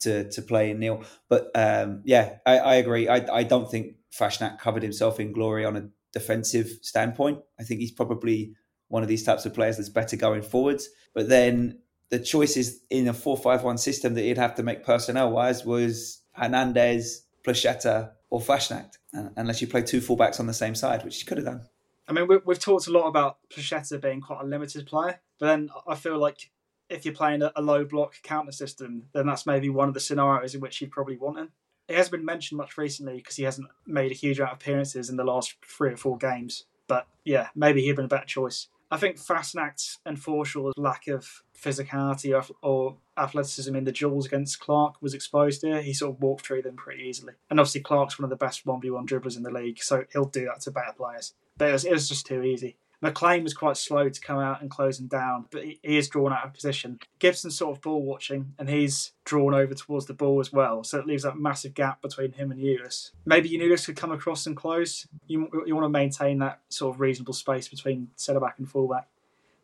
to 0.00 0.30
to 0.30 0.42
play 0.42 0.70
in 0.70 0.78
Neil. 0.78 1.04
But 1.28 1.50
um, 1.54 2.02
yeah, 2.04 2.38
I, 2.46 2.58
I 2.58 2.74
agree. 2.76 3.08
I, 3.08 3.26
I 3.32 3.42
don't 3.42 3.70
think 3.70 3.96
Fassnacht 4.12 4.58
covered 4.58 4.82
himself 4.82 5.18
in 5.20 5.32
glory 5.32 5.64
on 5.64 5.76
a 5.76 5.88
defensive 6.12 6.78
standpoint. 6.82 7.40
I 7.58 7.64
think 7.64 7.80
he's 7.80 7.92
probably 7.92 8.54
one 8.88 9.02
of 9.02 9.08
these 9.08 9.24
types 9.24 9.46
of 9.46 9.54
players 9.54 9.78
that's 9.78 9.88
better 9.88 10.16
going 10.16 10.42
forwards. 10.42 10.88
But 11.14 11.28
then 11.28 11.78
the 12.10 12.18
choices 12.18 12.80
in 12.90 13.08
a 13.08 13.14
4 13.14 13.36
5 13.38 13.64
1 13.64 13.78
system 13.78 14.14
that 14.14 14.22
he'd 14.22 14.38
have 14.38 14.54
to 14.56 14.62
make 14.62 14.84
personnel 14.84 15.30
wise 15.30 15.64
was 15.64 16.22
Hernandez, 16.32 17.24
Placheta, 17.42 18.12
or 18.28 18.40
Fassnacht, 18.40 18.98
unless 19.36 19.60
you 19.60 19.66
play 19.66 19.82
two 19.82 20.00
fullbacks 20.00 20.40
on 20.40 20.46
the 20.46 20.54
same 20.54 20.74
side, 20.74 21.04
which 21.04 21.18
he 21.18 21.24
could 21.24 21.38
have 21.38 21.46
done. 21.46 21.62
I 22.08 22.12
mean, 22.12 22.28
we've 22.44 22.58
talked 22.58 22.86
a 22.86 22.90
lot 22.90 23.06
about 23.06 23.38
Placheta 23.50 24.00
being 24.00 24.20
quite 24.20 24.42
a 24.42 24.46
limited 24.46 24.86
player, 24.86 25.20
but 25.38 25.46
then 25.46 25.70
I 25.86 25.94
feel 25.94 26.18
like 26.18 26.50
if 26.88 27.04
you're 27.04 27.14
playing 27.14 27.42
a, 27.42 27.60
low 27.60 27.84
block 27.84 28.14
counter 28.22 28.52
system, 28.52 29.04
then 29.12 29.26
that's 29.26 29.46
maybe 29.46 29.70
one 29.70 29.88
of 29.88 29.94
the 29.94 30.00
scenarios 30.00 30.54
in 30.54 30.60
which 30.60 30.80
you'd 30.80 30.90
probably 30.90 31.16
want 31.16 31.38
him. 31.38 31.52
He 31.88 31.94
hasn't 31.94 32.12
been 32.12 32.24
mentioned 32.24 32.58
much 32.58 32.78
recently 32.78 33.16
because 33.16 33.36
he 33.36 33.44
hasn't 33.44 33.68
made 33.86 34.12
a 34.12 34.14
huge 34.14 34.38
amount 34.38 34.52
of 34.52 34.58
appearances 34.58 35.10
in 35.10 35.16
the 35.16 35.24
last 35.24 35.56
three 35.64 35.92
or 35.92 35.96
four 35.96 36.16
games. 36.16 36.64
But 36.86 37.06
yeah, 37.24 37.48
maybe 37.54 37.82
he'd 37.82 37.96
been 37.96 38.04
a 38.04 38.08
better 38.08 38.26
choice. 38.26 38.68
I 38.92 38.98
think 38.98 39.16
Fassnacht 39.16 39.98
and 40.04 40.18
Forshaw's 40.18 40.74
lack 40.76 41.08
of 41.08 41.42
physicality 41.58 42.38
or, 42.38 42.54
or, 42.62 42.96
athleticism 43.16 43.74
in 43.74 43.84
the 43.84 43.92
duels 43.92 44.26
against 44.26 44.60
Clarke 44.60 45.00
was 45.00 45.14
exposed 45.14 45.62
here. 45.62 45.80
He 45.80 45.94
sort 45.94 46.14
of 46.14 46.22
walked 46.22 46.46
through 46.46 46.62
them 46.62 46.76
pretty 46.76 47.04
easily. 47.04 47.32
And 47.48 47.58
obviously, 47.58 47.80
Clarke's 47.80 48.18
one 48.18 48.24
of 48.24 48.30
the 48.30 48.36
best 48.36 48.66
1v1 48.66 49.06
dribblers 49.06 49.36
in 49.36 49.42
the 49.42 49.50
league, 49.50 49.82
so 49.82 50.04
he'll 50.12 50.26
do 50.26 50.44
that 50.44 50.60
to 50.62 50.70
better 50.70 50.92
players. 50.94 51.32
But 51.56 51.70
it 51.70 51.72
was, 51.72 51.84
it 51.86 51.92
was 51.92 52.08
just 52.08 52.26
too 52.26 52.42
easy. 52.42 52.76
McLean 53.02 53.42
was 53.42 53.52
quite 53.52 53.76
slow 53.76 54.08
to 54.08 54.20
come 54.20 54.38
out 54.38 54.62
and 54.62 54.70
close 54.70 55.00
him 55.00 55.08
down, 55.08 55.46
but 55.50 55.64
he 55.64 55.80
is 55.82 56.08
drawn 56.08 56.32
out 56.32 56.46
of 56.46 56.54
position. 56.54 57.00
Gibson's 57.18 57.58
sort 57.58 57.76
of 57.76 57.82
ball 57.82 58.02
watching, 58.02 58.54
and 58.58 58.70
he's 58.70 59.12
drawn 59.24 59.54
over 59.54 59.74
towards 59.74 60.06
the 60.06 60.14
ball 60.14 60.40
as 60.40 60.52
well, 60.52 60.84
so 60.84 60.98
it 60.98 61.06
leaves 61.06 61.24
that 61.24 61.36
massive 61.36 61.74
gap 61.74 62.00
between 62.00 62.32
him 62.32 62.52
and 62.52 62.60
Giannoulis. 62.60 63.10
Maybe 63.26 63.50
Giannoulis 63.50 63.86
could 63.86 63.96
come 63.96 64.12
across 64.12 64.46
and 64.46 64.56
close. 64.56 65.08
You, 65.26 65.48
you 65.66 65.74
want 65.74 65.84
to 65.84 65.88
maintain 65.90 66.38
that 66.38 66.60
sort 66.68 66.94
of 66.94 67.00
reasonable 67.00 67.34
space 67.34 67.66
between 67.66 68.08
centre 68.14 68.40
back 68.40 68.54
and 68.58 68.70
fullback. 68.70 69.08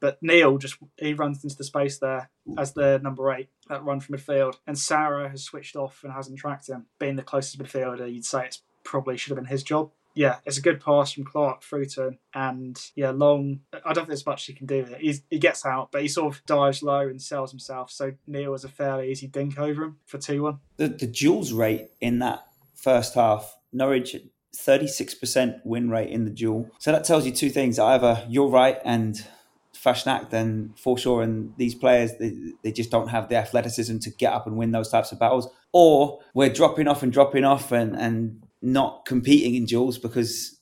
But 0.01 0.19
Neil 0.23 0.59
just 0.59 0.77
he 0.97 1.13
runs 1.13 1.43
into 1.43 1.57
the 1.57 1.65
space 1.65 1.99
there 1.99 2.31
as 2.57 2.73
the 2.73 3.01
number 3.03 3.33
eight 3.33 3.49
that 3.69 3.85
run 3.85 4.01
from 4.01 4.17
midfield, 4.17 4.57
and 4.67 4.79
Sara 4.79 5.29
has 5.29 5.43
switched 5.43 5.77
off 5.77 6.03
and 6.05 6.13
hasn't 6.13 6.39
tracked 6.39 6.69
him. 6.69 6.87
Being 6.99 7.17
the 7.17 7.23
closest 7.23 7.59
midfielder, 7.59 8.13
you'd 8.13 8.25
say 8.25 8.47
it's 8.47 8.63
probably 8.85 9.17
should 9.17 9.31
have 9.31 9.37
been 9.39 9.51
his 9.51 9.63
job 9.63 9.91
yeah, 10.19 10.39
it's 10.45 10.59
a 10.59 10.63
good 10.63 10.81
pass 10.81 11.13
from 11.13 11.23
Clarke 11.23 11.63
through 11.63 11.85
to 11.87 12.09
him. 12.09 12.19
And 12.35 12.77
yeah, 12.97 13.11
long. 13.11 13.61
I 13.73 13.79
don't 13.93 13.95
think 13.95 14.09
there's 14.09 14.27
much 14.27 14.47
he 14.47 14.53
can 14.53 14.67
do 14.67 14.83
with 14.83 14.95
it. 14.95 15.01
He's, 15.01 15.23
he 15.31 15.39
gets 15.39 15.65
out, 15.65 15.93
but 15.93 16.03
he 16.03 16.09
sort 16.09 16.35
of 16.35 16.45
dives 16.45 16.83
low 16.83 17.07
and 17.07 17.23
sells 17.23 17.53
himself. 17.53 17.93
So 17.93 18.15
Neil 18.27 18.51
has 18.51 18.65
a 18.65 18.69
fairly 18.69 19.13
easy 19.13 19.29
dink 19.29 19.61
over 19.61 19.85
him 19.85 19.99
for 20.07 20.19
2 20.19 20.43
1. 20.43 20.59
The, 20.77 20.89
the 20.89 21.07
duels 21.07 21.53
rate 21.53 21.91
in 22.01 22.19
that 22.19 22.45
first 22.75 23.15
half, 23.15 23.57
Norwich 23.73 24.17
36% 24.57 25.61
win 25.65 25.89
rate 25.89 26.11
in 26.11 26.25
the 26.25 26.33
duel. 26.33 26.69
So 26.81 26.91
that 26.91 27.05
tells 27.05 27.25
you 27.25 27.31
two 27.31 27.51
things. 27.51 27.79
Either 27.79 28.25
you're 28.29 28.49
right 28.49 28.79
and 28.85 29.25
Fassnacht, 29.73 30.31
then 30.31 30.75
Forshaw 30.77 31.23
and 31.23 31.55
these 31.59 31.77
players, 31.77 32.17
they, 32.19 32.35
they 32.65 32.73
just 32.73 32.91
don't 32.91 33.09
have 33.09 33.29
the 33.29 33.37
athleticism 33.37 33.99
to 33.99 34.11
get 34.11 34.33
up 34.33 34.49
and 34.49 34.57
win 34.57 34.73
those 34.73 34.89
types 34.89 35.13
of 35.13 35.21
battles. 35.21 35.49
Or 35.73 36.19
we're 36.35 36.53
dropping 36.53 36.89
off 36.89 37.05
and 37.05 37.13
dropping 37.13 37.45
off 37.45 37.71
and, 37.71 37.95
and 37.95 38.43
not 38.61 39.05
competing 39.05 39.55
in 39.55 39.65
duels 39.65 39.99
because 39.99 40.59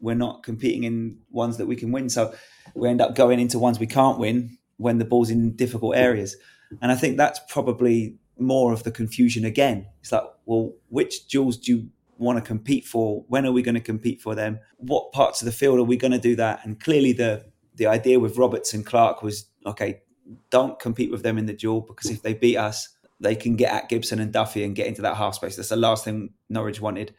we're 0.00 0.14
not 0.14 0.42
competing 0.42 0.84
in 0.84 1.18
ones 1.30 1.58
that 1.58 1.66
we 1.66 1.76
can 1.76 1.92
win. 1.92 2.08
So 2.08 2.34
we 2.74 2.88
end 2.88 3.00
up 3.00 3.14
going 3.14 3.40
into 3.40 3.58
ones 3.58 3.78
we 3.78 3.86
can't 3.86 4.18
win 4.18 4.58
when 4.76 4.98
the 4.98 5.04
ball's 5.04 5.30
in 5.30 5.56
difficult 5.56 5.96
areas. 5.96 6.36
And 6.80 6.90
I 6.90 6.94
think 6.94 7.16
that's 7.16 7.40
probably 7.48 8.16
more 8.38 8.72
of 8.72 8.84
the 8.84 8.90
confusion 8.90 9.44
again. 9.44 9.86
It's 10.00 10.12
like, 10.12 10.24
well, 10.46 10.72
which 10.88 11.28
duels 11.28 11.56
do 11.56 11.72
you 11.72 11.88
want 12.16 12.38
to 12.38 12.42
compete 12.42 12.86
for? 12.86 13.24
When 13.28 13.44
are 13.44 13.52
we 13.52 13.62
going 13.62 13.74
to 13.74 13.80
compete 13.80 14.20
for 14.20 14.34
them? 14.34 14.60
What 14.78 15.12
parts 15.12 15.42
of 15.42 15.46
the 15.46 15.52
field 15.52 15.78
are 15.78 15.84
we 15.84 15.96
going 15.96 16.12
to 16.12 16.18
do 16.18 16.36
that? 16.36 16.64
And 16.64 16.80
clearly, 16.80 17.12
the 17.12 17.44
the 17.76 17.86
idea 17.86 18.20
with 18.20 18.36
Roberts 18.36 18.74
and 18.74 18.84
Clarke 18.84 19.22
was 19.22 19.46
okay, 19.66 20.02
don't 20.50 20.78
compete 20.78 21.10
with 21.10 21.22
them 21.22 21.38
in 21.38 21.46
the 21.46 21.52
duel 21.52 21.80
because 21.80 22.10
if 22.10 22.22
they 22.22 22.34
beat 22.34 22.56
us, 22.56 22.88
they 23.20 23.34
can 23.34 23.56
get 23.56 23.72
at 23.72 23.88
Gibson 23.88 24.20
and 24.20 24.32
Duffy 24.32 24.64
and 24.64 24.74
get 24.74 24.86
into 24.86 25.02
that 25.02 25.16
half 25.16 25.34
space. 25.34 25.56
That's 25.56 25.68
the 25.68 25.76
last 25.76 26.04
thing 26.04 26.30
Norwich 26.48 26.80
wanted. 26.80 27.14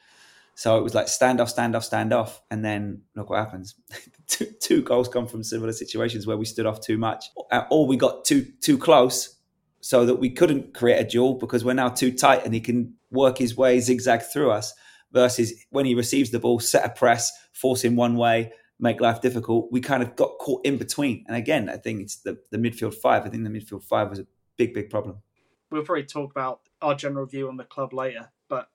So 0.62 0.78
it 0.78 0.84
was 0.84 0.94
like 0.94 1.08
stand 1.08 1.42
off, 1.42 1.50
stand 1.50 1.76
off, 1.76 1.84
stand 1.84 2.14
off, 2.14 2.40
and 2.52 2.64
then 2.64 3.02
look 3.16 3.32
what 3.32 3.40
happens. 3.40 3.74
two, 4.28 4.46
two 4.62 4.84
goals 4.84 5.08
come 5.08 5.26
from 5.26 5.42
similar 5.42 5.72
situations 5.72 6.28
where 6.28 6.38
we 6.38 6.46
stood 6.46 6.68
off 6.68 6.82
too 6.82 7.00
much, 7.00 7.26
uh, 7.52 7.64
or 7.72 7.88
we 7.88 7.98
got 7.98 8.26
too 8.26 8.46
too 8.62 8.78
close, 8.78 9.40
so 9.80 10.06
that 10.06 10.18
we 10.18 10.30
couldn't 10.30 10.76
create 10.76 11.00
a 11.00 11.04
duel 11.04 11.34
because 11.34 11.66
we're 11.66 11.74
now 11.74 11.90
too 11.90 12.12
tight 12.12 12.46
and 12.46 12.54
he 12.54 12.60
can 12.60 12.94
work 13.10 13.40
his 13.40 13.58
way 13.58 13.80
zigzag 13.80 14.22
through 14.22 14.52
us. 14.52 14.76
Versus 15.12 15.52
when 15.72 15.88
he 15.88 15.96
receives 15.96 16.30
the 16.30 16.38
ball, 16.38 16.60
set 16.60 16.86
a 16.86 16.90
press, 16.90 17.32
force 17.54 17.84
him 17.84 17.96
one 17.96 18.16
way, 18.16 18.54
make 18.80 19.02
life 19.02 19.20
difficult. 19.20 19.68
We 19.72 19.82
kind 19.82 20.04
of 20.04 20.16
got 20.16 20.38
caught 20.38 20.64
in 20.64 20.78
between. 20.78 21.26
And 21.28 21.36
again, 21.36 21.70
I 21.70 21.78
think 21.78 22.02
it's 22.02 22.18
the, 22.18 22.38
the 22.52 22.60
midfield 22.60 22.94
five. 22.94 23.26
I 23.26 23.30
think 23.30 23.44
the 23.44 23.50
midfield 23.50 23.84
five 23.84 24.12
was 24.12 24.20
a 24.20 24.28
big, 24.58 24.76
big 24.76 24.92
problem. 24.92 25.24
We'll 25.72 25.82
probably 25.82 26.04
talk 26.04 26.30
about 26.30 26.60
our 26.84 26.94
general 26.94 27.26
view 27.26 27.50
on 27.50 27.58
the 27.58 27.64
club 27.64 27.94
later, 27.94 28.30
but 28.48 28.70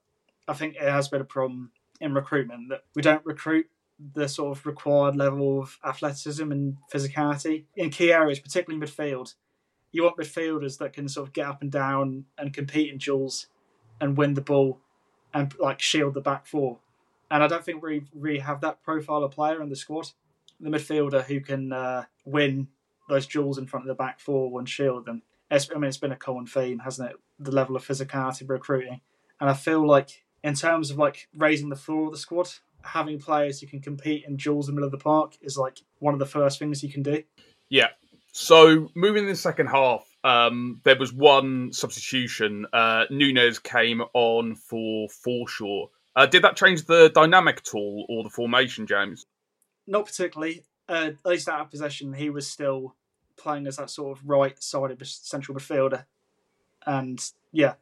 I 0.49 0.53
think 0.53 0.75
it 0.75 0.81
has 0.81 1.07
been 1.07 1.21
a 1.21 1.25
problem 1.25 1.71
in 1.99 2.13
recruitment 2.13 2.69
that 2.69 2.83
we 2.95 3.01
don't 3.01 3.25
recruit 3.25 3.67
the 4.13 4.27
sort 4.27 4.57
of 4.57 4.65
required 4.65 5.15
level 5.15 5.59
of 5.61 5.79
athleticism 5.83 6.51
and 6.51 6.77
physicality 6.93 7.65
in 7.75 7.89
key 7.89 8.13
areas, 8.13 8.39
particularly 8.39 8.85
midfield. 8.85 9.33
You 9.91 10.03
want 10.03 10.17
midfielders 10.17 10.77
that 10.77 10.93
can 10.93 11.09
sort 11.09 11.27
of 11.27 11.33
get 11.33 11.47
up 11.47 11.61
and 11.61 11.71
down 11.71 12.25
and 12.37 12.53
compete 12.53 12.91
in 12.91 12.99
duels 12.99 13.47
and 13.99 14.17
win 14.17 14.35
the 14.35 14.41
ball 14.41 14.79
and 15.33 15.53
like 15.59 15.81
shield 15.81 16.13
the 16.13 16.21
back 16.21 16.45
four. 16.45 16.79
And 17.31 17.43
I 17.43 17.47
don't 17.47 17.63
think 17.63 17.81
we 17.81 18.03
really 18.13 18.39
have 18.39 18.61
that 18.61 18.83
profile 18.83 19.23
of 19.23 19.31
player 19.31 19.61
in 19.61 19.69
the 19.69 19.75
squad. 19.75 20.11
The 20.59 20.69
midfielder 20.69 21.23
who 21.23 21.39
can 21.41 21.73
uh, 21.73 22.05
win 22.25 22.67
those 23.09 23.27
duels 23.27 23.57
in 23.57 23.67
front 23.67 23.85
of 23.85 23.87
the 23.87 24.01
back 24.01 24.19
four 24.19 24.59
and 24.59 24.69
shield 24.69 25.05
them. 25.05 25.23
It's, 25.49 25.69
I 25.71 25.75
mean, 25.75 25.85
it's 25.85 25.97
been 25.97 26.11
a 26.11 26.17
common 26.17 26.45
theme, 26.45 26.79
hasn't 26.79 27.11
it? 27.11 27.17
The 27.39 27.51
level 27.51 27.75
of 27.75 27.85
physicality 27.85 28.47
recruiting. 28.47 29.01
And 29.39 29.49
I 29.49 29.53
feel 29.53 29.85
like, 29.85 30.25
in 30.47 30.55
terms 30.55 30.89
of 30.89 30.97
like 30.97 31.27
raising 31.35 31.67
the 31.67 31.75
floor 31.75 32.05
of 32.05 32.13
the 32.13 32.17
squad, 32.17 32.49
having 32.81 33.19
players 33.19 33.59
who 33.59 33.67
can 33.67 33.81
compete 33.81 34.23
in 34.25 34.37
duels 34.37 34.69
in 34.69 34.75
the 34.75 34.79
middle 34.79 34.87
of 34.87 34.97
the 34.97 35.03
park 35.03 35.37
is 35.41 35.57
like 35.57 35.81
one 35.99 36.13
of 36.13 36.19
the 36.19 36.25
first 36.25 36.57
things 36.57 36.81
you 36.81 36.89
can 36.89 37.03
do. 37.03 37.21
Yeah. 37.67 37.89
So 38.31 38.89
moving 38.95 39.23
in 39.23 39.29
the 39.29 39.35
second 39.35 39.67
half, 39.67 40.07
um, 40.23 40.79
there 40.85 40.97
was 40.97 41.11
one 41.11 41.73
substitution. 41.73 42.65
Uh, 42.71 43.03
Nunez 43.09 43.59
came 43.59 44.01
on 44.13 44.55
for 44.55 45.09
Forshaw. 45.09 45.89
Uh, 46.15 46.25
did 46.27 46.43
that 46.43 46.55
change 46.55 46.85
the 46.85 47.09
dynamic 47.09 47.57
at 47.57 47.75
all 47.75 48.05
or 48.07 48.23
the 48.23 48.29
formation, 48.29 48.87
James? 48.87 49.25
Not 49.85 50.05
particularly. 50.05 50.63
Uh, 50.87 51.11
at 51.11 51.25
least 51.25 51.49
out 51.49 51.59
of 51.59 51.69
possession, 51.69 52.13
he 52.13 52.29
was 52.29 52.47
still 52.47 52.95
playing 53.35 53.67
as 53.67 53.75
that 53.75 53.89
sort 53.89 54.17
of 54.17 54.23
right-sided 54.25 55.05
central 55.05 55.57
midfielder. 55.57 56.05
And 56.85 57.19
yeah, 57.51 57.73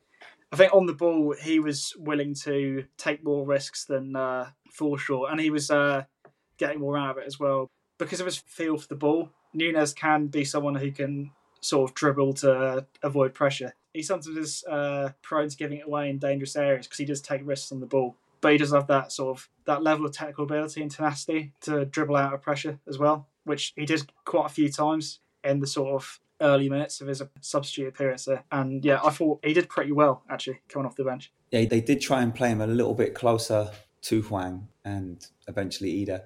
I 0.55 0.57
think 0.57 0.73
on 0.73 0.85
the 0.85 0.93
ball 0.93 1.35
he 1.37 1.59
was 1.59 1.93
willing 1.97 2.33
to 2.43 2.85
take 2.97 3.25
more 3.25 3.45
risks 3.45 3.83
than 3.83 4.15
uh, 4.15 4.51
Forshaw, 4.71 5.29
and 5.29 5.41
he 5.41 5.49
was 5.49 5.69
uh, 5.69 6.05
getting 6.57 6.79
more 6.79 6.97
out 6.97 7.09
of 7.09 7.17
it 7.17 7.27
as 7.27 7.37
well 7.37 7.67
because 7.97 8.21
of 8.21 8.25
his 8.25 8.37
feel 8.37 8.77
for 8.77 8.87
the 8.87 8.95
ball. 8.95 9.31
Nunez 9.53 9.93
can 9.93 10.27
be 10.27 10.45
someone 10.45 10.75
who 10.75 10.93
can 10.93 11.31
sort 11.59 11.89
of 11.89 11.93
dribble 11.93 12.35
to 12.35 12.87
avoid 13.03 13.33
pressure. 13.33 13.73
He 13.93 14.01
sometimes 14.01 14.37
is 14.37 14.63
uh, 14.63 15.09
prone 15.21 15.49
to 15.49 15.57
giving 15.57 15.79
it 15.79 15.87
away 15.87 16.09
in 16.09 16.19
dangerous 16.19 16.55
areas 16.55 16.87
because 16.87 16.99
he 16.99 17.05
does 17.05 17.19
take 17.19 17.41
risks 17.43 17.73
on 17.73 17.81
the 17.81 17.85
ball. 17.85 18.15
But 18.39 18.53
he 18.53 18.57
does 18.57 18.71
have 18.71 18.87
that 18.87 19.11
sort 19.11 19.37
of 19.37 19.49
that 19.65 19.83
level 19.83 20.05
of 20.05 20.13
technical 20.13 20.45
ability 20.45 20.81
and 20.81 20.89
tenacity 20.89 21.51
to 21.63 21.83
dribble 21.83 22.15
out 22.15 22.33
of 22.33 22.41
pressure 22.41 22.79
as 22.87 22.97
well, 22.97 23.27
which 23.43 23.73
he 23.75 23.85
did 23.85 24.09
quite 24.23 24.45
a 24.45 24.53
few 24.53 24.71
times 24.71 25.19
in 25.43 25.59
the 25.59 25.67
sort 25.67 25.95
of 25.95 26.21
early 26.41 26.69
minutes 26.69 27.01
of 27.01 27.07
his 27.07 27.21
substitute 27.41 27.87
appearance 27.87 28.25
there. 28.25 28.43
And 28.51 28.83
yeah, 28.83 28.99
I 29.03 29.09
thought 29.09 29.39
he 29.43 29.53
did 29.53 29.69
pretty 29.69 29.91
well 29.91 30.23
actually 30.29 30.59
coming 30.69 30.85
off 30.85 30.95
the 30.95 31.03
bench. 31.03 31.31
Yeah, 31.51 31.65
they 31.65 31.81
did 31.81 32.01
try 32.01 32.21
and 32.21 32.33
play 32.33 32.49
him 32.49 32.61
a 32.61 32.67
little 32.67 32.93
bit 32.93 33.13
closer 33.13 33.71
to 34.03 34.21
Hwang 34.23 34.67
and 34.83 35.25
eventually 35.47 36.05
Idah 36.05 36.21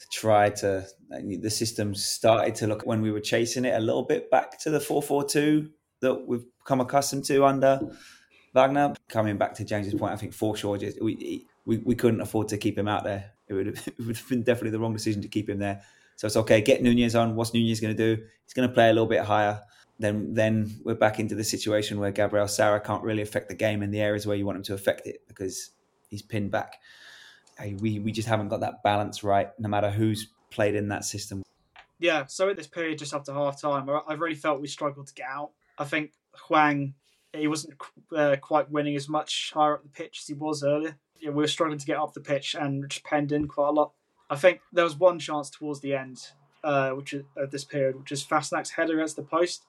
to 0.00 0.08
try 0.10 0.50
to 0.50 0.86
the 1.10 1.50
system 1.50 1.94
started 1.94 2.54
to 2.56 2.66
look 2.66 2.86
when 2.86 3.02
we 3.02 3.10
were 3.10 3.20
chasing 3.20 3.64
it 3.64 3.74
a 3.74 3.80
little 3.80 4.04
bit 4.04 4.30
back 4.30 4.58
to 4.60 4.70
the 4.70 4.78
442 4.78 5.70
that 6.00 6.26
we've 6.26 6.44
come 6.64 6.80
accustomed 6.80 7.24
to 7.24 7.44
under 7.44 7.80
Wagner. 8.54 8.94
Coming 9.08 9.36
back 9.36 9.54
to 9.54 9.64
James's 9.64 9.94
point, 9.94 10.12
I 10.12 10.16
think 10.16 10.32
Forshaw 10.32 10.78
just 10.78 11.02
we, 11.02 11.46
we 11.66 11.78
we 11.78 11.94
couldn't 11.94 12.20
afford 12.20 12.48
to 12.48 12.58
keep 12.58 12.78
him 12.78 12.88
out 12.88 13.04
there. 13.04 13.32
It 13.48 13.54
would, 13.54 13.66
have, 13.66 13.88
it 13.88 13.98
would 13.98 14.16
have 14.16 14.28
been 14.28 14.42
definitely 14.42 14.70
the 14.70 14.78
wrong 14.78 14.92
decision 14.92 15.22
to 15.22 15.28
keep 15.28 15.48
him 15.48 15.58
there. 15.58 15.82
So 16.18 16.26
it's 16.26 16.36
okay. 16.36 16.60
Get 16.60 16.82
Nunez 16.82 17.14
on. 17.14 17.34
What's 17.34 17.54
Nunez 17.54 17.80
going 17.80 17.96
to 17.96 18.16
do? 18.16 18.22
He's 18.44 18.52
going 18.52 18.68
to 18.68 18.74
play 18.74 18.90
a 18.90 18.92
little 18.92 19.06
bit 19.06 19.24
higher. 19.24 19.62
Then 19.98 20.34
then 20.34 20.78
we're 20.84 20.94
back 20.94 21.18
into 21.18 21.34
the 21.34 21.42
situation 21.42 21.98
where 21.98 22.12
Gabriel 22.12 22.46
Sara 22.46 22.80
can't 22.80 23.02
really 23.02 23.22
affect 23.22 23.48
the 23.48 23.54
game 23.54 23.82
in 23.82 23.90
the 23.90 24.00
areas 24.00 24.26
where 24.26 24.36
you 24.36 24.44
want 24.44 24.58
him 24.58 24.64
to 24.64 24.74
affect 24.74 25.06
it 25.06 25.22
because 25.26 25.70
he's 26.08 26.22
pinned 26.22 26.50
back 26.50 26.76
we 27.80 27.98
we 27.98 28.12
just 28.12 28.28
haven't 28.28 28.48
got 28.48 28.60
that 28.60 28.82
balance 28.82 29.24
right, 29.24 29.50
no 29.58 29.68
matter 29.68 29.90
who's 29.90 30.28
played 30.50 30.74
in 30.74 30.88
that 30.88 31.04
system. 31.04 31.42
Yeah, 31.98 32.26
so 32.26 32.48
at 32.48 32.56
this 32.56 32.66
period, 32.66 32.98
just 32.98 33.12
after 33.12 33.32
half 33.32 33.60
time, 33.60 33.88
I 33.90 34.14
really 34.14 34.36
felt 34.36 34.60
we 34.60 34.68
struggled 34.68 35.08
to 35.08 35.14
get 35.14 35.26
out. 35.28 35.50
I 35.78 35.84
think 35.84 36.12
Hwang, 36.46 36.94
he 37.32 37.48
wasn't 37.48 37.74
uh, 38.16 38.36
quite 38.40 38.70
winning 38.70 38.94
as 38.94 39.08
much 39.08 39.50
higher 39.52 39.74
up 39.74 39.82
the 39.82 39.88
pitch 39.88 40.20
as 40.22 40.26
he 40.28 40.34
was 40.34 40.62
earlier. 40.62 40.96
Yeah, 41.18 41.30
we 41.30 41.42
were 41.42 41.48
struggling 41.48 41.78
to 41.78 41.86
get 41.86 41.96
off 41.96 42.14
the 42.14 42.20
pitch 42.20 42.54
and 42.54 42.88
just 42.88 43.04
penned 43.04 43.32
in 43.32 43.48
quite 43.48 43.68
a 43.68 43.72
lot. 43.72 43.92
I 44.30 44.36
think 44.36 44.60
there 44.72 44.84
was 44.84 44.96
one 44.96 45.18
chance 45.18 45.50
towards 45.50 45.80
the 45.80 45.94
end, 45.94 46.28
uh, 46.62 46.90
which 46.90 47.12
is 47.12 47.24
of 47.36 47.50
this 47.50 47.64
period, 47.64 47.98
which 47.98 48.12
is 48.12 48.24
Fassnacht's 48.24 48.70
header 48.70 48.94
against 48.94 49.16
the 49.16 49.22
post, 49.22 49.64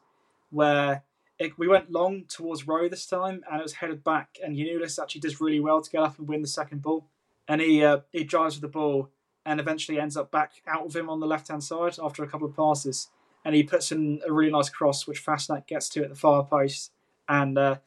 where 0.49 1.03
it, 1.37 1.57
we 1.57 1.67
went 1.67 1.91
long 1.91 2.25
towards 2.27 2.67
Rowe 2.67 2.89
this 2.89 3.05
time, 3.05 3.43
and 3.49 3.59
it 3.59 3.63
was 3.63 3.73
headed 3.73 4.03
back. 4.03 4.37
And 4.43 4.57
Giannoulis 4.57 5.01
actually 5.01 5.21
does 5.21 5.39
really 5.39 5.59
well 5.59 5.81
to 5.81 5.89
get 5.89 6.01
up 6.01 6.19
and 6.19 6.27
win 6.27 6.41
the 6.41 6.47
second 6.47 6.81
ball 6.81 7.05
and 7.49 7.59
he 7.59 7.83
uh, 7.83 7.99
he 8.13 8.23
drives 8.23 8.55
with 8.55 8.61
the 8.61 8.67
ball 8.69 9.09
and 9.45 9.59
eventually 9.59 9.99
ends 9.99 10.15
up 10.15 10.31
back 10.31 10.61
out 10.67 10.85
of 10.85 10.95
him 10.95 11.09
on 11.09 11.19
the 11.19 11.25
left 11.25 11.47
hand 11.47 11.63
side 11.63 11.97
after 12.01 12.23
a 12.23 12.27
couple 12.27 12.47
of 12.47 12.55
passes, 12.55 13.09
and 13.43 13.55
he 13.55 13.63
puts 13.63 13.91
in 13.91 14.21
a 14.25 14.31
really 14.31 14.51
nice 14.51 14.69
cross 14.69 15.07
which 15.07 15.25
Fassnacht 15.25 15.67
gets 15.67 15.89
to 15.89 16.03
at 16.03 16.09
the 16.09 16.15
far 16.15 16.45
post 16.45 16.91
and 17.27 17.57
uh, 17.57 17.77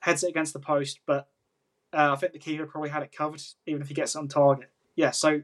heads 0.00 0.24
it 0.24 0.30
against 0.30 0.52
the 0.52 0.58
post, 0.58 0.98
but 1.06 1.28
uh, 1.92 2.12
I 2.12 2.16
think 2.16 2.32
the 2.32 2.38
keeper 2.38 2.66
probably 2.66 2.90
had 2.90 3.02
it 3.04 3.16
covered 3.16 3.40
even 3.66 3.80
if 3.80 3.88
he 3.88 3.94
gets 3.94 4.16
it 4.16 4.18
on 4.18 4.28
target. 4.28 4.70
Yeah, 4.96 5.12
so 5.12 5.42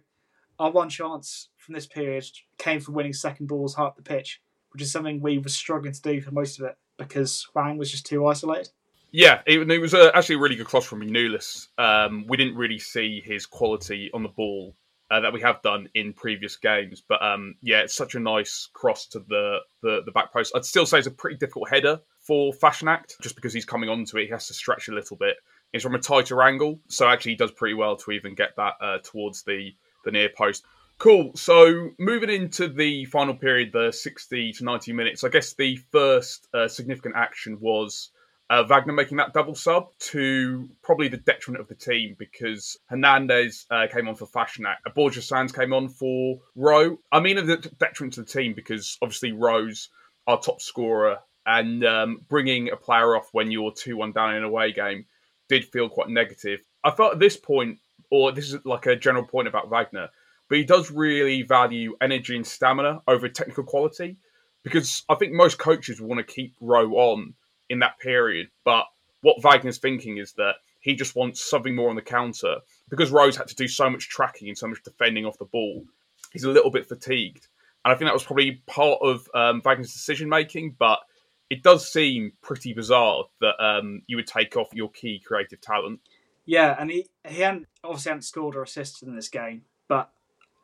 our 0.61 0.71
one 0.71 0.91
chance 0.91 1.49
from 1.57 1.75
this 1.75 1.87
period 1.87 2.25
came 2.59 2.81
from 2.81 2.95
winning 2.95 3.15
second 3.15 3.47
balls 3.47 3.75
high 3.75 3.85
up 3.85 3.97
the 3.97 4.03
pitch, 4.03 4.41
which 4.73 4.83
is 4.83 4.93
something 4.93 5.21
we 5.21 5.39
were 5.39 5.49
struggling 5.49 5.93
to 5.93 6.03
do 6.03 6.21
for 6.21 6.31
most 6.31 6.61
of 6.61 6.67
it 6.67 6.77
because 6.99 7.49
Hwang 7.55 7.79
was 7.79 7.91
just 7.91 8.07
too 8.07 8.27
isolated. 8.27 8.69
Yeah, 9.11 9.41
it, 9.47 9.69
it 9.69 9.79
was 9.79 9.95
uh, 9.95 10.11
actually 10.15 10.37
a 10.37 10.39
really 10.39 10.57
good 10.57 10.67
cross 10.67 10.85
from 10.85 11.01
Giannoulis. 11.01 11.69
Um, 11.79 12.27
we 12.29 12.37
didn't 12.37 12.57
really 12.57 12.79
see 12.79 13.21
his 13.25 13.47
quality 13.47 14.11
on 14.15 14.23
the 14.23 14.29
ball 14.29 14.77
uh, 15.11 15.21
that 15.21 15.33
we 15.33 15.41
have 15.41 15.63
done 15.63 15.89
in 15.95 16.13
previous 16.13 16.57
games, 16.57 17.03
but 17.09 17.21
um, 17.21 17.57
yeah, 17.63 17.81
it's 17.81 17.97
such 17.97 18.15
a 18.15 18.21
nice 18.21 18.69
cross 18.73 19.07
to 19.07 19.19
the, 19.19 19.59
the, 19.83 20.03
the 20.05 20.13
back 20.13 20.33
post. 20.33 20.53
I'd 20.55 20.65
still 20.65 20.87
say 20.87 20.99
it's 20.99 21.09
a 21.09 21.11
pretty 21.11 21.39
difficult 21.39 21.71
header 21.71 22.01
for 22.21 22.53
Fassnacht 22.53 23.21
just 23.21 23.35
because 23.35 23.53
he's 23.53 23.65
coming 23.65 23.89
onto 23.89 24.19
it. 24.19 24.27
He 24.27 24.31
has 24.31 24.47
to 24.47 24.55
stretch 24.55 24.87
a 24.89 24.95
little 24.95 25.17
bit. 25.17 25.37
It's 25.73 25.83
from 25.83 25.97
a 25.97 25.99
tighter 25.99 26.41
angle, 26.43 26.81
so 26.89 27.09
actually 27.09 27.33
he 27.33 27.37
does 27.37 27.51
pretty 27.51 27.75
well 27.75 27.97
to 27.97 28.13
even 28.13 28.35
get 28.35 28.51
that 28.57 28.75
uh, 28.81 28.99
towards 29.03 29.43
the 29.43 29.71
the 30.05 30.11
near 30.11 30.29
post. 30.29 30.65
Cool. 30.99 31.33
So 31.35 31.91
moving 31.99 32.29
into 32.29 32.69
the 32.69 33.07
final 33.07 33.35
period, 33.35 33.73
the 33.73 33.91
60 33.91 34.53
to 34.53 34.65
90 34.65 34.93
minutes, 34.93 35.25
I 35.25 35.31
guess 35.31 35.55
the 35.55 35.77
first 35.91 36.47
uh, 36.53 36.69
significant 36.69 37.17
action 37.17 37.59
was 37.59 38.11
uh, 38.51 38.65
Wagner 38.65 38.93
making 38.93 39.17
that 39.17 39.33
double 39.33 39.55
sub 39.55 39.97
to 39.99 40.69
probably 40.83 41.09
the 41.09 41.17
detriment 41.17 41.63
of 41.63 41.69
the 41.69 41.75
team 41.75 42.17
because 42.19 42.77
Hernandez 42.87 43.65
uh, 43.71 43.87
came 43.91 44.09
on 44.09 44.17
for 44.17 44.27
Fassnacht. 44.27 44.79
Borja 44.95 45.21
Sainz 45.21 45.55
came 45.55 45.73
on 45.73 45.89
for 45.89 46.41
Rowe. 46.57 46.99
I 47.11 47.21
mean, 47.21 47.37
the 47.47 47.57
detriment 47.79 48.15
to 48.15 48.23
the 48.23 48.27
team 48.27 48.53
because 48.53 48.99
obviously 49.01 49.33
Rowe's 49.33 49.89
our 50.27 50.39
top 50.39 50.61
scorer 50.61 51.19
and 51.47 51.85
um, 51.85 52.21
bringing 52.29 52.71
a 52.71 52.77
player 52.77 53.17
off 53.17 53.29
when 53.33 53.51
you're 53.51 53.73
2 53.73 53.97
1 53.97 54.13
down 54.13 54.33
in 54.33 54.39
an 54.39 54.45
away 54.45 54.73
game 54.73 55.07
did 55.49 55.65
feel 55.65 55.89
quite 55.89 56.09
negative. 56.09 56.61
I 56.85 56.91
felt 56.91 57.13
at 57.15 57.19
this 57.19 57.37
point, 57.37 57.79
or 58.11 58.33
this 58.33 58.53
is 58.53 58.65
like 58.65 58.87
a 58.87 58.97
general 58.97 59.25
point 59.25 59.49
about 59.49 59.69
Wagner, 59.71 60.09
but 60.49 60.59
he 60.59 60.65
does 60.65 60.91
really 60.91 61.43
value 61.43 61.97
energy 62.01 62.37
and 62.37 62.47
stamina 62.47 63.01
over 63.07 63.29
technical 63.29 63.65
quality. 63.65 64.17
because 64.63 65.05
I 65.09 65.15
think 65.15 65.33
most 65.33 65.59
coaches 65.59 66.01
want 66.01 66.19
to 66.19 66.35
keep 66.35 66.55
Rowe 66.61 66.93
on 66.93 67.35
in 67.69 67.79
that 67.81 67.99
period. 67.99 68.49
But 68.65 68.85
what 69.23 69.43
Wagner's 69.43 69.79
thinking 69.79 70.19
is 70.19 70.33
that 70.35 70.57
he 70.81 70.95
just 70.95 71.17
wants 71.17 71.49
something 71.49 71.75
more 71.75 71.91
on 71.91 71.97
the 71.97 72.03
counter 72.03 72.57
because 72.89 73.11
Rowe's 73.11 73.37
had 73.37 73.49
to 73.49 73.55
do 73.55 73.69
so 73.69 73.89
much 73.89 74.09
tracking 74.09 74.49
and 74.49 74.57
so 74.57 74.67
much 74.67 74.83
defending 74.83 75.27
off 75.27 75.39
the 75.39 75.45
ball. 75.45 75.85
He's 76.33 76.45
a 76.45 76.51
little 76.51 76.71
bit 76.71 76.89
fatigued, 76.89 77.49
and 77.85 77.93
I 77.93 77.97
think 77.97 78.09
that 78.09 78.15
was 78.15 78.25
probably 78.25 78.63
part 78.67 78.99
of 79.03 79.29
um, 79.35 79.63
Wagner's 79.65 79.93
decision 79.93 80.29
making. 80.29 80.77
But 80.79 81.01
it 81.49 81.63
does 81.63 81.91
seem 81.93 82.33
pretty 82.43 82.73
bizarre 82.73 83.25
that 83.41 83.63
um, 83.63 84.03
you 84.07 84.17
would 84.17 84.27
take 84.27 84.57
off 84.57 84.69
your 84.73 84.91
key 84.91 85.21
creative 85.25 85.61
talent. 85.61 86.01
Yeah, 86.47 86.77
and 86.79 86.91
he 86.91 87.07
he 87.27 87.43
hadn't 87.43 87.67
obviously 87.85 88.11
hadn't 88.11 88.23
scored 88.23 88.57
or 88.57 88.63
assisted 88.63 89.09
in 89.09 89.15
this 89.15 89.29
game, 89.29 89.63
but 89.89 90.11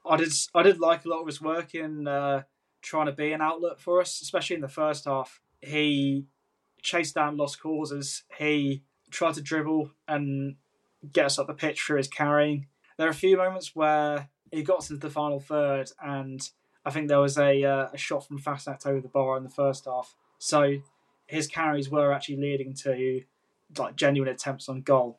I 0.09 0.17
did 0.17 0.33
I 0.55 0.63
did 0.63 0.81
like 0.81 1.05
a 1.05 1.09
lot 1.09 1.21
of 1.21 1.27
his 1.27 1.41
work 1.41 1.75
in 1.75 2.09
uh, 2.09 2.43
trying 2.83 3.07
to 3.07 3.13
be 3.13 3.33
an 3.33 3.41
outlet 3.41 3.81
for 3.81 4.01
us, 4.01 4.21
especially 4.21 4.57
in 4.57 4.63
the 4.63 4.69
first 4.69 5.05
half. 5.05 5.41
He 5.61 6.27
chased 6.83 7.15
down 7.15 7.37
lost 7.37 7.61
causes. 7.61 8.25
He 8.39 8.83
tried 9.11 9.35
to 9.35 9.43
dribble 9.43 9.91
and 10.09 10.57
get 11.13 11.27
us 11.27 11.39
up 11.39 11.47
the 11.47 11.55
pitch 11.55 11.83
through 11.83 11.99
his 11.99 12.09
carrying. 12.09 12.67
There 12.97 13.07
are 13.07 13.11
a 13.11 13.15
few 13.15 13.37
moments 13.37 13.75
where 13.75 14.29
he 14.51 14.63
got 14.63 14.83
to 14.83 14.97
the 14.97 15.11
final 15.11 15.41
third, 15.41 15.91
and 16.01 16.49
I 16.85 16.91
think 16.91 17.09
there 17.09 17.21
was 17.21 17.37
a, 17.37 17.63
uh, 17.65 17.89
a 17.93 17.97
shot 17.97 18.27
from 18.27 18.39
Fassnacht 18.39 18.87
over 18.87 19.01
the 19.01 19.09
bar 19.09 19.37
in 19.37 19.43
the 19.43 19.51
first 19.51 19.85
half. 19.87 20.15
So 20.39 20.77
his 21.27 21.47
carries 21.47 21.91
were 21.91 22.13
actually 22.13 22.37
leading 22.37 22.75
to 22.75 23.23
like 23.77 23.97
genuine 23.97 24.33
attempts 24.33 24.69
on 24.69 24.83
goal. 24.83 25.19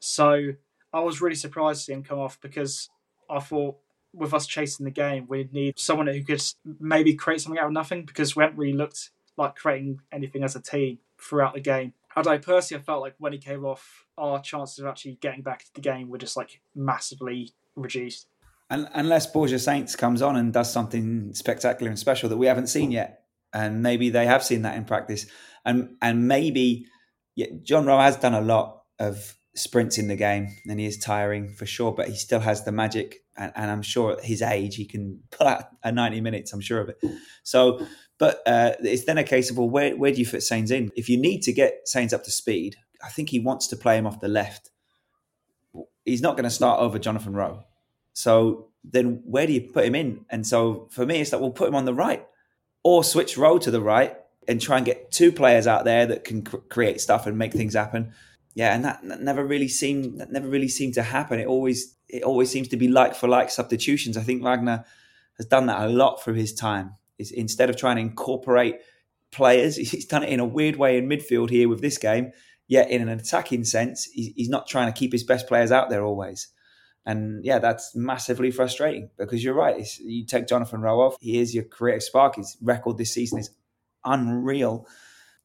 So 0.00 0.52
I 0.92 1.00
was 1.00 1.20
really 1.20 1.36
surprised 1.36 1.80
to 1.80 1.84
see 1.84 1.92
him 1.92 2.02
come 2.02 2.18
off 2.18 2.40
because 2.40 2.88
I 3.28 3.40
thought 3.40 3.76
with 4.12 4.32
us 4.32 4.46
chasing 4.46 4.84
the 4.84 4.90
game, 4.90 5.26
we'd 5.28 5.52
need 5.52 5.78
someone 5.78 6.06
who 6.06 6.22
could 6.24 6.42
maybe 6.80 7.14
create 7.14 7.40
something 7.40 7.58
out 7.58 7.66
of 7.66 7.72
nothing 7.72 8.04
because 8.04 8.34
we 8.34 8.42
haven't 8.42 8.58
really 8.58 8.76
looked 8.76 9.10
like 9.36 9.54
creating 9.54 10.00
anything 10.12 10.42
as 10.42 10.56
a 10.56 10.62
team 10.62 10.98
throughout 11.20 11.54
the 11.54 11.60
game. 11.60 11.92
I 12.16 12.38
personally 12.38 12.82
I 12.82 12.84
felt 12.84 13.02
like 13.02 13.14
when 13.18 13.32
he 13.32 13.38
came 13.38 13.64
off, 13.64 14.06
our 14.16 14.40
chances 14.40 14.80
of 14.80 14.86
actually 14.86 15.18
getting 15.20 15.42
back 15.42 15.60
to 15.60 15.74
the 15.74 15.80
game 15.80 16.08
were 16.08 16.18
just 16.18 16.36
like 16.36 16.60
massively 16.74 17.52
reduced. 17.76 18.26
And 18.70 18.88
unless 18.92 19.26
Borja 19.26 19.56
Sainz 19.56 19.96
comes 19.96 20.20
on 20.20 20.36
and 20.36 20.52
does 20.52 20.72
something 20.72 21.32
spectacular 21.32 21.88
and 21.88 21.98
special 21.98 22.28
that 22.28 22.36
we 22.36 22.46
haven't 22.46 22.66
seen 22.66 22.90
yet, 22.90 23.22
and 23.52 23.82
maybe 23.82 24.10
they 24.10 24.26
have 24.26 24.42
seen 24.42 24.62
that 24.62 24.76
in 24.76 24.84
practice, 24.84 25.26
and 25.64 25.96
and 26.02 26.26
maybe 26.26 26.86
yeah, 27.36 27.46
John 27.62 27.86
Rowe 27.86 28.00
has 28.00 28.16
done 28.16 28.34
a 28.34 28.40
lot 28.40 28.82
of 28.98 29.37
sprints 29.58 29.98
in 29.98 30.08
the 30.08 30.16
game, 30.16 30.48
and 30.68 30.78
he 30.78 30.86
is 30.86 30.98
tiring 30.98 31.52
for 31.52 31.66
sure, 31.66 31.92
but 31.92 32.08
he 32.08 32.14
still 32.14 32.40
has 32.40 32.64
the 32.64 32.72
magic, 32.72 33.22
and, 33.36 33.52
and 33.54 33.70
I'm 33.70 33.82
sure 33.82 34.12
at 34.12 34.24
his 34.24 34.42
age 34.42 34.76
he 34.76 34.86
can 34.86 35.20
pull 35.30 35.46
out 35.46 35.64
a 35.82 35.92
90 35.92 36.20
minutes. 36.20 36.52
I'm 36.52 36.60
sure 36.60 36.80
of 36.80 36.88
it. 36.88 36.98
So, 37.42 37.86
but 38.18 38.40
uh, 38.46 38.72
it's 38.80 39.04
then 39.04 39.18
a 39.18 39.24
case 39.24 39.50
of 39.50 39.58
well, 39.58 39.68
where 39.68 39.96
where 39.96 40.12
do 40.12 40.18
you 40.18 40.26
fit 40.26 40.40
Sainz 40.40 40.70
in? 40.70 40.90
If 40.96 41.08
you 41.08 41.18
need 41.18 41.42
to 41.42 41.52
get 41.52 41.86
Sainz 41.92 42.12
up 42.12 42.24
to 42.24 42.30
speed, 42.30 42.76
I 43.02 43.08
think 43.08 43.30
he 43.30 43.38
wants 43.38 43.66
to 43.68 43.76
play 43.76 43.96
him 43.96 44.06
off 44.06 44.20
the 44.20 44.28
left. 44.28 44.70
He's 46.04 46.22
not 46.22 46.36
going 46.36 46.44
to 46.44 46.50
start 46.50 46.80
over 46.80 46.98
Jonathan 46.98 47.34
Rowe. 47.34 47.64
So 48.14 48.68
then 48.82 49.22
where 49.24 49.46
do 49.46 49.52
you 49.52 49.60
put 49.60 49.84
him 49.84 49.94
in? 49.94 50.24
And 50.30 50.46
so 50.46 50.88
for 50.90 51.04
me, 51.04 51.20
it's 51.20 51.32
like 51.32 51.40
we'll 51.40 51.50
put 51.50 51.68
him 51.68 51.74
on 51.74 51.84
the 51.84 51.94
right, 51.94 52.26
or 52.82 53.04
switch 53.04 53.36
Rowe 53.36 53.58
to 53.58 53.70
the 53.70 53.80
right 53.80 54.16
and 54.48 54.60
try 54.60 54.78
and 54.78 54.86
get 54.86 55.12
two 55.12 55.30
players 55.30 55.66
out 55.66 55.84
there 55.84 56.06
that 56.06 56.24
can 56.24 56.42
cr- 56.42 56.56
create 56.56 57.00
stuff 57.00 57.26
and 57.26 57.36
make 57.36 57.52
things 57.52 57.74
happen 57.74 58.12
yeah, 58.58 58.74
and 58.74 58.84
that, 58.86 59.04
never 59.04 59.44
really 59.44 59.68
seemed 59.68 60.18
that 60.18 60.32
never 60.32 60.48
really 60.48 60.66
seemed 60.66 60.94
to 60.94 61.02
happen. 61.04 61.38
It 61.38 61.46
always 61.46 61.94
it 62.08 62.24
always 62.24 62.50
seems 62.50 62.66
to 62.68 62.76
be 62.76 62.88
like 62.88 63.14
for 63.14 63.28
like 63.28 63.52
substitutions. 63.52 64.16
I 64.16 64.22
think 64.22 64.42
Wagner 64.42 64.84
has 65.36 65.46
done 65.46 65.66
that 65.66 65.80
a 65.80 65.86
lot 65.86 66.20
through 66.20 66.34
his 66.34 66.52
time. 66.52 66.94
Is 67.18 67.30
instead 67.30 67.70
of 67.70 67.76
trying 67.76 67.96
to 67.96 68.02
incorporate 68.02 68.80
players, 69.30 69.76
he's 69.90 70.06
done 70.06 70.24
it 70.24 70.30
in 70.30 70.40
a 70.40 70.44
weird 70.44 70.74
way 70.74 70.98
in 70.98 71.08
midfield 71.08 71.50
here 71.50 71.68
with 71.68 71.80
this 71.80 71.98
game. 71.98 72.32
Yet 72.66 72.90
in 72.90 73.00
an 73.00 73.08
attacking 73.08 73.62
sense, 73.62 74.06
he's 74.06 74.48
not 74.48 74.66
trying 74.66 74.92
to 74.92 74.98
keep 74.98 75.12
his 75.12 75.22
best 75.22 75.46
players 75.46 75.70
out 75.70 75.88
there 75.88 76.04
always. 76.04 76.48
And 77.06 77.44
yeah, 77.44 77.60
that's 77.60 77.94
massively 77.94 78.50
frustrating 78.50 79.08
because 79.16 79.44
you're 79.44 79.54
right. 79.54 79.86
You 80.00 80.26
take 80.26 80.48
Jonathan 80.48 80.80
Rowe 80.80 81.00
off, 81.00 81.16
he 81.20 81.38
is 81.38 81.54
your 81.54 81.64
creative 81.64 82.02
spark. 82.02 82.34
His 82.34 82.56
record 82.60 82.98
this 82.98 83.14
season 83.14 83.38
is 83.38 83.50
unreal 84.04 84.88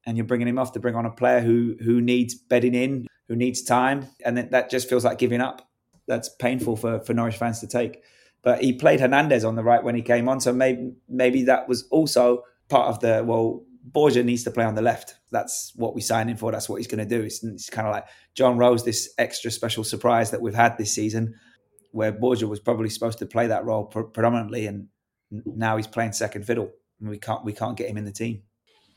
and 0.05 0.17
you're 0.17 0.25
bringing 0.25 0.47
him 0.47 0.59
off 0.59 0.73
to 0.73 0.79
bring 0.79 0.95
on 0.95 1.05
a 1.05 1.11
player 1.11 1.39
who 1.41 1.75
who 1.83 2.01
needs 2.01 2.35
bedding 2.35 2.75
in, 2.75 3.07
who 3.27 3.35
needs 3.35 3.63
time, 3.63 4.07
and 4.25 4.37
that, 4.37 4.51
that 4.51 4.69
just 4.69 4.89
feels 4.89 5.05
like 5.05 5.17
giving 5.17 5.41
up. 5.41 5.67
That's 6.07 6.29
painful 6.29 6.75
for, 6.75 6.99
for 6.99 7.13
Norwich 7.13 7.37
fans 7.37 7.59
to 7.61 7.67
take. 7.67 8.03
But 8.41 8.61
he 8.61 8.73
played 8.73 8.99
Hernandez 8.99 9.45
on 9.45 9.55
the 9.55 9.63
right 9.63 9.83
when 9.83 9.95
he 9.95 10.01
came 10.01 10.27
on, 10.27 10.41
so 10.41 10.51
maybe 10.51 10.93
maybe 11.07 11.43
that 11.43 11.67
was 11.67 11.87
also 11.89 12.43
part 12.69 12.87
of 12.89 12.99
the 12.99 13.23
well. 13.25 13.63
Borja 13.85 14.23
needs 14.23 14.45
to 14.45 14.51
play 14.51 14.63
on 14.63 14.75
the 14.75 14.81
left. 14.81 15.15
That's 15.29 15.73
what 15.75 15.93
we 15.93 15.99
signed 15.99 16.29
him 16.29 16.37
for. 16.37 16.53
That's 16.53 16.69
what 16.69 16.77
he's 16.77 16.87
going 16.87 17.05
to 17.05 17.17
do. 17.17 17.21
It's, 17.21 17.43
it's 17.43 17.69
kind 17.69 17.85
of 17.85 17.91
like 17.91 18.05
John 18.33 18.57
Rowe's, 18.57 18.85
this 18.85 19.13
extra 19.17 19.51
special 19.51 19.83
surprise 19.83 20.31
that 20.31 20.41
we've 20.41 20.53
had 20.53 20.77
this 20.77 20.93
season, 20.93 21.35
where 21.91 22.13
Borja 22.13 22.47
was 22.47 22.61
probably 22.61 22.87
supposed 22.87 23.19
to 23.19 23.25
play 23.25 23.47
that 23.47 23.65
role 23.65 23.83
pre- 23.83 24.05
predominantly, 24.05 24.67
and 24.67 24.87
now 25.31 25.75
he's 25.75 25.85
playing 25.85 26.13
second 26.13 26.45
fiddle. 26.45 26.71
And 27.01 27.09
we 27.09 27.17
can't 27.17 27.43
we 27.43 27.51
can't 27.51 27.75
get 27.75 27.89
him 27.89 27.97
in 27.97 28.05
the 28.05 28.11
team. 28.13 28.43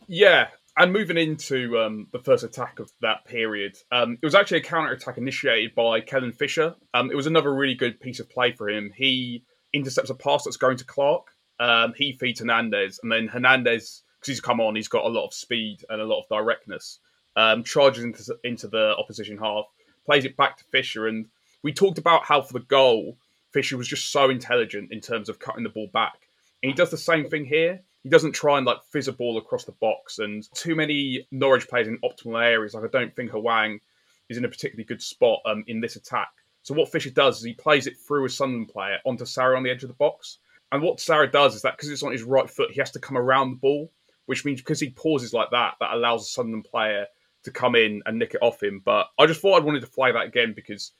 Yeah, 0.06 0.46
and 0.78 0.92
moving 0.92 1.16
into 1.16 1.78
um, 1.78 2.08
the 2.12 2.18
first 2.18 2.44
attack 2.44 2.78
of 2.80 2.92
that 3.00 3.24
period, 3.24 3.76
um, 3.90 4.18
it 4.20 4.26
was 4.26 4.34
actually 4.34 4.58
a 4.58 4.62
counter 4.62 4.92
attack 4.92 5.16
initiated 5.16 5.74
by 5.74 6.00
Kellen 6.00 6.32
Fisher. 6.32 6.74
Um, 6.92 7.10
it 7.10 7.14
was 7.14 7.26
another 7.26 7.54
really 7.54 7.74
good 7.74 7.98
piece 7.98 8.20
of 8.20 8.28
play 8.28 8.52
for 8.52 8.68
him. 8.68 8.92
He 8.94 9.44
intercepts 9.72 10.10
a 10.10 10.14
pass 10.14 10.44
that's 10.44 10.58
going 10.58 10.76
to 10.78 10.84
Clarke. 10.84 11.28
Um, 11.58 11.94
he 11.96 12.12
feeds 12.12 12.40
Hernandez, 12.40 13.00
and 13.02 13.10
then 13.10 13.28
Hernandez, 13.28 14.02
because 14.18 14.28
he's 14.28 14.40
come 14.40 14.60
on, 14.60 14.76
he's 14.76 14.88
got 14.88 15.06
a 15.06 15.08
lot 15.08 15.26
of 15.26 15.32
speed 15.32 15.78
and 15.88 16.00
a 16.00 16.04
lot 16.04 16.20
of 16.20 16.28
directness. 16.28 16.98
Um, 17.36 17.64
charges 17.64 18.04
into, 18.04 18.36
into 18.44 18.68
the 18.68 18.94
opposition 18.96 19.38
half, 19.38 19.66
plays 20.04 20.24
it 20.24 20.36
back 20.36 20.58
to 20.58 20.64
Fisher, 20.64 21.06
and 21.06 21.26
we 21.62 21.72
talked 21.72 21.98
about 21.98 22.24
how 22.24 22.42
for 22.42 22.52
the 22.52 22.60
goal, 22.60 23.16
Fisher 23.52 23.78
was 23.78 23.88
just 23.88 24.12
so 24.12 24.28
intelligent 24.28 24.92
in 24.92 25.00
terms 25.00 25.30
of 25.30 25.38
cutting 25.38 25.64
the 25.64 25.70
ball 25.70 25.88
back. 25.92 26.28
And 26.62 26.70
he 26.70 26.76
does 26.76 26.90
the 26.90 26.98
same 26.98 27.28
thing 27.28 27.46
here 27.46 27.80
he 28.06 28.10
doesn't 28.10 28.36
try 28.36 28.56
and 28.56 28.64
like 28.64 28.84
fizz 28.92 29.08
a 29.08 29.12
ball 29.12 29.36
across 29.36 29.64
the 29.64 29.72
box. 29.72 30.20
And 30.20 30.48
too 30.54 30.76
many 30.76 31.26
Norwich 31.32 31.66
players 31.66 31.88
in 31.88 31.98
optimal 32.04 32.40
areas. 32.40 32.72
Like 32.72 32.84
I 32.84 32.98
don't 32.98 33.12
think 33.16 33.32
Hwang 33.32 33.80
is 34.28 34.36
in 34.36 34.44
a 34.44 34.48
particularly 34.48 34.84
good 34.84 35.02
spot 35.02 35.40
um, 35.44 35.64
in 35.66 35.80
this 35.80 35.96
attack. 35.96 36.28
So 36.62 36.72
what 36.72 36.92
Fisher 36.92 37.10
does 37.10 37.38
is 37.38 37.42
he 37.42 37.54
plays 37.54 37.88
it 37.88 37.96
through 37.96 38.24
a 38.24 38.28
Sunderland 38.28 38.68
player 38.68 38.98
onto 39.04 39.24
Sara 39.24 39.56
on 39.56 39.64
the 39.64 39.70
edge 39.70 39.82
of 39.82 39.88
the 39.88 39.94
box. 39.94 40.38
And 40.70 40.84
what 40.84 41.00
Sara 41.00 41.28
does 41.28 41.56
is 41.56 41.62
that 41.62 41.76
because 41.76 41.90
it's 41.90 42.04
on 42.04 42.12
his 42.12 42.22
right 42.22 42.48
foot, 42.48 42.70
he 42.70 42.78
has 42.78 42.92
to 42.92 43.00
come 43.00 43.18
around 43.18 43.50
the 43.50 43.56
ball, 43.56 43.90
which 44.26 44.44
means 44.44 44.60
because 44.60 44.78
he 44.78 44.90
pauses 44.90 45.34
like 45.34 45.50
that, 45.50 45.74
that 45.80 45.92
allows 45.92 46.22
a 46.22 46.30
Sunderland 46.30 46.66
player 46.66 47.06
to 47.42 47.50
come 47.50 47.74
in 47.74 48.02
and 48.06 48.20
nick 48.20 48.34
it 48.34 48.42
off 48.42 48.62
him. 48.62 48.82
But 48.84 49.08
I 49.18 49.26
just 49.26 49.40
thought 49.40 49.60
I 49.60 49.64
wanted 49.64 49.80
to 49.80 49.88
fly 49.88 50.12
that 50.12 50.26
again 50.26 50.52
because 50.54 50.92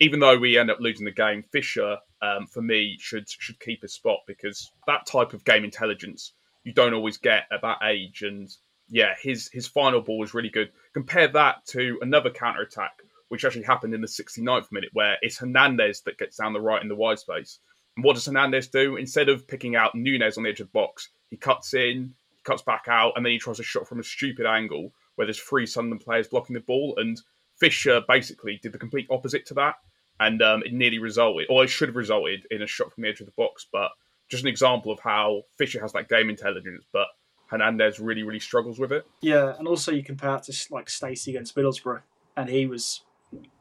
even 0.00 0.18
though 0.18 0.38
we 0.38 0.56
end 0.56 0.70
up 0.70 0.80
losing 0.80 1.04
the 1.04 1.12
game, 1.12 1.42
Fisher, 1.42 1.98
um, 2.22 2.46
for 2.46 2.62
me, 2.62 2.96
should 2.98 3.28
should 3.28 3.60
keep 3.60 3.82
his 3.82 3.92
spot 3.92 4.20
because 4.26 4.70
that 4.86 5.04
type 5.04 5.34
of 5.34 5.44
game 5.44 5.62
intelligence 5.62 6.32
you 6.64 6.72
don't 6.72 6.94
always 6.94 7.18
get 7.18 7.44
at 7.52 7.62
that 7.62 7.78
age. 7.82 8.22
And 8.22 8.48
yeah, 8.88 9.14
his 9.20 9.48
his 9.52 9.68
final 9.68 10.00
ball 10.00 10.18
was 10.18 10.34
really 10.34 10.48
good. 10.48 10.70
Compare 10.92 11.28
that 11.28 11.64
to 11.66 11.98
another 12.02 12.30
counter 12.30 12.62
attack, 12.62 13.02
which 13.28 13.44
actually 13.44 13.62
happened 13.62 13.94
in 13.94 14.00
the 14.00 14.06
69th 14.06 14.72
minute, 14.72 14.90
where 14.92 15.16
it's 15.22 15.38
Hernandez 15.38 16.00
that 16.02 16.18
gets 16.18 16.36
down 16.38 16.52
the 16.52 16.60
right 16.60 16.82
in 16.82 16.88
the 16.88 16.96
wide 16.96 17.18
space. 17.18 17.60
And 17.96 18.04
what 18.04 18.14
does 18.14 18.26
Hernandez 18.26 18.68
do? 18.68 18.96
Instead 18.96 19.28
of 19.28 19.46
picking 19.46 19.76
out 19.76 19.94
Nunez 19.94 20.36
on 20.36 20.44
the 20.44 20.50
edge 20.50 20.60
of 20.60 20.66
the 20.66 20.72
box, 20.72 21.10
he 21.30 21.36
cuts 21.36 21.74
in, 21.74 22.14
he 22.30 22.42
cuts 22.42 22.62
back 22.62 22.86
out, 22.88 23.12
and 23.16 23.24
then 23.24 23.32
he 23.32 23.38
tries 23.38 23.60
a 23.60 23.64
shot 23.64 23.86
from 23.86 24.00
a 24.00 24.04
stupid 24.04 24.46
angle 24.46 24.92
where 25.14 25.26
there's 25.26 25.40
three 25.40 25.66
Sunderland 25.66 26.00
players 26.00 26.28
blocking 26.28 26.54
the 26.54 26.60
ball. 26.60 26.94
And 26.96 27.20
Fisher 27.60 28.02
basically 28.08 28.58
did 28.62 28.72
the 28.72 28.78
complete 28.78 29.06
opposite 29.10 29.46
to 29.46 29.54
that. 29.54 29.76
And 30.20 30.42
um, 30.42 30.62
it 30.64 30.72
nearly 30.72 30.98
resulted, 31.00 31.46
or 31.50 31.64
it 31.64 31.68
should 31.68 31.88
have 31.88 31.96
resulted 31.96 32.46
in 32.50 32.62
a 32.62 32.66
shot 32.66 32.92
from 32.92 33.02
the 33.02 33.08
edge 33.08 33.20
of 33.20 33.26
the 33.26 33.32
box. 33.36 33.66
But 33.72 33.90
just 34.34 34.44
an 34.44 34.48
example 34.48 34.92
of 34.92 35.00
how 35.00 35.42
Fisher 35.56 35.80
has 35.80 35.92
that 35.92 36.08
game 36.08 36.28
intelligence, 36.28 36.84
but 36.92 37.06
Hernandez 37.46 38.00
really, 38.00 38.22
really 38.22 38.40
struggles 38.40 38.78
with 38.78 38.92
it. 38.92 39.06
Yeah, 39.20 39.54
and 39.58 39.68
also 39.68 39.92
you 39.92 40.02
compare 40.02 40.36
it 40.36 40.44
to 40.44 40.66
like 40.70 40.90
Stacey 40.90 41.30
against 41.30 41.54
Middlesbrough, 41.54 42.02
and 42.36 42.48
he 42.48 42.66
was 42.66 43.02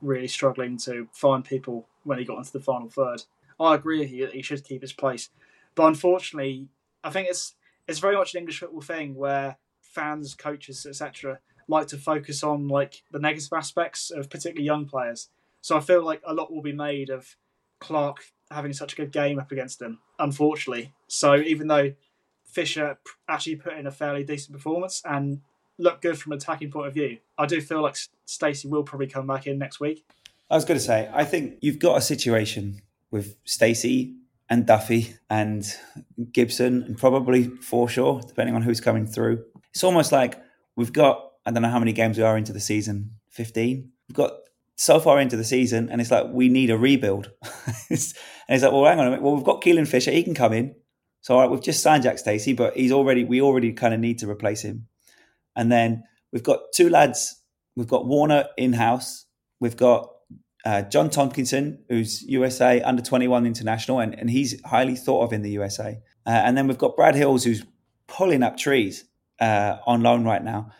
really 0.01 0.28
struggling 0.28 0.78
to 0.78 1.07
find 1.11 1.43
people 1.43 1.88
when 2.03 2.17
he 2.17 2.26
got 2.26 2.38
into 2.38 2.51
the 2.51 2.59
final 2.59 2.89
third. 2.89 3.24
I 3.59 3.76
agree 3.76 3.99
with 3.99 4.11
you 4.11 4.26
that 4.26 4.36
he 4.36 4.41
should 4.41 4.63
keep 4.63 4.82
his 4.82 4.93
place, 4.93 5.30
but 5.76 5.88
unfortunately, 5.88 6.69
I 7.03 7.09
think 7.09 7.28
it's 7.30 7.55
it's 7.88 7.99
very 7.99 8.15
much 8.15 8.34
an 8.34 8.39
English 8.39 8.59
football 8.59 8.82
thing 8.82 9.15
where 9.15 9.57
fans, 9.82 10.34
coaches, 10.34 10.86
etc., 10.86 11.39
like 11.67 11.88
to 11.88 11.97
focus 11.97 12.43
on 12.43 12.67
like 12.67 13.03
the 13.11 13.19
negative 13.19 13.53
aspects 13.53 14.11
of 14.11 14.30
particularly 14.30 14.65
young 14.65 14.86
players. 14.86 15.30
So 15.61 15.78
I 15.78 15.80
feel 15.80 16.03
like 16.03 16.21
a 16.26 16.34
lot 16.34 16.51
will 16.51 16.61
be 16.61 16.74
made 16.74 17.09
of 17.09 17.36
Clarke 17.80 18.24
having 18.54 18.74
such 18.74 18.93
a 18.93 18.95
good 18.95 19.12
game 19.12 19.39
up 19.39 19.51
against 19.51 19.80
them, 19.80 19.99
unfortunately. 20.20 20.93
So 21.08 21.36
even 21.36 21.68
though 21.68 21.93
Fisher 22.45 22.97
actually 23.28 23.56
put 23.58 23.74
in 23.74 23.88
a 23.88 23.91
fairly 23.91 24.24
decent 24.24 24.54
performance 24.54 25.01
and 25.06 25.41
looked 25.78 26.01
good 26.01 26.18
from 26.18 26.32
an 26.34 26.38
attacking 26.38 26.72
point 26.72 26.88
of 26.88 26.93
view, 26.93 27.18
I 27.38 27.45
do 27.45 27.62
feel 27.62 27.82
like 27.82 27.97
Stacey 28.26 28.68
will 28.68 28.84
probably 28.84 29.08
come 29.08 29.28
back 29.28 29.47
in 29.47 29.58
next 29.58 29.80
week. 29.80 30.06
I 30.49 30.56
was 30.56 30.66
going 30.66 30.80
to 30.80 30.86
say, 30.86 31.10
I 31.14 31.24
think 31.24 31.58
you've 31.62 31.80
got 31.80 31.97
a 31.97 32.01
situation 32.01 32.82
with 33.12 33.36
Stacey 33.45 34.16
and 34.49 34.66
Duffy 34.66 35.16
and 35.30 35.66
Gibson 36.32 36.84
and 36.84 36.97
probably 36.97 37.45
Forshaw, 37.47 38.28
depending 38.28 38.56
on 38.56 38.62
who's 38.62 38.82
coming 38.82 39.08
through. 39.08 39.43
It's 39.72 39.84
almost 39.84 40.12
like 40.12 40.39
we've 40.76 40.93
got, 40.93 41.32
I 41.45 41.51
don't 41.51 41.64
know 41.64 41.70
how 41.70 41.80
many 41.80 41.93
games 41.93 42.18
we 42.18 42.24
are 42.24 42.38
into 42.38 42.54
the 42.54 42.60
season, 42.60 43.12
15. 43.30 43.89
We've 44.08 44.16
got 44.16 44.34
so 44.76 44.99
far 44.99 45.20
into 45.20 45.38
the 45.38 45.43
season, 45.43 45.89
and 45.89 46.01
it's 46.01 46.12
like 46.12 46.28
we 46.32 46.49
need 46.49 46.70
a 46.70 46.78
rebuild. 46.78 47.32
and 48.48 48.56
he's 48.56 48.64
like, 48.64 48.72
well, 48.72 48.86
hang 48.86 49.00
on 49.00 49.08
a 49.08 49.10
minute. 49.12 49.24
Well, 49.24 49.36
we've 49.36 49.44
got 49.44 49.62
Kellen 49.62 49.86
Fisher; 49.86 50.12
he 50.12 50.24
can 50.24 50.36
come 50.36 50.54
in. 50.54 50.76
So, 51.22 51.36
all 51.36 51.41
right, 51.41 51.50
we've 51.50 51.62
just 51.62 51.82
signed 51.82 52.04
Jack 52.04 52.18
Stacey, 52.18 52.54
but 52.54 52.76
he's 52.76 52.91
already 52.91 53.24
we 53.24 53.41
already 53.41 53.74
kind 53.74 53.94
of 53.94 54.00
need 54.00 54.20
to 54.20 54.30
replace 54.30 54.62
him. 54.62 54.88
And 55.56 55.72
then 55.72 56.04
we've 56.32 56.44
got 56.44 56.60
two 56.74 56.89
lads. 56.89 57.39
We've 57.76 57.88
got 57.88 58.06
Warner 58.06 58.46
in 58.58 58.74
house. 58.74 59.26
We've 59.60 59.78
got 59.78 60.10
uh, 60.66 60.84
John 60.84 61.10
Tomkinson, 61.10 61.80
who's 61.89 62.22
USA 62.24 62.82
under 62.82 63.02
21 63.02 63.46
international, 63.46 64.00
and, 64.00 64.18
and 64.18 64.30
he's 64.30 64.62
highly 64.66 64.96
thought 64.96 65.24
of 65.24 65.34
in 65.34 65.41
the 65.41 65.52
USA. 65.52 66.00
Uh, 66.26 66.30
and 66.30 66.58
then 66.58 66.68
we've 66.68 66.78
got 66.78 66.96
Brad 66.96 67.16
Hills, 67.16 67.44
who's 67.44 67.66
pulling 68.08 68.44
up 68.44 68.58
trees 68.58 69.06
uh, 69.39 69.78
on 69.86 70.02
loan 70.02 70.24
right 70.24 70.44
now. 70.44 70.72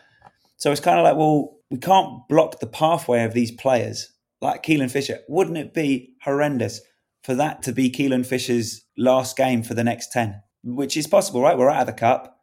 So 0.56 0.72
it's 0.72 0.80
kind 0.80 0.98
of 0.98 1.04
like, 1.04 1.16
well, 1.16 1.56
we 1.70 1.78
can't 1.78 2.26
block 2.28 2.60
the 2.60 2.66
pathway 2.66 3.24
of 3.24 3.34
these 3.34 3.50
players 3.50 4.12
like 4.40 4.62
Kellen 4.62 4.88
Fisher. 4.88 5.20
Wouldn't 5.28 5.58
it 5.58 5.74
be 5.74 6.14
horrendous 6.22 6.80
for 7.24 7.34
that 7.34 7.62
to 7.62 7.72
be 7.72 7.88
Kellen 7.88 8.22
Fisher's 8.22 8.84
last 8.96 9.36
game 9.36 9.62
for 9.62 9.74
the 9.74 9.82
next 9.82 10.12
10? 10.12 10.42
Which 10.62 10.96
is 10.96 11.06
possible, 11.06 11.40
right? 11.40 11.56
We're 11.56 11.70
out 11.70 11.80
of 11.80 11.86
the 11.86 11.92
cup. 11.94 12.38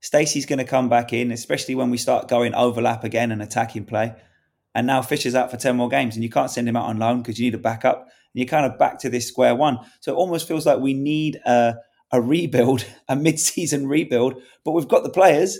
Stacey's 0.00 0.46
going 0.46 0.58
to 0.58 0.64
come 0.64 0.88
back 0.88 1.12
in, 1.12 1.30
especially 1.30 1.74
when 1.74 1.90
we 1.90 1.98
start 1.98 2.28
going 2.28 2.54
overlap 2.54 3.04
again 3.04 3.30
and 3.30 3.42
attacking 3.42 3.84
play. 3.84 4.14
And 4.74 4.86
now 4.86 5.02
Fisher's 5.02 5.34
out 5.34 5.50
for 5.50 5.56
10 5.56 5.76
more 5.76 5.88
games, 5.88 6.16
and 6.16 6.24
you 6.24 6.30
can't 6.30 6.50
send 6.50 6.68
him 6.68 6.76
out 6.76 6.86
on 6.86 6.98
loan 6.98 7.22
because 7.22 7.38
you 7.38 7.46
need 7.46 7.54
a 7.54 7.58
backup. 7.58 8.02
And 8.02 8.10
you're 8.32 8.46
kind 8.46 8.66
of 8.66 8.78
back 8.78 8.98
to 9.00 9.10
this 9.10 9.28
square 9.28 9.54
one. 9.54 9.78
So 10.00 10.12
it 10.12 10.16
almost 10.16 10.48
feels 10.48 10.66
like 10.66 10.80
we 10.80 10.94
need 10.94 11.36
a, 11.46 11.76
a 12.10 12.20
rebuild, 12.20 12.84
a 13.08 13.16
mid 13.16 13.38
season 13.38 13.86
rebuild, 13.86 14.42
but 14.64 14.72
we've 14.72 14.88
got 14.88 15.04
the 15.04 15.10
players. 15.10 15.58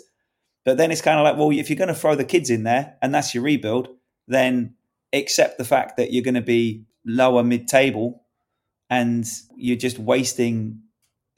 But 0.64 0.78
then 0.78 0.90
it's 0.90 1.02
kind 1.02 1.18
of 1.18 1.24
like, 1.24 1.36
well, 1.36 1.50
if 1.50 1.68
you're 1.68 1.76
going 1.76 1.88
to 1.88 1.94
throw 1.94 2.14
the 2.14 2.24
kids 2.24 2.48
in 2.48 2.64
there 2.64 2.96
and 3.02 3.14
that's 3.14 3.34
your 3.34 3.44
rebuild, 3.44 3.88
then 4.26 4.74
accept 5.12 5.58
the 5.58 5.64
fact 5.64 5.98
that 5.98 6.10
you're 6.10 6.24
going 6.24 6.34
to 6.34 6.40
be 6.40 6.86
lower 7.04 7.44
mid 7.44 7.68
table 7.68 8.23
and 8.94 9.24
you're 9.56 9.76
just 9.76 9.98
wasting 9.98 10.80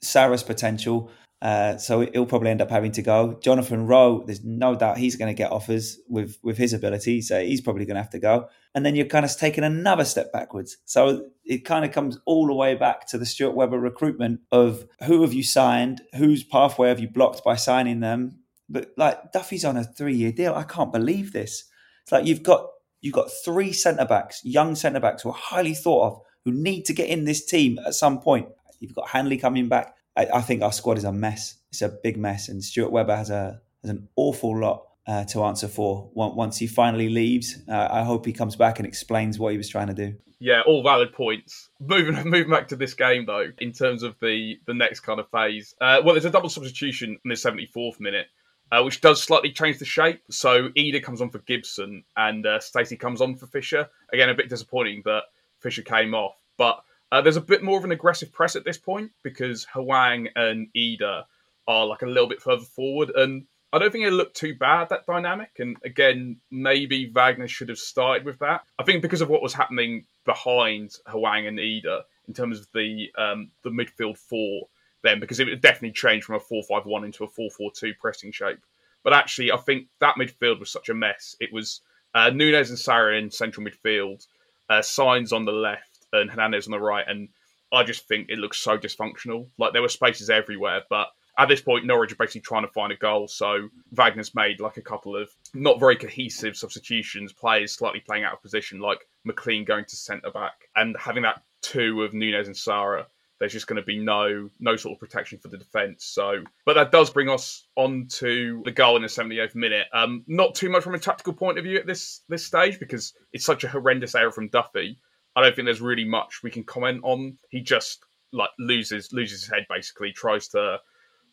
Sara's 0.01 0.43
potential 0.43 1.09
uh, 1.39 1.77
so 1.77 2.01
he'll 2.01 2.25
probably 2.25 2.49
end 2.49 2.61
up 2.61 2.71
having 2.71 2.91
to 2.91 3.01
go. 3.03 3.37
Jonathan 3.43 3.85
Rowe, 3.85 4.23
there's 4.25 4.43
no 4.43 4.73
doubt 4.73 4.97
he's 4.97 5.15
going 5.15 5.27
to 5.27 5.37
get 5.37 5.51
offers 5.51 5.99
with 6.09 6.37
with 6.41 6.57
his 6.57 6.73
ability, 6.73 7.21
so 7.21 7.39
he's 7.39 7.61
probably 7.61 7.85
going 7.85 7.95
to 7.95 8.01
have 8.01 8.09
to 8.11 8.19
go. 8.19 8.47
And 8.73 8.85
then 8.85 8.95
you're 8.95 9.05
kind 9.05 9.23
of 9.23 9.35
taking 9.37 9.63
another 9.63 10.03
step 10.03 10.31
backwards. 10.33 10.77
So 10.85 11.29
it 11.45 11.63
kind 11.63 11.85
of 11.85 11.91
comes 11.91 12.17
all 12.25 12.47
the 12.47 12.55
way 12.55 12.73
back 12.73 13.07
to 13.09 13.19
the 13.19 13.25
Stuart 13.25 13.55
Webber 13.55 13.79
recruitment 13.79 14.41
of 14.51 14.85
who 15.05 15.21
have 15.21 15.33
you 15.33 15.43
signed, 15.43 16.01
whose 16.15 16.43
pathway 16.43 16.89
have 16.89 16.99
you 16.99 17.07
blocked 17.07 17.43
by 17.43 17.55
signing 17.55 17.99
them. 17.99 18.39
But 18.67 18.89
like 18.97 19.31
Duffy's 19.31 19.65
on 19.65 19.77
a 19.77 19.83
three 19.83 20.15
year 20.15 20.31
deal. 20.31 20.55
I 20.55 20.63
can't 20.63 20.91
believe 20.91 21.33
this. 21.33 21.65
It's 22.03 22.11
like 22.11 22.25
you've 22.25 22.43
got 22.43 22.65
you've 23.01 23.13
got 23.13 23.29
three 23.45 23.73
centre 23.73 24.05
backs, 24.05 24.41
young 24.43 24.73
centre 24.73 24.99
backs 24.99 25.21
who 25.21 25.29
are 25.29 25.33
highly 25.33 25.75
thought 25.75 26.07
of, 26.07 26.21
who 26.47 26.53
need 26.53 26.85
to 26.85 26.93
get 26.93 27.09
in 27.09 27.25
this 27.25 27.43
team 27.45 27.77
at 27.85 27.93
some 27.93 28.19
point. 28.19 28.47
You've 28.79 28.95
got 28.95 29.09
Hanley 29.09 29.37
coming 29.37 29.67
back. 29.67 29.95
I, 30.15 30.27
I, 30.35 30.41
think 30.41 30.61
our 30.61 30.71
squad 30.71 30.97
is 30.97 31.03
a 31.03 31.11
mess. 31.11 31.55
It's 31.71 31.81
a 31.81 31.89
big 31.89 32.15
mess, 32.17 32.47
and 32.47 32.63
Stuart 32.63 32.91
Webber 32.91 33.15
has 33.15 33.29
a 33.29 33.59
has 33.81 33.91
an 33.91 34.07
awful 34.15 34.57
lot 34.57 34.87
uh, 35.05 35.25
to 35.25 35.43
answer 35.43 35.67
for 35.67 36.09
once 36.13 36.57
he 36.57 36.67
finally 36.67 37.09
leaves. 37.09 37.57
Uh, 37.67 37.87
I 37.91 38.03
hope 38.03 38.25
he 38.25 38.31
comes 38.31 38.55
back 38.55 38.79
and 38.79 38.87
explains 38.87 39.37
what 39.37 39.51
he 39.51 39.57
was 39.57 39.67
trying 39.67 39.87
to 39.87 39.93
do. 39.93 40.15
Yeah, 40.39 40.61
all 40.65 40.83
valid 40.83 41.11
points. 41.11 41.69
Moving 41.81 42.15
moving 42.29 42.49
back 42.49 42.69
to 42.69 42.77
this 42.77 42.93
game 42.93 43.25
though, 43.25 43.51
in 43.57 43.73
terms 43.73 44.03
of 44.03 44.15
the 44.21 44.57
the 44.65 44.73
next 44.73 45.01
kind 45.01 45.19
of 45.19 45.29
phase. 45.29 45.75
Uh, 45.81 46.01
well, 46.05 46.13
there's 46.13 46.25
a 46.25 46.31
double 46.31 46.49
substitution 46.49 47.19
in 47.25 47.29
the 47.29 47.35
74th 47.35 47.99
minute. 47.99 48.27
Uh, 48.69 48.81
which 48.83 48.99
does 48.99 49.23
slightly 49.23 49.49
change 49.49 49.79
the 49.79 49.85
shape. 49.85 50.21
So 50.29 50.67
Idah 50.71 51.01
comes 51.01 51.21
on 51.21 51.29
for 51.29 51.39
Gibson 51.39 52.03
and 52.17 52.45
uh, 52.45 52.59
Stacey 52.59 52.97
comes 52.97 53.21
on 53.21 53.37
for 53.37 53.47
Fisher. 53.47 53.87
Again, 54.11 54.27
a 54.27 54.33
bit 54.33 54.49
disappointing 54.49 55.03
that 55.05 55.21
Fisher 55.59 55.81
came 55.81 56.13
off, 56.13 56.35
but 56.57 56.83
uh, 57.11 57.21
there's 57.21 57.37
a 57.37 57.41
bit 57.41 57.63
more 57.63 57.77
of 57.77 57.85
an 57.85 57.91
aggressive 57.91 58.31
press 58.31 58.55
at 58.55 58.65
this 58.65 58.77
point 58.77 59.11
because 59.23 59.65
Hwang 59.73 60.27
and 60.35 60.67
Idah 60.75 61.23
are 61.67 61.85
like 61.85 62.01
a 62.01 62.07
little 62.07 62.27
bit 62.27 62.41
further 62.41 62.65
forward, 62.65 63.11
and 63.15 63.45
I 63.73 63.79
don't 63.79 63.91
think 63.91 64.05
it 64.05 64.11
looked 64.11 64.37
too 64.37 64.55
bad 64.55 64.89
that 64.89 65.05
dynamic. 65.05 65.51
And 65.59 65.75
again, 65.83 66.37
maybe 66.49 67.11
Wagner 67.13 67.47
should 67.47 67.69
have 67.69 67.77
started 67.77 68.25
with 68.25 68.39
that. 68.39 68.61
I 68.79 68.83
think 68.83 69.01
because 69.01 69.21
of 69.21 69.29
what 69.29 69.41
was 69.41 69.53
happening 69.53 70.05
behind 70.25 70.95
Hwang 71.07 71.47
and 71.47 71.59
Idah 71.59 72.03
in 72.27 72.33
terms 72.33 72.59
of 72.59 72.67
the 72.73 73.11
um, 73.17 73.51
the 73.63 73.69
midfield 73.69 74.17
four, 74.17 74.67
then 75.03 75.19
because 75.19 75.39
it 75.39 75.61
definitely 75.61 75.91
changed 75.91 76.25
from 76.25 76.35
a 76.35 76.39
four-five-one 76.39 77.03
into 77.03 77.23
a 77.23 77.27
four-four-two 77.27 77.93
pressing 77.99 78.31
shape. 78.31 78.59
But 79.03 79.13
actually, 79.13 79.51
I 79.51 79.57
think 79.57 79.87
that 79.99 80.15
midfield 80.15 80.59
was 80.59 80.71
such 80.71 80.89
a 80.89 80.93
mess. 80.93 81.35
It 81.39 81.53
was 81.53 81.81
uh, 82.13 82.29
Nunez 82.29 82.69
and 82.69 82.79
Sara 82.79 83.17
in 83.17 83.31
central 83.31 83.65
midfield, 83.65 84.25
uh, 84.69 84.79
Sainz 84.79 85.33
on 85.33 85.45
the 85.45 85.51
left 85.51 86.05
and 86.13 86.29
Hernandez 86.29 86.67
on 86.67 86.71
the 86.71 86.79
right, 86.79 87.05
and 87.07 87.29
I 87.71 87.83
just 87.83 88.07
think 88.07 88.29
it 88.29 88.39
looks 88.39 88.57
so 88.57 88.77
dysfunctional. 88.77 89.49
Like 89.57 89.73
there 89.73 89.81
were 89.81 89.89
spaces 89.89 90.29
everywhere, 90.29 90.83
but 90.89 91.07
at 91.37 91.47
this 91.47 91.61
point, 91.61 91.85
Norwich 91.85 92.11
are 92.11 92.15
basically 92.15 92.41
trying 92.41 92.65
to 92.65 92.71
find 92.71 92.91
a 92.91 92.97
goal. 92.97 93.27
So 93.27 93.69
Wagner's 93.91 94.33
made 94.33 94.59
like 94.59 94.77
a 94.77 94.81
couple 94.81 95.15
of 95.15 95.29
not 95.53 95.79
very 95.79 95.95
cohesive 95.95 96.57
substitutions, 96.57 97.31
players 97.31 97.73
slightly 97.73 97.99
playing 97.99 98.23
out 98.23 98.33
of 98.33 98.41
position, 98.41 98.79
like 98.79 99.07
McLean 99.23 99.63
going 99.63 99.85
to 99.85 99.95
centre 99.95 100.31
back, 100.31 100.69
and 100.75 100.95
having 100.97 101.23
that 101.23 101.43
two 101.61 102.03
of 102.03 102.13
Nunez 102.13 102.47
and 102.47 102.57
Sara. 102.57 103.05
There's 103.39 103.53
just 103.53 103.67
going 103.67 103.81
to 103.81 103.85
be 103.85 103.99
no 103.99 104.49
no 104.59 104.75
sort 104.75 104.95
of 104.95 104.99
protection 104.99 105.37
for 105.37 105.47
the 105.47 105.57
defence. 105.57 106.05
So, 106.05 106.43
but 106.65 106.73
that 106.73 106.91
does 106.91 107.09
bring 107.09 107.29
us 107.29 107.67
on 107.75 108.07
to 108.13 108.61
the 108.65 108.71
goal 108.71 108.95
in 108.95 109.03
the 109.03 109.07
78th 109.07 109.55
minute. 109.55 109.87
Um, 109.93 110.23
not 110.27 110.55
too 110.55 110.69
much 110.69 110.83
from 110.83 110.95
a 110.95 110.99
tactical 110.99 111.33
point 111.33 111.57
of 111.57 111.63
view 111.63 111.77
at 111.77 111.85
this 111.85 112.21
this 112.29 112.45
stage 112.45 112.79
because 112.79 113.13
it's 113.33 113.45
such 113.45 113.63
a 113.63 113.67
horrendous 113.67 114.15
error 114.15 114.31
from 114.31 114.47
Duffy. 114.49 114.97
I 115.35 115.41
don't 115.41 115.55
think 115.55 115.67
there's 115.67 115.81
really 115.81 116.05
much 116.05 116.41
we 116.43 116.49
can 116.49 116.63
comment 116.63 117.01
on. 117.03 117.37
He 117.49 117.61
just 117.61 118.03
like 118.31 118.49
loses 118.59 119.13
loses 119.13 119.41
his 119.41 119.49
head 119.49 119.65
basically, 119.69 120.11
tries 120.11 120.47
to 120.49 120.79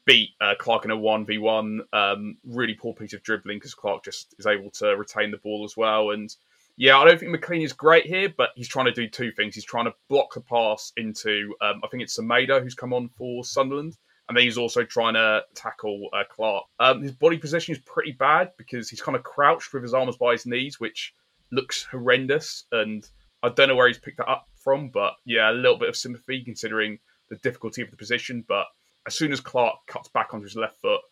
beat 0.06 0.30
uh, 0.40 0.54
Clarke 0.58 0.84
in 0.84 0.90
a 0.90 0.96
one 0.96 1.24
v 1.24 1.38
one. 1.38 1.80
Um, 1.92 2.36
really 2.44 2.74
poor 2.74 2.94
piece 2.94 3.14
of 3.14 3.22
dribbling 3.22 3.56
because 3.56 3.74
Clarke 3.74 4.04
just 4.04 4.34
is 4.38 4.46
able 4.46 4.70
to 4.72 4.88
retain 4.96 5.30
the 5.30 5.38
ball 5.38 5.64
as 5.64 5.76
well. 5.76 6.10
And 6.10 6.34
yeah, 6.76 6.98
I 6.98 7.04
don't 7.04 7.18
think 7.18 7.30
McLean 7.30 7.62
is 7.62 7.72
great 7.72 8.06
here, 8.06 8.32
but 8.36 8.50
he's 8.56 8.68
trying 8.68 8.86
to 8.86 8.92
do 8.92 9.08
two 9.08 9.30
things. 9.32 9.54
He's 9.54 9.64
trying 9.64 9.84
to 9.84 9.94
block 10.08 10.34
the 10.34 10.40
pass 10.40 10.92
into 10.96 11.54
um, 11.60 11.80
I 11.84 11.88
think 11.88 12.02
it's 12.02 12.18
Semedo 12.18 12.62
who's 12.62 12.74
come 12.74 12.92
on 12.92 13.08
for 13.08 13.44
Sunderland. 13.44 13.96
And 14.28 14.36
then 14.36 14.44
he's 14.44 14.56
also 14.56 14.84
trying 14.84 15.14
to 15.14 15.42
tackle 15.54 16.08
uh, 16.14 16.24
Clarke. 16.30 16.64
Um, 16.80 17.02
his 17.02 17.12
body 17.12 17.36
position 17.36 17.74
is 17.74 17.80
pretty 17.84 18.12
bad 18.12 18.52
because 18.56 18.88
he's 18.88 19.02
kind 19.02 19.16
of 19.16 19.22
crouched 19.22 19.74
with 19.74 19.82
his 19.82 19.92
arms 19.92 20.16
by 20.16 20.32
his 20.32 20.46
knees, 20.46 20.80
which 20.80 21.14
looks 21.52 21.82
horrendous. 21.82 22.64
And 22.72 23.06
I 23.42 23.50
don't 23.50 23.68
know 23.68 23.76
where 23.76 23.86
he's 23.86 23.98
picked 23.98 24.16
that 24.16 24.30
up 24.30 24.46
from, 24.56 24.88
but 24.88 25.12
yeah, 25.26 25.50
a 25.50 25.52
little 25.52 25.78
bit 25.78 25.90
of 25.90 25.96
sympathy 25.96 26.42
considering 26.42 26.98
the 27.28 27.36
difficulty 27.36 27.82
of 27.82 27.90
the 27.90 27.98
position. 27.98 28.44
But 28.48 28.64
as 29.06 29.14
soon 29.14 29.30
as 29.30 29.40
Clarke 29.40 29.76
cuts 29.86 30.08
back 30.08 30.32
onto 30.32 30.44
his 30.44 30.56
left 30.56 30.80
foot, 30.80 31.02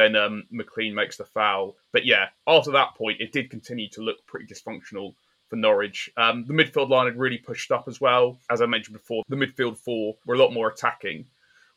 then 0.00 0.16
um, 0.16 0.44
McLean 0.50 0.94
makes 0.94 1.16
the 1.16 1.24
foul. 1.24 1.76
But 1.92 2.06
yeah, 2.06 2.28
after 2.46 2.72
that 2.72 2.94
point, 2.96 3.20
it 3.20 3.32
did 3.32 3.50
continue 3.50 3.88
to 3.90 4.00
look 4.00 4.24
pretty 4.26 4.46
dysfunctional 4.46 5.14
for 5.48 5.56
Norwich. 5.56 6.08
Um, 6.16 6.44
the 6.46 6.54
midfield 6.54 6.88
line 6.88 7.06
had 7.06 7.18
really 7.18 7.38
pushed 7.38 7.70
up 7.70 7.84
as 7.88 8.00
well. 8.00 8.38
As 8.48 8.62
I 8.62 8.66
mentioned 8.66 8.96
before, 8.96 9.24
the 9.28 9.36
midfield 9.36 9.76
four 9.76 10.16
were 10.24 10.34
a 10.34 10.38
lot 10.38 10.52
more 10.52 10.68
attacking, 10.68 11.26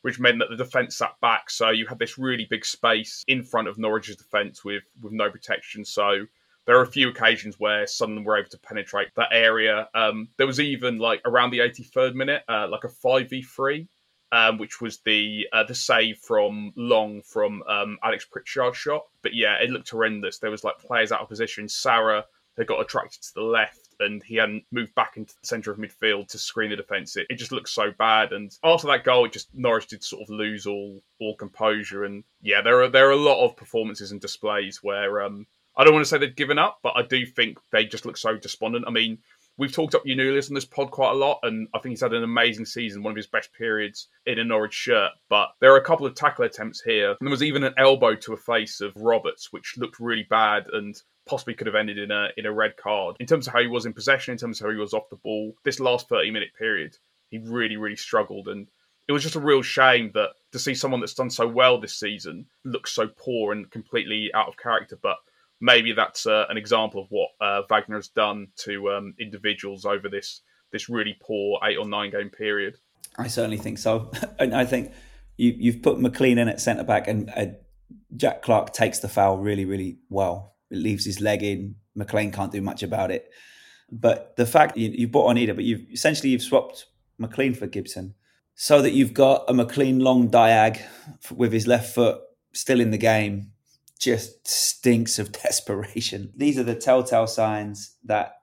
which 0.04 0.20
meant 0.20 0.40
that 0.40 0.50
the 0.50 0.56
defence 0.56 0.96
sat 0.96 1.16
back. 1.22 1.50
So 1.50 1.70
you 1.72 1.88
had 1.88 2.00
this 2.00 2.18
really 2.18 2.46
big 2.50 2.66
space 2.66 3.24
in 3.28 3.44
front 3.44 3.68
of 3.68 3.78
Norwich's 3.78 4.16
defence 4.16 4.64
with, 4.64 4.84
with 5.02 5.12
no 5.12 5.30
protection. 5.30 5.84
So 5.84 6.26
there 6.66 6.78
are 6.78 6.84
a 6.84 6.88
few 6.88 7.10
occasions 7.10 7.60
where 7.60 7.86
Sunderland 7.88 8.26
were 8.26 8.38
able 8.38 8.50
to 8.50 8.60
penetrate 8.60 9.10
that 9.16 9.30
area. 9.32 9.90
Um, 9.94 10.30
there 10.38 10.48
was 10.48 10.60
even 10.60 10.98
like 10.98 11.22
around 11.26 11.52
the 11.52 11.60
83rd 11.60 12.14
minute, 12.14 12.44
uh, 12.48 12.68
like 12.70 12.84
a 12.84 12.88
5v3, 12.88 13.88
um, 14.34 14.58
which 14.58 14.82
was 14.82 14.98
the 15.06 15.48
uh, 15.54 15.64
the 15.64 15.76
save 15.76 16.18
from 16.18 16.74
Long 16.76 17.22
from 17.22 17.62
um, 17.68 18.00
Alex 18.04 18.26
Pritchard's 18.26 18.78
shot. 18.78 19.06
But 19.22 19.36
yeah, 19.36 19.58
it 19.62 19.70
looked 19.70 19.92
horrendous. 19.92 20.40
There 20.40 20.50
was 20.50 20.64
like 20.64 20.80
players 20.80 21.12
out 21.12 21.22
of 21.22 21.30
position. 21.30 21.70
Sara 21.70 22.26
had 22.58 22.68
got 22.68 22.82
attracted 22.82 23.22
to 23.22 23.34
the 23.36 23.42
left 23.44 23.96
and 24.00 24.24
he 24.24 24.36
hadn't 24.36 24.64
moved 24.72 24.94
back 24.96 25.18
into 25.18 25.34
the 25.40 25.48
centre 25.48 25.72
of 25.72 25.78
midfield 25.78 26.28
to 26.30 26.38
screen 26.40 26.72
the 26.72 26.76
defence. 26.76 27.16
It, 27.16 27.28
it 27.30 27.36
just 27.36 27.52
looked 27.52 27.70
so 27.70 27.92
bad. 27.98 28.32
And 28.32 28.56
after 28.64 28.88
that 28.88 29.04
goal, 29.04 29.26
it 29.26 29.34
just 29.34 29.54
Norwich 29.54 29.88
did 29.88 30.04
sort 30.04 30.24
of 30.24 30.30
lose 30.30 30.66
all 30.66 31.00
all 31.20 31.36
composure. 31.36 32.04
And 32.04 32.24
yeah, 32.42 32.62
there 32.62 32.82
are 32.82 32.90
there 32.90 33.10
are 33.10 33.12
a 33.12 33.16
lot 33.16 33.46
of 33.46 33.56
performances 33.56 34.12
and 34.12 34.20
displays 34.20 34.80
where 34.82 35.22
um, 35.22 35.46
I 35.78 35.84
don't 35.84 35.94
want 35.94 36.06
to 36.06 36.10
say 36.10 36.18
they've 36.18 36.36
given 36.36 36.58
up, 36.58 36.80
but 36.82 36.94
I 36.96 37.04
do 37.04 37.24
think 37.28 37.60
they 37.72 37.86
just 37.86 38.06
look 38.06 38.18
so 38.18 38.36
despondent. 38.36 38.86
I 38.88 38.92
mean, 38.92 39.20
we've 39.58 39.72
talked 39.72 39.96
up 39.96 40.04
Giannoulis 40.06 40.50
on 40.50 40.56
this 40.56 40.66
pod 40.66 40.92
quite 40.92 41.12
a 41.12 41.16
lot, 41.16 41.40
and 41.44 41.68
I 41.74 41.80
think 41.80 41.92
he's 41.92 42.02
had 42.02 42.14
an 42.14 42.24
amazing 42.24 42.66
season, 42.66 43.04
one 43.04 43.12
of 43.12 43.18
his 43.18 43.28
best 43.28 43.54
periods 43.54 44.08
in 44.26 44.40
a 44.40 44.44
Norwich 44.44 44.74
shirt. 44.74 45.12
But 45.30 45.50
there 45.60 45.74
are 45.74 45.78
a 45.78 45.84
couple 45.84 46.06
of 46.06 46.16
tackle 46.16 46.46
attempts 46.46 46.82
here, 46.82 47.12
and 47.12 47.18
there 47.22 47.32
was 47.32 47.44
even 47.44 47.64
an 47.64 47.74
elbow 47.78 48.16
to 48.16 48.34
a 48.34 48.38
face 48.38 48.82
of 48.82 48.96
Roberts, 48.96 49.52
which 49.52 49.78
looked 49.78 50.00
really 50.00 50.26
bad 50.30 50.66
and 50.74 50.96
possibly 51.26 51.54
could 51.54 51.68
have 51.68 51.76
ended 51.76 51.98
in 51.98 52.12
a 52.12 52.30
in 52.38 52.46
a 52.46 52.52
red 52.52 52.76
card. 52.78 53.16
In 53.20 53.28
terms 53.28 53.48
of 53.48 53.54
how 53.54 53.62
he 53.62 53.68
was 53.68 53.86
in 53.86 53.94
possession, 53.94 54.34
in 54.34 54.38
terms 54.38 54.60
of 54.60 54.66
how 54.66 54.72
he 54.72 54.78
was 54.78 54.94
off 54.94 55.10
the 55.10 55.16
ball, 55.18 55.54
this 55.64 55.80
last 55.80 56.10
thirty 56.10 56.32
minute 56.32 56.50
period, 56.58 56.98
he 57.30 57.38
really 57.38 57.78
really 57.78 57.96
struggled 57.96 58.48
and. 58.48 58.68
it 59.08 59.12
was 59.12 59.24
just 59.24 59.36
a 59.36 59.40
real 59.40 59.62
shame 59.62 60.12
that 60.14 60.30
to 60.54 60.60
see 60.60 60.74
someone 60.74 61.02
that's 61.02 61.14
done 61.14 61.30
so 61.30 61.46
well 61.46 61.78
this 61.80 62.00
season 62.00 62.46
look 62.64 62.88
so 62.88 63.06
poor 63.08 63.52
and 63.52 63.70
completely 63.70 64.32
out 64.34 64.48
of 64.48 64.56
character. 64.56 64.98
But 65.02 65.18
maybe 65.64 65.94
that's 65.94 66.28
uh, 66.28 66.46
an 66.50 66.58
example 66.58 67.02
of 67.02 67.08
what 67.10 67.30
uh, 67.40 67.62
Wagner 67.70 67.96
has 67.96 68.10
done 68.10 68.48
to 68.58 68.92
um, 68.92 69.16
individuals 69.20 69.86
over 69.86 70.10
this 70.10 70.42
this 70.72 70.90
really 70.90 71.16
poor 71.22 71.60
eight 71.64 71.78
or 71.78 71.88
nine 71.88 72.12
game 72.12 72.30
period. 72.30 72.78
I 73.18 73.28
certainly 73.28 73.58
think 73.58 73.78
so, 73.78 74.12
and 74.40 74.54
I 74.54 74.66
think 74.66 74.92
you, 75.38 75.56
you've 75.58 75.82
put 75.82 76.00
McLean 76.00 76.38
in 76.38 76.50
at 76.50 76.60
centre 76.60 76.84
back, 76.84 77.08
and 77.08 77.32
uh, 77.36 77.46
Jack 78.16 78.42
Clarke 78.42 78.74
takes 78.74 79.00
the 79.00 79.08
foul 79.08 79.38
really, 79.38 79.66
really 79.66 79.98
well. 80.10 80.56
It 80.70 80.78
leaves 80.78 81.06
his 81.06 81.22
leg 81.22 81.42
in. 81.42 81.76
McLean 81.96 82.32
can't 82.32 82.52
do 82.52 82.62
much 82.62 82.84
about 82.84 83.12
it. 83.12 83.30
But 83.92 84.36
the 84.36 84.46
fact 84.46 84.76
you, 84.78 84.90
you 84.90 85.08
bought 85.08 85.28
on 85.28 85.36
Idah, 85.36 85.56
but 85.56 85.64
you've 85.64 85.86
essentially 85.92 86.30
you've 86.30 86.42
swapped 86.42 86.88
McLean 87.18 87.54
for 87.54 87.68
Gibson, 87.68 88.16
so 88.56 88.82
that 88.82 88.92
you've 88.92 89.14
got 89.14 89.46
a 89.48 89.54
McLean 89.54 90.00
long 90.00 90.30
diag 90.30 90.82
with 91.32 91.54
his 91.54 91.68
left 91.68 91.94
foot 91.96 92.20
still 92.52 92.82
in 92.82 92.92
the 92.92 92.98
game, 92.98 93.53
just 94.00 94.48
stinks 94.48 95.20
of 95.20 95.32
desperation. 95.44 96.32
These 96.36 96.58
are 96.58 96.64
the 96.64 96.76
telltale 96.76 97.28
signs 97.28 97.96
that 98.06 98.36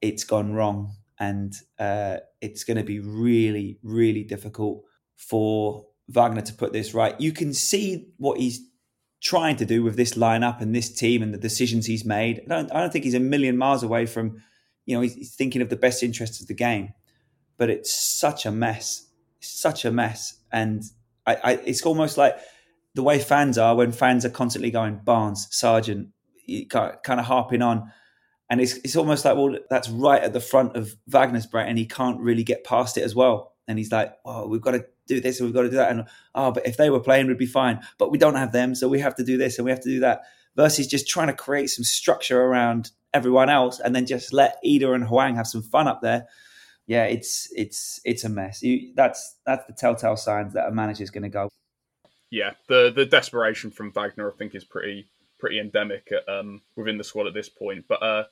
it's 0.00 0.24
gone 0.24 0.54
wrong, 0.54 0.92
and 1.18 1.54
uh, 1.78 2.18
it's 2.40 2.64
going 2.64 2.76
to 2.76 2.84
be 2.84 3.00
really, 3.00 3.78
really 3.82 4.24
difficult 4.24 4.84
for 5.16 5.86
Wagner 6.08 6.42
to 6.42 6.54
put 6.54 6.72
this 6.72 6.94
right. 6.94 7.20
You 7.20 7.32
can 7.32 7.52
see 7.52 8.08
what 8.16 8.38
he's 8.38 8.60
trying 9.20 9.56
to 9.56 9.66
do 9.66 9.82
with 9.82 9.96
this 9.96 10.14
lineup 10.14 10.60
and 10.60 10.74
this 10.74 10.94
team 10.94 11.22
and 11.22 11.34
the 11.34 11.38
decisions 11.38 11.86
he's 11.86 12.04
made. 12.04 12.40
I 12.46 12.48
don't, 12.48 12.72
I 12.72 12.80
don't 12.80 12.92
think 12.92 13.04
he's 13.04 13.14
a 13.14 13.20
million 13.20 13.56
miles 13.56 13.82
away 13.82 14.06
from, 14.06 14.40
you 14.86 14.94
know, 14.94 15.00
he's, 15.00 15.14
he's 15.14 15.34
thinking 15.34 15.60
of 15.60 15.70
the 15.70 15.76
best 15.76 16.02
interests 16.02 16.40
of 16.40 16.46
the 16.46 16.54
game. 16.54 16.94
But 17.56 17.70
it's 17.70 17.92
such 17.92 18.46
a 18.46 18.52
mess, 18.52 19.08
such 19.40 19.84
a 19.84 19.90
mess, 19.90 20.38
and 20.52 20.84
I, 21.26 21.34
I, 21.34 21.52
it's 21.64 21.82
almost 21.82 22.16
like 22.16 22.38
the 22.98 23.04
way 23.04 23.20
fans 23.20 23.56
are 23.56 23.76
when 23.76 23.92
fans 23.92 24.24
are 24.24 24.28
constantly 24.28 24.72
going 24.72 24.96
Barnes, 25.04 25.46
Sargent, 25.52 26.08
kind 26.68 26.98
of 27.06 27.24
harping 27.24 27.62
on. 27.62 27.92
And 28.50 28.60
it's, 28.60 28.74
it's 28.78 28.96
almost 28.96 29.24
like, 29.24 29.36
well, 29.36 29.56
that's 29.70 29.88
right 29.88 30.20
at 30.20 30.32
the 30.32 30.40
front 30.40 30.74
of 30.74 30.96
Wagner's 31.06 31.46
brain, 31.46 31.68
and 31.68 31.78
he 31.78 31.86
can't 31.86 32.18
really 32.18 32.42
get 32.42 32.64
past 32.64 32.98
it 32.98 33.02
as 33.02 33.14
well. 33.14 33.54
And 33.68 33.78
he's 33.78 33.92
like, 33.92 34.16
well, 34.24 34.48
we've 34.48 34.60
got 34.60 34.72
to 34.72 34.84
do 35.06 35.20
this 35.20 35.38
and 35.38 35.46
we've 35.46 35.54
got 35.54 35.62
to 35.62 35.70
do 35.70 35.76
that. 35.76 35.92
And 35.92 36.06
oh, 36.34 36.50
but 36.50 36.66
if 36.66 36.76
they 36.76 36.90
were 36.90 36.98
playing, 36.98 37.28
we'd 37.28 37.38
be 37.38 37.46
fine. 37.46 37.78
But 37.98 38.10
we 38.10 38.18
don't 38.18 38.34
have 38.34 38.50
them, 38.50 38.74
so 38.74 38.88
we 38.88 38.98
have 38.98 39.14
to 39.14 39.24
do 39.24 39.38
this 39.38 39.58
and 39.58 39.64
we 39.64 39.70
have 39.70 39.82
to 39.82 39.88
do 39.88 40.00
that. 40.00 40.22
Versus 40.56 40.88
just 40.88 41.06
trying 41.06 41.28
to 41.28 41.34
create 41.34 41.70
some 41.70 41.84
structure 41.84 42.42
around 42.42 42.90
everyone 43.14 43.48
else 43.48 43.78
and 43.78 43.94
then 43.94 44.06
just 44.06 44.32
let 44.32 44.56
Idah 44.66 44.92
and 44.92 45.04
Hwang 45.04 45.36
have 45.36 45.46
some 45.46 45.62
fun 45.62 45.86
up 45.86 46.02
there. 46.02 46.26
Yeah, 46.88 47.04
it's 47.04 47.48
it's 47.54 48.00
it's 48.04 48.24
a 48.24 48.28
mess. 48.28 48.60
You, 48.60 48.92
that's 48.96 49.36
that's 49.46 49.64
the 49.66 49.72
telltale 49.72 50.16
signs 50.16 50.54
that 50.54 50.66
a 50.66 50.72
manager 50.72 51.04
is 51.04 51.10
going 51.10 51.22
to 51.22 51.28
go. 51.28 51.48
Yeah, 52.30 52.52
the 52.68 52.92
the 52.94 53.06
desperation 53.06 53.70
from 53.70 53.92
Wagner, 53.92 54.30
I 54.30 54.36
think, 54.36 54.54
is 54.54 54.64
pretty 54.64 55.10
pretty 55.38 55.60
endemic 55.60 56.10
at, 56.12 56.28
um, 56.28 56.62
within 56.76 56.98
the 56.98 57.04
squad 57.04 57.26
at 57.26 57.34
this 57.34 57.48
point. 57.48 57.84
But 57.88 58.02
uh, 58.02 58.24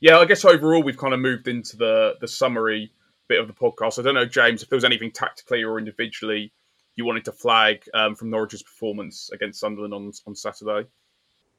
yeah, 0.00 0.18
I 0.18 0.24
guess 0.24 0.44
overall 0.44 0.82
we've 0.82 0.96
kind 0.96 1.14
of 1.14 1.20
moved 1.20 1.48
into 1.48 1.76
the 1.76 2.14
the 2.20 2.28
summary 2.28 2.92
bit 3.28 3.40
of 3.40 3.46
the 3.46 3.54
podcast. 3.54 3.98
I 3.98 4.02
don't 4.02 4.14
know, 4.14 4.26
James, 4.26 4.62
if 4.62 4.68
there 4.68 4.76
was 4.76 4.84
anything 4.84 5.10
tactically 5.10 5.62
or 5.62 5.78
individually 5.78 6.52
you 6.96 7.04
wanted 7.04 7.24
to 7.24 7.32
flag 7.32 7.84
um, 7.92 8.14
from 8.14 8.30
Norwich's 8.30 8.62
performance 8.62 9.30
against 9.32 9.60
Sunderland 9.60 9.94
on 9.94 10.12
on 10.26 10.34
Saturday. 10.34 10.88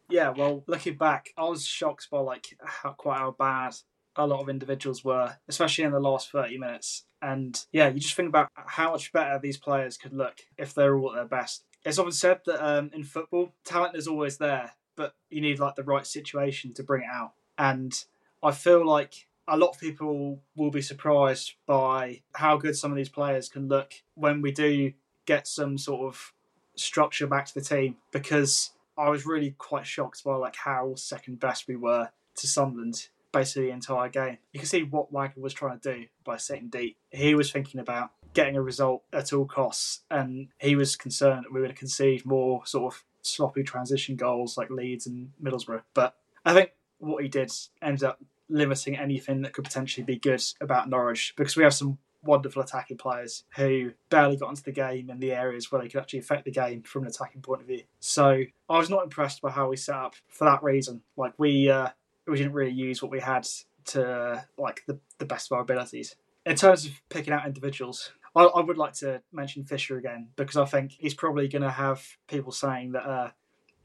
Yeah, 0.10 0.30
well, 0.30 0.64
looking 0.68 0.98
back, 0.98 1.30
I 1.36 1.46
was 1.46 1.66
shocked 1.66 2.10
by 2.12 2.20
like 2.20 2.58
how, 2.64 2.92
quite 2.92 3.18
how 3.18 3.32
bad 3.32 3.76
a 4.16 4.28
lot 4.28 4.42
of 4.42 4.50
individuals 4.50 5.04
were, 5.04 5.36
especially 5.48 5.84
in 5.84 5.92
the 5.92 6.00
last 6.00 6.32
thirty 6.32 6.58
minutes. 6.58 7.06
And 7.22 7.60
yeah, 7.72 7.90
you 7.90 8.00
just 8.00 8.16
think 8.16 8.30
about 8.30 8.50
how 8.56 8.92
much 8.92 9.12
better 9.12 9.40
these 9.40 9.58
players 9.58 9.98
could 9.98 10.14
look 10.14 10.38
if 10.58 10.74
they're 10.74 10.96
all 10.96 11.12
at 11.12 11.16
their 11.16 11.40
best. 11.40 11.64
It's 11.86 12.00
often 12.00 12.12
said 12.12 12.42
that 12.48 12.66
um, 12.66 12.90
in 12.94 13.04
football, 13.04 13.54
talent 13.64 13.96
is 13.96 14.08
always 14.08 14.38
there, 14.38 14.72
but 14.96 15.14
you 15.30 15.40
need 15.40 15.60
like 15.60 15.76
the 15.76 15.84
right 15.84 16.06
situation 16.06 16.74
to 16.74 16.84
bring 16.84 17.04
it 17.04 17.10
out. 17.14 17.34
And 17.58 17.94
I 18.42 18.52
feel 18.52 18.86
like 18.86 19.28
a 19.48 19.58
lot 19.58 19.70
of 19.70 19.80
people 19.80 20.42
will 20.56 20.72
be 20.72 20.82
surprised 20.82 21.54
by 21.68 22.22
how 22.34 22.58
good 22.58 22.76
some 22.76 22.92
of 22.92 22.98
these 22.98 23.10
players 23.10 23.48
can 23.48 23.68
look 23.68 23.94
when 24.16 24.42
we 24.42 24.52
do 24.52 24.94
get 25.26 25.48
some 25.48 25.78
sort 25.78 26.08
of 26.08 26.34
structure 26.76 27.28
back 27.28 27.46
to 27.46 27.54
the 27.54 27.62
team 27.62 27.98
because 28.12 28.72
I 28.98 29.10
was 29.10 29.26
really 29.26 29.52
quite 29.58 29.86
shocked 29.86 30.24
by 30.24 30.36
like 30.36 30.56
how 30.56 30.96
second 30.96 31.40
best 31.40 31.68
we 31.68 31.76
were 31.76 32.10
to 32.38 32.48
Sunderland 32.48 33.10
basically 33.36 33.68
the 33.68 33.74
entire 33.74 34.08
game. 34.10 34.38
You 34.54 34.60
can 34.62 34.68
see 34.68 34.84
what 34.84 35.12
Wagner 35.12 35.44
was 35.44 35.54
trying 35.54 35.78
to 35.80 35.94
do 35.94 36.06
by 36.24 36.38
sitting 36.38 36.70
deep. 36.70 36.98
He 37.12 37.36
was 37.36 37.52
thinking 37.52 37.82
about 37.82 38.12
getting 38.34 38.56
a 38.56 38.62
result 38.62 39.04
at 39.12 39.34
all 39.34 39.46
costs 39.46 40.02
and 40.10 40.48
he 40.58 40.76
was 40.76 40.96
concerned 40.96 41.46
that 41.46 41.54
we 41.54 41.62
would 41.62 41.76
concede 41.76 42.26
more 42.26 42.66
sort 42.66 42.94
of 42.94 43.04
sloppy 43.22 43.64
transition 43.64 44.16
goals 44.16 44.58
like 44.58 44.70
Leeds 44.70 45.06
and 45.06 45.32
Middlesbrough. 45.44 45.82
But 45.94 46.16
I 46.46 46.54
think 46.54 46.72
what 47.00 47.24
he 47.24 47.30
did 47.30 47.52
ended 47.82 48.04
up 48.04 48.22
limiting 48.48 48.98
anything 48.98 49.42
that 49.42 49.54
could 49.54 49.66
potentially 49.66 50.06
be 50.06 50.18
good 50.18 50.44
about 50.62 50.90
Norwich 50.90 51.34
because 51.36 51.58
we 51.58 51.64
have 51.64 51.74
some 51.74 51.98
wonderful 52.24 52.62
attacking 52.62 52.98
players 52.98 53.44
who 53.58 53.92
barely 54.10 54.38
got 54.38 54.50
into 54.50 54.64
the 54.64 54.72
game 54.72 55.10
in 55.10 55.20
the 55.20 55.32
areas 55.32 55.72
where 55.72 55.82
they 55.82 55.90
could 55.90 56.02
actually 56.02 56.20
affect 56.20 56.46
the 56.46 56.52
game 56.52 56.82
from 56.84 57.04
an 57.04 57.10
attacking 57.10 57.42
point 57.42 57.62
of 57.62 57.68
view. 57.68 57.84
So 58.00 58.44
I 58.70 58.78
was 58.78 58.90
not 58.90 59.04
impressed 59.04 59.42
by 59.42 59.52
how 59.52 59.70
we 59.70 59.78
set 59.78 59.96
up 59.96 60.16
for 60.30 60.46
that 60.46 60.64
reason. 60.64 61.02
Like 61.18 61.34
we 61.38 61.70
uh, 61.70 61.90
we 62.28 62.38
didn't 62.38 62.54
really 62.54 62.72
use 62.72 63.02
what 63.02 63.12
we 63.12 63.20
had 63.20 63.48
to 63.86 64.46
like 64.58 64.84
the, 64.88 65.00
the 65.20 65.26
best 65.26 65.52
of 65.52 65.56
our 65.56 65.62
abilities. 65.62 66.16
In 66.46 66.56
terms 66.56 66.86
of 66.86 66.92
picking 67.10 67.34
out 67.34 67.46
individuals, 67.46 68.12
I, 68.36 68.44
I 68.44 68.62
would 68.62 68.78
like 68.78 68.94
to 68.96 69.22
mention 69.32 69.64
Fisher 69.64 69.98
again 69.98 70.30
because 70.36 70.58
I 70.58 70.66
think 70.66 70.92
he's 70.92 71.14
probably 71.14 71.48
going 71.48 71.62
to 71.62 71.72
have 71.72 72.04
people 72.28 72.52
saying 72.52 72.92
that 72.92 73.06
uh, 73.06 73.30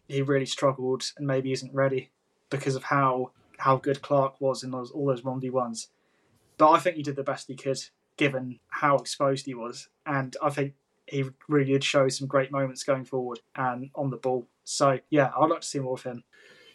he 0.08 0.22
really 0.22 0.46
struggled 0.46 1.04
and 1.16 1.26
maybe 1.26 1.52
isn't 1.52 1.74
ready 1.74 2.10
because 2.50 2.74
of 2.74 2.84
how 2.84 3.32
how 3.58 3.76
good 3.76 4.02
Clarke 4.02 4.40
was 4.40 4.62
in 4.62 4.70
those 4.70 4.90
all 4.90 5.06
those 5.06 5.24
one 5.24 5.40
v 5.40 5.50
ones. 5.50 5.88
But 6.58 6.70
I 6.70 6.78
think 6.78 6.96
he 6.96 7.02
did 7.02 7.16
the 7.16 7.22
best 7.22 7.48
he 7.48 7.56
could 7.56 7.78
given 8.16 8.58
how 8.68 8.96
exposed 8.96 9.46
he 9.46 9.54
was, 9.54 9.88
and 10.04 10.36
I 10.42 10.50
think 10.50 10.74
he 11.06 11.24
really 11.48 11.72
did 11.72 11.84
show 11.84 12.08
some 12.08 12.28
great 12.28 12.52
moments 12.52 12.84
going 12.84 13.04
forward 13.04 13.40
and 13.56 13.90
on 13.94 14.10
the 14.10 14.16
ball. 14.16 14.46
So 14.64 14.98
yeah, 15.10 15.30
I'd 15.38 15.50
like 15.50 15.62
to 15.62 15.66
see 15.66 15.78
more 15.78 15.94
of 15.94 16.02
him. 16.02 16.24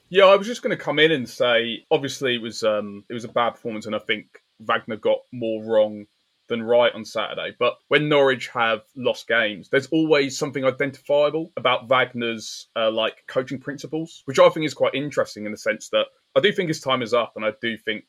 Yeah, 0.09 0.25
I 0.25 0.35
was 0.35 0.47
just 0.47 0.61
going 0.61 0.75
to 0.75 0.83
come 0.83 0.99
in 0.99 1.11
and 1.11 1.27
say, 1.27 1.85
obviously 1.89 2.35
it 2.35 2.41
was 2.41 2.63
um, 2.63 3.03
it 3.09 3.13
was 3.13 3.23
a 3.23 3.29
bad 3.29 3.51
performance, 3.51 3.85
and 3.85 3.95
I 3.95 3.99
think 3.99 4.27
Wagner 4.59 4.97
got 4.97 5.19
more 5.31 5.63
wrong 5.63 6.05
than 6.47 6.61
right 6.61 6.93
on 6.93 7.03
Saturday. 7.03 7.55
But 7.57 7.77
when 7.87 8.07
Norwich 8.07 8.49
have 8.49 8.81
lost 8.95 9.27
games, 9.27 9.69
there's 9.69 9.87
always 9.87 10.37
something 10.37 10.63
identifiable 10.63 11.51
about 11.57 11.89
Wagner's 11.89 12.67
uh, 12.75 12.91
like 12.91 13.23
coaching 13.27 13.59
principles, 13.59 14.21
which 14.25 14.37
I 14.37 14.47
think 14.49 14.65
is 14.65 14.75
quite 14.75 14.93
interesting 14.93 15.45
in 15.45 15.51
the 15.51 15.57
sense 15.57 15.89
that 15.89 16.05
I 16.35 16.39
do 16.39 16.51
think 16.51 16.67
his 16.67 16.81
time 16.81 17.01
is 17.01 17.13
up, 17.13 17.33
and 17.35 17.43
I 17.43 17.53
do 17.61 17.75
think 17.77 18.03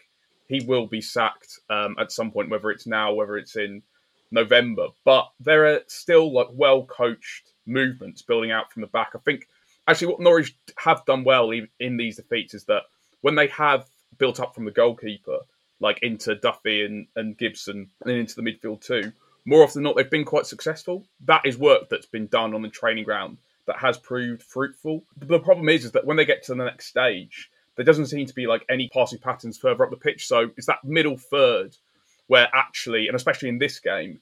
he 0.49 0.61
will 0.67 0.87
be 0.87 1.01
sacked 1.01 1.61
um, 1.71 1.97
at 1.99 2.13
some 2.13 2.31
point, 2.31 2.51
whether 2.51 2.71
it's 2.71 2.87
now, 2.87 3.15
whether 3.15 3.39
it's 3.39 3.57
in 3.57 3.83
November. 4.31 4.89
But 5.05 5.29
there 5.41 5.67
are 5.67 5.81
still 5.87 6.33
like 6.33 6.49
well 6.53 6.85
coached 6.85 7.53
movements 7.67 8.23
building 8.23 8.51
out 8.51 8.71
from 8.71 8.83
the 8.83 8.89
back. 8.89 9.13
I 9.15 9.19
think 9.19 9.49
actually 9.87 10.09
what 10.09 10.21
Norwich 10.21 10.57
have 10.77 11.05
done 11.05 11.25
well 11.25 11.51
in 11.51 11.97
these 11.97 12.17
defeats 12.17 12.55
is 12.55 12.65
that 12.65 12.83
when 13.21 13.35
they 13.35 13.49
have 13.49 13.87
built 14.19 14.41
up 14.41 14.55
from 14.55 14.65
the 14.65 14.71
goalkeeper, 14.71 15.39
like 15.81 15.99
into 16.03 16.35
Duffy 16.35 16.85
and, 16.85 17.07
and 17.17 17.37
Gibson 17.37 17.91
and 18.03 18.11
into 18.11 18.35
the 18.35 18.43
midfield 18.43 18.81
too, 18.81 19.13
more 19.45 19.63
often 19.63 19.83
than 19.83 19.85
not, 19.85 19.97
they've 19.97 20.11
been 20.11 20.25
quite 20.25 20.47
successful. 20.47 21.07
That 21.25 21.47
is 21.47 21.57
work 21.57 21.89
that's 21.89 22.07
been 22.07 22.27
done 22.27 22.55
on 22.55 22.63
the 22.63 22.69
training 22.69 23.05
ground 23.05 23.39
that 23.67 23.79
has 23.79 23.99
proved 23.99 24.43
fruitful. 24.43 25.05
The 25.17 25.39
problem 25.39 25.69
is, 25.69 25.85
is 25.85 25.93
that 25.93 26.05
when 26.05 26.17
they 26.17 26.25
get 26.25 26.45
to 26.45 26.55
the 26.55 26.65
next 26.65 26.87
stage, 26.87 27.51
there 27.77 27.85
doesn't 27.85 28.07
seem 28.07 28.27
to 28.27 28.35
be 28.35 28.47
like 28.47 28.65
any 28.69 28.89
passing 28.89 29.19
patterns 29.19 29.59
further 29.59 29.85
up 29.85 29.91
the 29.91 29.97
pitch. 29.97 30.27
So 30.27 30.51
it's 30.57 30.67
that 30.67 30.85
middle 30.85 31.17
third 31.17 31.77
where 32.27 32.49
actually, 32.53 33.07
and 33.07 33.15
especially 33.15 33.49
in 33.49 33.59
this 33.59 33.79
game, 33.79 34.21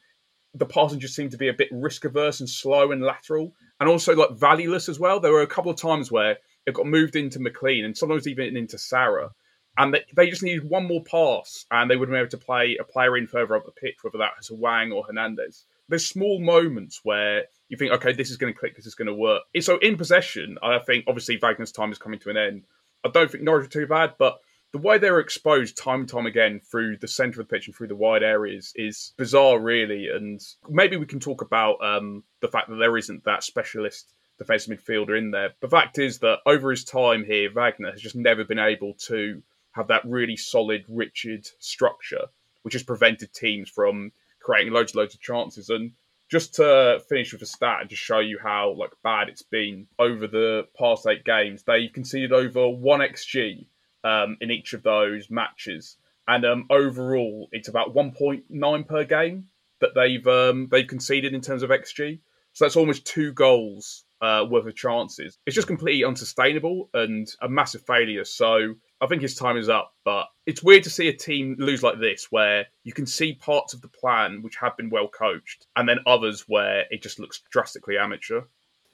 the 0.55 0.67
passing 0.67 1.01
just 1.01 1.15
seemed 1.15 1.33
to 1.33 1.37
be 1.37 1.49
a 1.49 1.55
bit 1.55 1.69
risk 1.73 2.05
averse 2.05 2.41
and 2.41 2.49
slow 2.49 2.93
and 2.93 3.03
lateral, 3.03 3.53
and 3.81 3.89
also 3.89 4.15
like 4.15 4.31
valueless 4.33 4.89
as 4.89 5.01
well. 5.01 5.21
There 5.21 5.33
were 5.33 5.43
a 5.43 5.47
couple 5.47 5.71
of 5.71 5.77
times 5.77 6.11
where 6.11 6.39
it 6.67 6.75
got 6.75 6.87
moved 6.87 7.17
into 7.17 7.41
McLean 7.41 7.85
and 7.85 7.97
sometimes 7.97 8.29
even 8.29 8.57
into 8.57 8.79
Sara, 8.79 9.31
and 9.77 9.93
they, 9.93 10.05
they 10.15 10.31
just 10.31 10.43
needed 10.43 10.69
one 10.69 10.87
more 10.87 11.03
pass 11.03 11.67
and 11.71 11.91
they 11.91 11.97
would 11.97 12.09
have 12.09 12.13
been 12.13 12.21
able 12.21 12.31
to 12.31 12.39
play 12.39 12.77
a 12.81 12.85
player 12.85 13.17
in 13.17 13.27
further 13.27 13.57
up 13.57 13.67
the 13.67 13.73
pitch, 13.73 13.97
whether 14.03 14.19
that 14.19 14.33
was 14.39 14.49
Hwang 14.49 14.93
or 14.93 15.05
Hernandez. 15.05 15.65
There's 15.89 16.07
small 16.07 16.41
moments 16.41 17.01
where 17.03 17.45
you 17.69 17.77
think, 17.77 17.93
okay, 17.93 18.13
this 18.13 18.31
is 18.31 18.37
going 18.37 18.53
to 18.53 18.59
click, 18.59 18.77
this 18.77 18.87
is 18.87 18.95
going 18.95 19.09
to 19.09 19.15
work. 19.15 19.43
So 19.61 19.79
in 19.79 19.97
possession, 19.97 20.57
I 20.63 20.79
think 20.79 21.05
obviously 21.09 21.39
Wagner's 21.39 21.73
time 21.73 21.91
is 21.91 21.99
coming 21.99 22.21
to 22.21 22.31
an 22.31 22.37
end. 22.37 22.65
I 23.05 23.11
don't 23.11 23.31
think 23.31 23.43
Norwich 23.43 23.67
are 23.67 23.71
too 23.71 23.87
bad, 23.87 24.15
but 24.19 24.39
the 24.75 24.79
way 24.79 24.99
they're 24.99 25.21
exposed 25.21 25.79
time 25.79 26.01
and 26.01 26.09
time 26.09 26.27
again 26.27 26.61
through 26.69 26.97
the 26.97 27.07
centre 27.07 27.41
of 27.41 27.47
the 27.47 27.55
pitch 27.55 27.69
and 27.69 27.77
through 27.77 27.87
the 27.87 27.95
wide 27.95 28.25
areas 28.25 28.73
is 28.75 29.15
bizarre, 29.17 29.61
really. 29.61 30.09
And 30.09 30.41
maybe 30.69 30.97
we 30.97 31.07
can 31.07 31.21
talk 31.21 31.43
about 31.43 31.77
um, 31.81 32.25
the 32.41 32.49
fact 32.49 32.69
that 32.69 32.75
there 32.75 32.97
isn't 32.97 33.23
that 33.23 33.45
specialist 33.45 34.13
defensive 34.37 34.77
midfielder 34.77 35.17
in 35.17 35.31
there. 35.31 35.51
The 35.61 35.69
fact 35.69 36.01
is 36.01 36.19
that 36.19 36.41
over 36.45 36.73
his 36.73 36.85
time 36.85 37.25
here, 37.25 37.53
Wagner 37.53 37.93
has 37.93 38.01
just 38.01 38.17
never 38.17 38.43
been 38.43 38.59
able 38.59 38.95
to 39.07 39.41
have 39.77 39.87
that 39.87 40.05
really 40.05 40.37
solid, 40.37 40.85
rigid 40.89 41.49
structure, 41.61 42.27
which 42.63 42.75
has 42.75 42.83
prevented 42.83 43.33
teams 43.33 43.71
from 43.71 44.11
creating 44.41 44.73
loads 44.73 44.91
and 44.91 44.99
loads 44.99 45.15
of 45.15 45.21
chances. 45.21 45.71
And 45.71 45.93
Just 46.29 46.55
to 46.55 47.01
finish 47.09 47.33
with 47.33 47.43
a 47.43 47.47
stat 47.47 47.83
and 47.83 47.91
just 47.91 48.03
show 48.03 48.19
you 48.19 48.41
how 48.43 48.73
like 48.73 48.91
bad 49.05 49.29
it's 49.29 49.43
been 49.43 49.87
over 50.01 50.27
the 50.27 50.67
past 50.77 51.07
eight 51.07 51.25
games, 51.25 51.63
they've 51.63 51.93
conceded 51.93 52.33
over 52.33 52.69
one 52.69 52.99
xg 52.99 53.67
um, 54.05 54.37
in 54.41 54.51
each 54.51 54.73
of 54.73 54.83
those 54.83 55.31
matches, 55.31 55.97
and 56.29 56.45
um, 56.45 56.67
overall 56.71 57.49
it's 57.53 57.69
about 57.69 57.95
1.9 57.95 58.89
per 58.89 59.05
game 59.05 59.47
that 59.81 59.95
they've 59.95 60.27
um, 60.27 60.69
they've 60.71 60.87
conceded 60.87 61.35
in 61.35 61.41
terms 61.41 61.63
of 61.63 61.71
xg. 61.71 62.21
So 62.53 62.65
that's 62.65 62.77
almost 62.77 63.05
two 63.05 63.33
goals 63.33 64.05
uh, 64.21 64.47
worth 64.49 64.67
of 64.67 64.77
chances. 64.77 65.39
It's 65.45 65.57
just 65.57 65.67
completely 65.67 66.05
unsustainable 66.05 66.89
and 66.95 67.29
a 67.43 67.49
massive 67.49 67.83
failure. 67.83 68.25
So 68.25 68.75
I 69.01 69.07
think 69.07 69.23
his 69.23 69.35
time 69.35 69.57
is 69.57 69.69
up. 69.69 69.93
But 70.05 70.27
it's 70.47 70.63
weird 70.63 70.85
to 70.85 70.91
see 70.91 71.09
a 71.09 71.13
team 71.13 71.57
lose 71.59 71.83
like 71.83 71.99
this, 71.99 72.29
where 72.31 72.67
you 72.85 72.93
can 72.93 73.07
see 73.07 73.35
parts 73.35 73.75
of 73.75 73.83
the 73.83 73.89
plan 73.89 74.41
which 74.43 74.57
have 74.57 74.77
been 74.77 74.89
well 74.89 75.09
coached, 75.09 75.67
and 75.77 75.89
then 75.89 75.99
others 76.07 76.45
where 76.47 76.85
it 76.91 77.03
just 77.03 77.19
looks 77.19 77.43
drastically 77.51 77.99
amateur. 77.99 78.43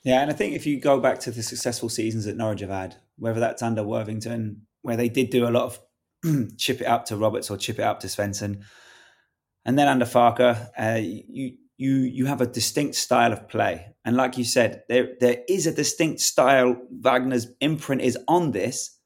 Yeah, 0.03 0.23
and 0.23 0.31
I 0.31 0.35
think 0.35 0.55
if 0.55 0.67
you 0.67 0.81
go 0.81 0.99
back 0.99 1.21
to 1.21 1.31
the 1.31 1.43
successful 1.43 1.91
seasons 1.91 2.25
that 2.25 2.37
Norwich 2.37 2.61
have 2.61 2.71
had, 2.71 2.97
whether 3.19 3.39
that's 3.39 3.63
under 3.63 3.85
Worthington, 3.85 4.67
where 4.83 4.97
they 4.97 5.09
did 5.09 5.31
do 5.31 5.47
a 5.47 5.51
lot 5.51 5.65
of 5.65 5.81
chip 6.57 6.81
it 6.81 6.87
up 6.87 7.07
to 7.07 7.17
Roberts 7.17 7.51
or 7.51 7.57
chip 7.57 7.79
it 7.79 7.83
up 7.83 8.01
to 8.01 8.07
Svensson, 8.07 8.63
and 9.65 9.79
then 9.79 9.89
under 9.89 10.05
Farke, 10.05 10.71
uh, 10.79 11.01
you 11.01 11.57
you 11.77 11.93
you 11.93 12.27
have 12.27 12.41
a 12.41 12.47
distinct 12.47 12.95
style 12.95 13.33
of 13.33 13.49
play, 13.49 13.95
and 14.05 14.17
like 14.17 14.37
you 14.37 14.45
said, 14.45 14.83
there 14.89 15.15
there 15.21 15.39
is 15.49 15.67
a 15.67 15.73
distinct 15.73 16.21
style. 16.21 16.77
Wagner's 16.91 17.49
imprint 17.61 18.03
is 18.03 18.19
on 18.29 18.53
this, 18.53 18.99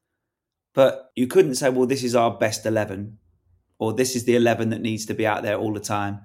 but 0.75 1.11
you 1.15 1.27
couldn't 1.27 1.55
say, 1.55 1.71
well, 1.71 1.87
this 1.87 2.03
is 2.03 2.17
our 2.17 2.37
best 2.37 2.67
eleven, 2.67 3.19
or 3.79 3.93
this 3.93 4.17
is 4.17 4.25
the 4.25 4.37
eleven 4.37 4.71
that 4.71 4.81
needs 4.81 5.07
to 5.07 5.15
be 5.15 5.27
out 5.27 5.43
there 5.43 5.57
all 5.57 5.73
the 5.73 5.81
time, 5.81 6.21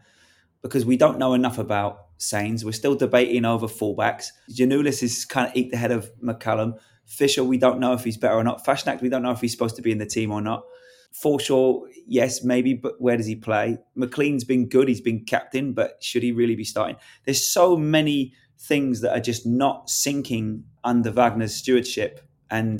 because 0.61 0.85
we 0.85 0.97
don't 0.97 1.19
know 1.19 1.33
enough 1.33 1.59
about 1.59 2.17
Sainz. 2.19 2.63
We're 2.63 2.71
still 2.71 2.95
debating 2.95 3.45
over 3.45 3.67
fullbacks. 3.67 4.27
Giannoulis 4.51 5.03
is 5.03 5.25
kind 5.25 5.47
of 5.47 5.55
eked 5.55 5.73
ahead 5.73 5.91
of 5.91 6.11
McCallum. 6.21 6.79
Fisher, 7.09 7.43
we 7.43 7.57
don't 7.57 7.79
know 7.79 7.93
if 7.93 8.03
he's 8.03 8.17
better 8.17 8.35
or 8.35 8.43
not. 8.43 8.63
Fassnacht, 8.63 9.01
we 9.01 9.09
don't 9.09 9.23
know 9.23 9.31
if 9.31 9.41
he's 9.41 9.51
supposed 9.51 9.75
to 9.75 9.81
be 9.81 9.91
in 9.91 9.97
the 9.97 10.05
team 10.05 10.31
or 10.31 10.41
not. 10.41 10.63
Forshaw, 11.11 11.81
yes, 12.05 12.43
maybe, 12.43 12.75
but 12.75 13.01
where 13.01 13.17
does 13.17 13.25
he 13.25 13.35
play? 13.35 13.79
McLean's 13.95 14.43
been 14.43 14.69
good. 14.69 14.87
He's 14.87 15.01
been 15.01 15.25
captain, 15.25 15.73
but 15.73 16.01
should 16.03 16.21
he 16.21 16.31
really 16.31 16.55
be 16.55 16.63
starting? 16.63 16.97
There's 17.25 17.45
so 17.45 17.75
many 17.75 18.33
things 18.59 19.01
that 19.01 19.17
are 19.17 19.19
just 19.21 19.43
not 19.43 19.89
sinking 19.89 20.65
under 20.83 21.09
Wagner's 21.09 21.55
stewardship. 21.55 22.21
And 22.51 22.79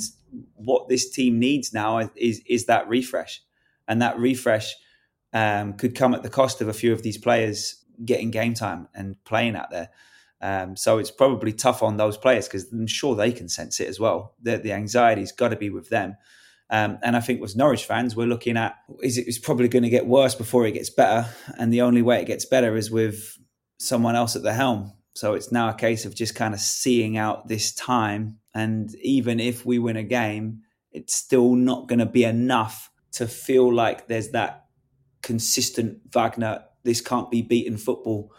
what 0.54 0.90
this 0.90 1.10
team 1.10 1.40
needs 1.40 1.74
now 1.74 1.98
is 2.16 2.42
is 2.46 2.66
that 2.66 2.88
refresh, 2.88 3.42
and 3.88 4.00
that 4.04 4.20
refresh 4.20 4.76
um, 5.34 5.74
could 5.74 5.96
come 5.96 6.14
at 6.14 6.22
the 6.22 6.30
cost 6.30 6.62
of 6.62 6.68
a 6.68 6.74
few 6.74 6.94
of 6.94 7.02
these 7.02 7.18
players 7.18 7.84
getting 8.06 8.30
game 8.30 8.54
time 8.54 8.88
and 8.94 9.16
playing 9.26 9.56
out 9.56 9.72
there. 9.72 9.90
Um, 10.42 10.76
so 10.76 10.98
it's 11.00 11.12
probably 11.12 11.52
tough 11.52 11.84
on 11.84 11.98
those 11.98 12.18
players 12.18 12.48
because 12.48 12.72
I'm 12.72 12.88
sure 12.88 13.16
they 13.16 13.32
can 13.32 13.50
sense 13.50 13.80
it 13.80 13.90
as 13.90 14.00
well. 14.00 14.36
The, 14.42 14.58
the 14.58 14.72
anxiety's 14.72 15.32
got 15.32 15.50
to 15.50 15.56
be 15.56 15.70
with 15.70 15.90
them. 15.90 16.16
Um, 16.70 17.00
and 17.02 17.16
I 17.16 17.20
think 17.20 17.42
as 17.42 17.56
Norwich 17.56 17.86
fans, 17.86 18.16
we're 18.16 18.28
looking 18.28 18.56
at 18.56 18.76
is 19.02 19.18
it, 19.18 19.28
it's 19.28 19.40
probably 19.40 19.68
going 19.68 19.84
to 19.84 19.90
get 19.90 20.06
worse 20.06 20.36
before 20.36 20.68
it 20.68 20.74
gets 20.74 20.90
better, 20.90 21.28
and 21.58 21.74
the 21.74 21.82
only 21.82 22.02
way 22.02 22.22
it 22.22 22.28
gets 22.28 22.46
better 22.46 22.76
is 22.76 22.92
with 22.92 23.38
someone 23.80 24.16
else 24.16 24.36
at 24.36 24.44
the 24.44 24.54
helm. 24.54 24.94
So 25.16 25.34
it's 25.34 25.52
now 25.52 25.70
a 25.70 25.74
case 25.74 26.06
of 26.06 26.14
just 26.16 26.36
kind 26.36 26.54
of 26.54 26.60
seeing 26.60 27.18
out 27.18 27.48
this 27.48 27.74
time, 27.74 28.38
and 28.54 28.94
even 29.02 29.40
if 29.40 29.66
we 29.66 29.80
win 29.80 29.98
a 29.98 30.04
game, 30.04 30.62
it's 30.92 31.16
still 31.16 31.56
not 31.56 31.88
going 31.88 32.00
to 32.00 32.06
be 32.06 32.24
enough 32.24 32.92
to 33.14 33.28
feel 33.28 33.74
like 33.74 34.08
there's 34.08 34.30
that 34.30 34.68
consistent 35.24 36.00
Wagner. 36.14 36.64
This 36.84 37.02
can't 37.02 37.32
be 37.32 37.42
beaten 37.42 37.78
football, 37.78 38.32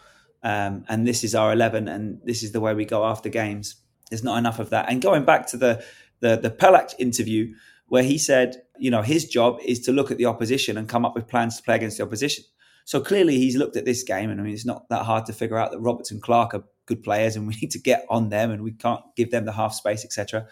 um, 0.43 0.85
and 0.89 1.07
this 1.07 1.23
is 1.23 1.35
our 1.35 1.51
eleven, 1.51 1.87
and 1.87 2.19
this 2.23 2.43
is 2.43 2.51
the 2.51 2.59
way 2.59 2.73
we 2.73 2.85
go 2.85 3.05
after 3.05 3.29
games. 3.29 3.75
There's 4.09 4.23
not 4.23 4.37
enough 4.37 4.59
of 4.59 4.69
that. 4.71 4.89
And 4.89 5.01
going 5.01 5.25
back 5.25 5.47
to 5.47 5.57
the 5.57 5.83
the 6.19 6.37
the 6.37 6.51
Pelak 6.51 6.93
interview 6.99 7.53
where 7.87 8.03
he 8.03 8.17
said, 8.17 8.61
you 8.79 8.89
know, 8.89 9.01
his 9.01 9.25
job 9.25 9.59
is 9.65 9.81
to 9.81 9.91
look 9.91 10.11
at 10.11 10.17
the 10.17 10.25
opposition 10.25 10.77
and 10.77 10.87
come 10.87 11.03
up 11.03 11.13
with 11.13 11.27
plans 11.27 11.57
to 11.57 11.63
play 11.63 11.75
against 11.75 11.97
the 11.97 12.03
opposition. 12.03 12.45
So 12.85 13.01
clearly 13.01 13.37
he's 13.37 13.57
looked 13.57 13.75
at 13.75 13.83
this 13.83 14.01
game, 14.03 14.29
and 14.29 14.39
I 14.39 14.43
mean, 14.43 14.53
it's 14.53 14.65
not 14.65 14.87
that 14.89 15.03
hard 15.03 15.25
to 15.25 15.33
figure 15.33 15.57
out 15.57 15.71
that 15.71 15.79
Roberts 15.79 16.09
and 16.09 16.21
Clarke 16.21 16.53
are 16.53 16.63
good 16.85 17.03
players, 17.03 17.35
and 17.35 17.47
we 17.47 17.53
need 17.61 17.71
to 17.71 17.79
get 17.79 18.05
on 18.09 18.29
them, 18.29 18.49
and 18.51 18.63
we 18.63 18.71
can't 18.71 19.03
give 19.15 19.31
them 19.31 19.45
the 19.45 19.51
half 19.51 19.73
space, 19.73 20.05
etc. 20.05 20.47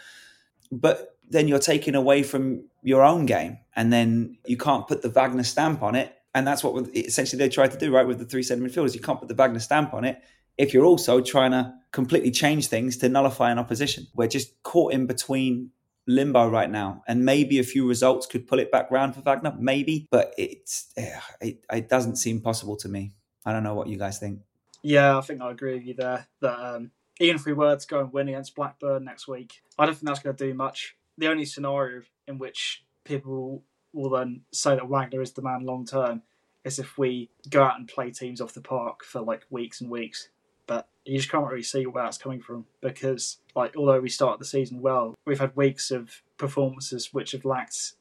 But 0.72 1.18
then 1.30 1.48
you're 1.48 1.60
taking 1.60 1.96
away 1.96 2.24
from 2.24 2.66
your 2.84 3.04
own 3.04 3.26
game, 3.26 3.60
and 3.76 3.92
then 3.92 4.38
you 4.46 4.58
can't 4.58 4.88
put 4.88 5.02
the 5.02 5.10
Wagner 5.10 5.44
stamp 5.44 5.82
on 5.82 5.96
it, 5.96 6.14
and 6.34 6.46
that's 6.46 6.64
what 6.64 6.88
essentially 6.96 7.40
they 7.40 7.50
tried 7.50 7.72
to 7.72 7.78
do, 7.78 7.94
right, 7.94 8.06
with 8.06 8.20
the 8.20 8.26
three 8.26 8.44
centre 8.44 8.64
midfielders. 8.64 8.94
You 8.94 9.02
can't 9.02 9.20
put 9.20 9.28
the 9.28 9.36
Wagner 9.36 9.60
stamp 9.60 9.94
on 9.94 10.06
it 10.06 10.22
if 10.58 10.74
you're 10.74 10.86
also 10.86 11.22
trying 11.22 11.52
to 11.52 11.74
completely 11.92 12.30
change 12.30 12.68
things 12.68 12.98
to 12.98 13.10
nullify 13.10 13.50
an 13.50 13.58
opposition. 13.58 14.08
We're 14.14 14.28
just 14.28 14.62
caught 14.62 14.94
in 14.94 15.08
between 15.08 15.72
limbo 16.06 16.50
right 16.50 16.70
now, 16.70 17.04
and 17.08 17.24
maybe 17.24 17.60
a 17.60 17.64
few 17.64 17.88
results 17.88 18.28
could 18.28 18.48
pull 18.48 18.60
it 18.60 18.72
back 18.72 18.92
round 18.92 19.16
for 19.16 19.22
Wagner, 19.22 19.56
maybe, 19.58 20.08
but 20.12 20.34
it's 20.38 20.94
it, 21.42 21.64
it 21.72 21.90
doesn't 21.90 22.18
seem 22.18 22.42
possible 22.42 22.76
to 22.78 22.90
me. 22.90 23.14
I 23.46 23.54
don't 23.54 23.64
know 23.64 23.74
what 23.74 23.88
you 23.88 23.98
guys 23.98 24.20
think. 24.20 24.42
Yeah, 24.84 25.18
I 25.18 25.22
think 25.22 25.42
I 25.42 25.52
agree 25.52 25.76
with 25.76 25.86
you 25.86 25.94
there. 25.94 26.28
That 26.42 26.60
um, 26.60 26.92
even 27.20 27.38
if 27.38 27.46
we 27.46 27.54
were 27.54 27.76
to 27.76 27.88
go 27.88 28.02
and 28.02 28.14
win 28.14 28.30
against 28.30 28.56
Blackburn 28.56 29.06
next 29.06 29.28
week, 29.28 29.62
I 29.78 29.86
don't 29.86 29.96
think 29.96 30.08
that's 30.08 30.20
going 30.20 30.36
to 30.36 30.48
do 30.48 30.54
much. 30.54 30.96
The 31.18 31.28
only 31.28 31.46
scenario 31.46 32.02
in 32.28 32.38
which 32.38 32.84
people 33.06 33.64
will 33.94 34.10
then 34.12 34.42
say 34.52 34.76
that 34.76 34.88
Wagner 34.88 35.22
is 35.22 35.34
the 35.34 35.42
man 35.42 35.66
long 35.66 35.86
term 35.86 36.22
is 36.64 36.80
if 36.80 36.98
we 36.98 37.30
go 37.50 37.64
out 37.64 37.78
and 37.80 37.88
play 37.88 38.12
teams 38.12 38.42
off 38.42 38.54
the 38.54 38.62
park 38.62 39.04
for 39.04 39.22
like 39.22 39.46
weeks 39.50 39.82
and 39.82 39.90
weeks 39.90 40.30
but 40.70 40.88
you 41.04 41.18
just 41.18 41.32
can't 41.32 41.48
really 41.48 41.64
see 41.64 41.88
where 41.88 42.04
that's 42.04 42.20
coming 42.20 42.40
from 42.40 42.64
because, 42.80 43.38
like, 43.56 43.76
although 43.76 44.00
we 44.00 44.08
started 44.08 44.40
the 44.40 44.46
season 44.46 44.82
well, 44.82 45.16
we've 45.26 45.40
had 45.40 45.56
weeks 45.56 45.90
of 45.90 46.22
performances 46.38 47.12
which 47.12 47.32
have 47.32 47.44
lacked 47.44 47.94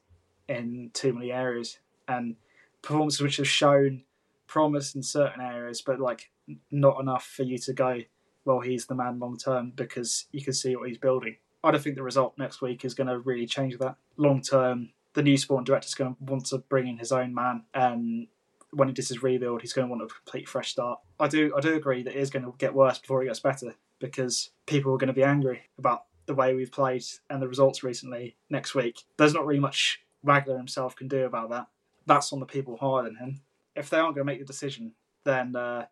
in 0.47 0.91
too 0.93 1.11
many 1.11 1.31
areas 1.31 1.79
and 2.07 2.35
performances 2.83 3.21
which 3.21 3.37
have 3.37 3.47
shown 3.47 4.03
promise 4.45 4.93
in 4.93 5.01
certain 5.01 5.41
areas, 5.41 5.81
but 5.81 5.99
like 5.99 6.29
not 6.69 6.99
enough 6.99 7.25
for 7.25 7.41
you 7.41 7.57
to 7.57 7.73
go, 7.73 8.01
well, 8.45 8.59
he's 8.59 8.85
the 8.85 8.93
man 8.93 9.17
long 9.17 9.35
term 9.35 9.71
because 9.75 10.27
you 10.31 10.43
can 10.43 10.53
see 10.53 10.75
what 10.75 10.89
he's 10.89 10.99
building. 10.99 11.37
I 11.63 11.71
don't 11.71 11.81
think 11.81 11.95
the 11.95 12.03
result 12.03 12.37
next 12.37 12.61
week 12.61 12.85
is 12.85 12.93
going 12.93 13.07
to 13.07 13.17
really 13.17 13.47
change 13.47 13.79
that. 13.79 13.95
Long 14.15 14.43
term, 14.43 14.91
the 15.13 15.23
new 15.23 15.37
sporting 15.37 15.65
director 15.65 15.87
is 15.87 15.95
going 15.95 16.15
to 16.15 16.23
want 16.23 16.45
to 16.47 16.59
bring 16.59 16.87
in 16.87 16.97
his 16.97 17.11
own 17.11 17.33
man 17.33 17.63
and 17.73 18.27
when 18.71 18.87
he 18.87 18.93
does 18.93 19.09
his 19.09 19.23
rebuild, 19.23 19.61
he's 19.61 19.73
going 19.73 19.87
to 19.87 19.89
want 19.89 20.03
a 20.03 20.07
complete 20.07 20.47
fresh 20.47 20.71
start. 20.71 20.99
I 21.19 21.27
do 21.27 21.53
I 21.55 21.59
do 21.59 21.73
agree 21.73 22.03
that 22.03 22.15
it 22.15 22.19
is 22.19 22.29
going 22.29 22.45
to 22.45 22.53
get 22.57 22.73
worse 22.73 22.99
before 22.99 23.23
it 23.23 23.27
gets 23.27 23.39
better 23.39 23.75
because 23.99 24.51
people 24.65 24.93
are 24.93 24.97
going 24.97 25.07
to 25.07 25.13
be 25.13 25.23
angry 25.23 25.61
about 25.77 26.03
the 26.25 26.35
way 26.35 26.53
we've 26.53 26.71
played 26.71 27.03
and 27.29 27.41
the 27.41 27.47
results 27.47 27.83
recently 27.83 28.37
next 28.49 28.75
week. 28.75 29.03
There's 29.17 29.33
not 29.33 29.45
really 29.45 29.59
much 29.59 30.01
Wagner 30.23 30.57
himself 30.57 30.95
can 30.95 31.07
do 31.07 31.25
about 31.25 31.49
that. 31.49 31.67
That's 32.05 32.31
on 32.31 32.39
the 32.39 32.45
people 32.45 32.77
higher 32.77 33.03
than 33.03 33.15
him. 33.15 33.41
If 33.75 33.89
they 33.89 33.97
aren't 33.97 34.15
going 34.15 34.27
to 34.27 34.31
make 34.31 34.39
the 34.39 34.45
decision, 34.45 34.93
then 35.23 35.55
uh, 35.55 35.85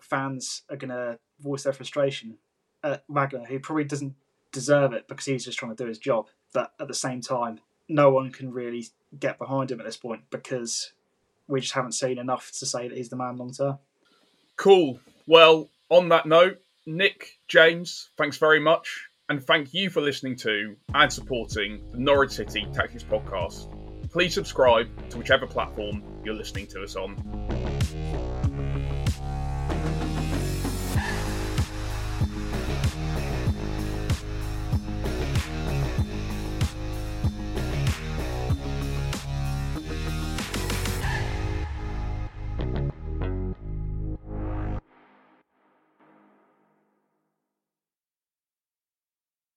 fans 0.00 0.62
are 0.70 0.76
going 0.76 0.90
to 0.90 1.18
voice 1.40 1.64
their 1.64 1.72
frustration 1.72 2.38
at 2.82 3.04
Wagner, 3.08 3.44
who 3.44 3.58
probably 3.58 3.84
doesn't 3.84 4.14
deserve 4.52 4.92
it 4.92 5.06
because 5.08 5.26
he's 5.26 5.44
just 5.44 5.58
trying 5.58 5.74
to 5.74 5.82
do 5.82 5.88
his 5.88 5.98
job. 5.98 6.26
But 6.52 6.72
at 6.80 6.88
the 6.88 6.94
same 6.94 7.20
time, 7.20 7.60
no 7.88 8.10
one 8.10 8.30
can 8.30 8.52
really 8.52 8.88
get 9.18 9.38
behind 9.38 9.70
him 9.70 9.80
at 9.80 9.86
this 9.86 9.96
point 9.96 10.22
because 10.30 10.92
we 11.48 11.60
just 11.60 11.74
haven't 11.74 11.92
seen 11.92 12.18
enough 12.18 12.50
to 12.58 12.66
say 12.66 12.88
that 12.88 12.96
he's 12.96 13.08
the 13.08 13.16
man 13.16 13.36
long 13.36 13.52
term. 13.52 13.78
Cool. 14.56 14.98
Well, 15.26 15.68
on 15.88 16.08
that 16.08 16.26
note, 16.26 16.58
Nick, 16.86 17.38
James, 17.48 18.10
thanks 18.16 18.38
very 18.38 18.60
much. 18.60 19.08
And 19.28 19.42
thank 19.42 19.74
you 19.74 19.90
for 19.90 20.00
listening 20.00 20.36
to 20.36 20.76
and 20.94 21.12
supporting 21.12 21.90
the 21.90 21.98
Norwich 21.98 22.32
City 22.32 22.66
Tactics 22.72 23.02
Podcast. 23.02 23.72
Please 24.10 24.34
subscribe 24.34 24.88
to 25.10 25.18
whichever 25.18 25.46
platform 25.46 26.02
you're 26.24 26.34
listening 26.34 26.68
to 26.68 26.82
us 26.82 26.94
on. 26.94 27.16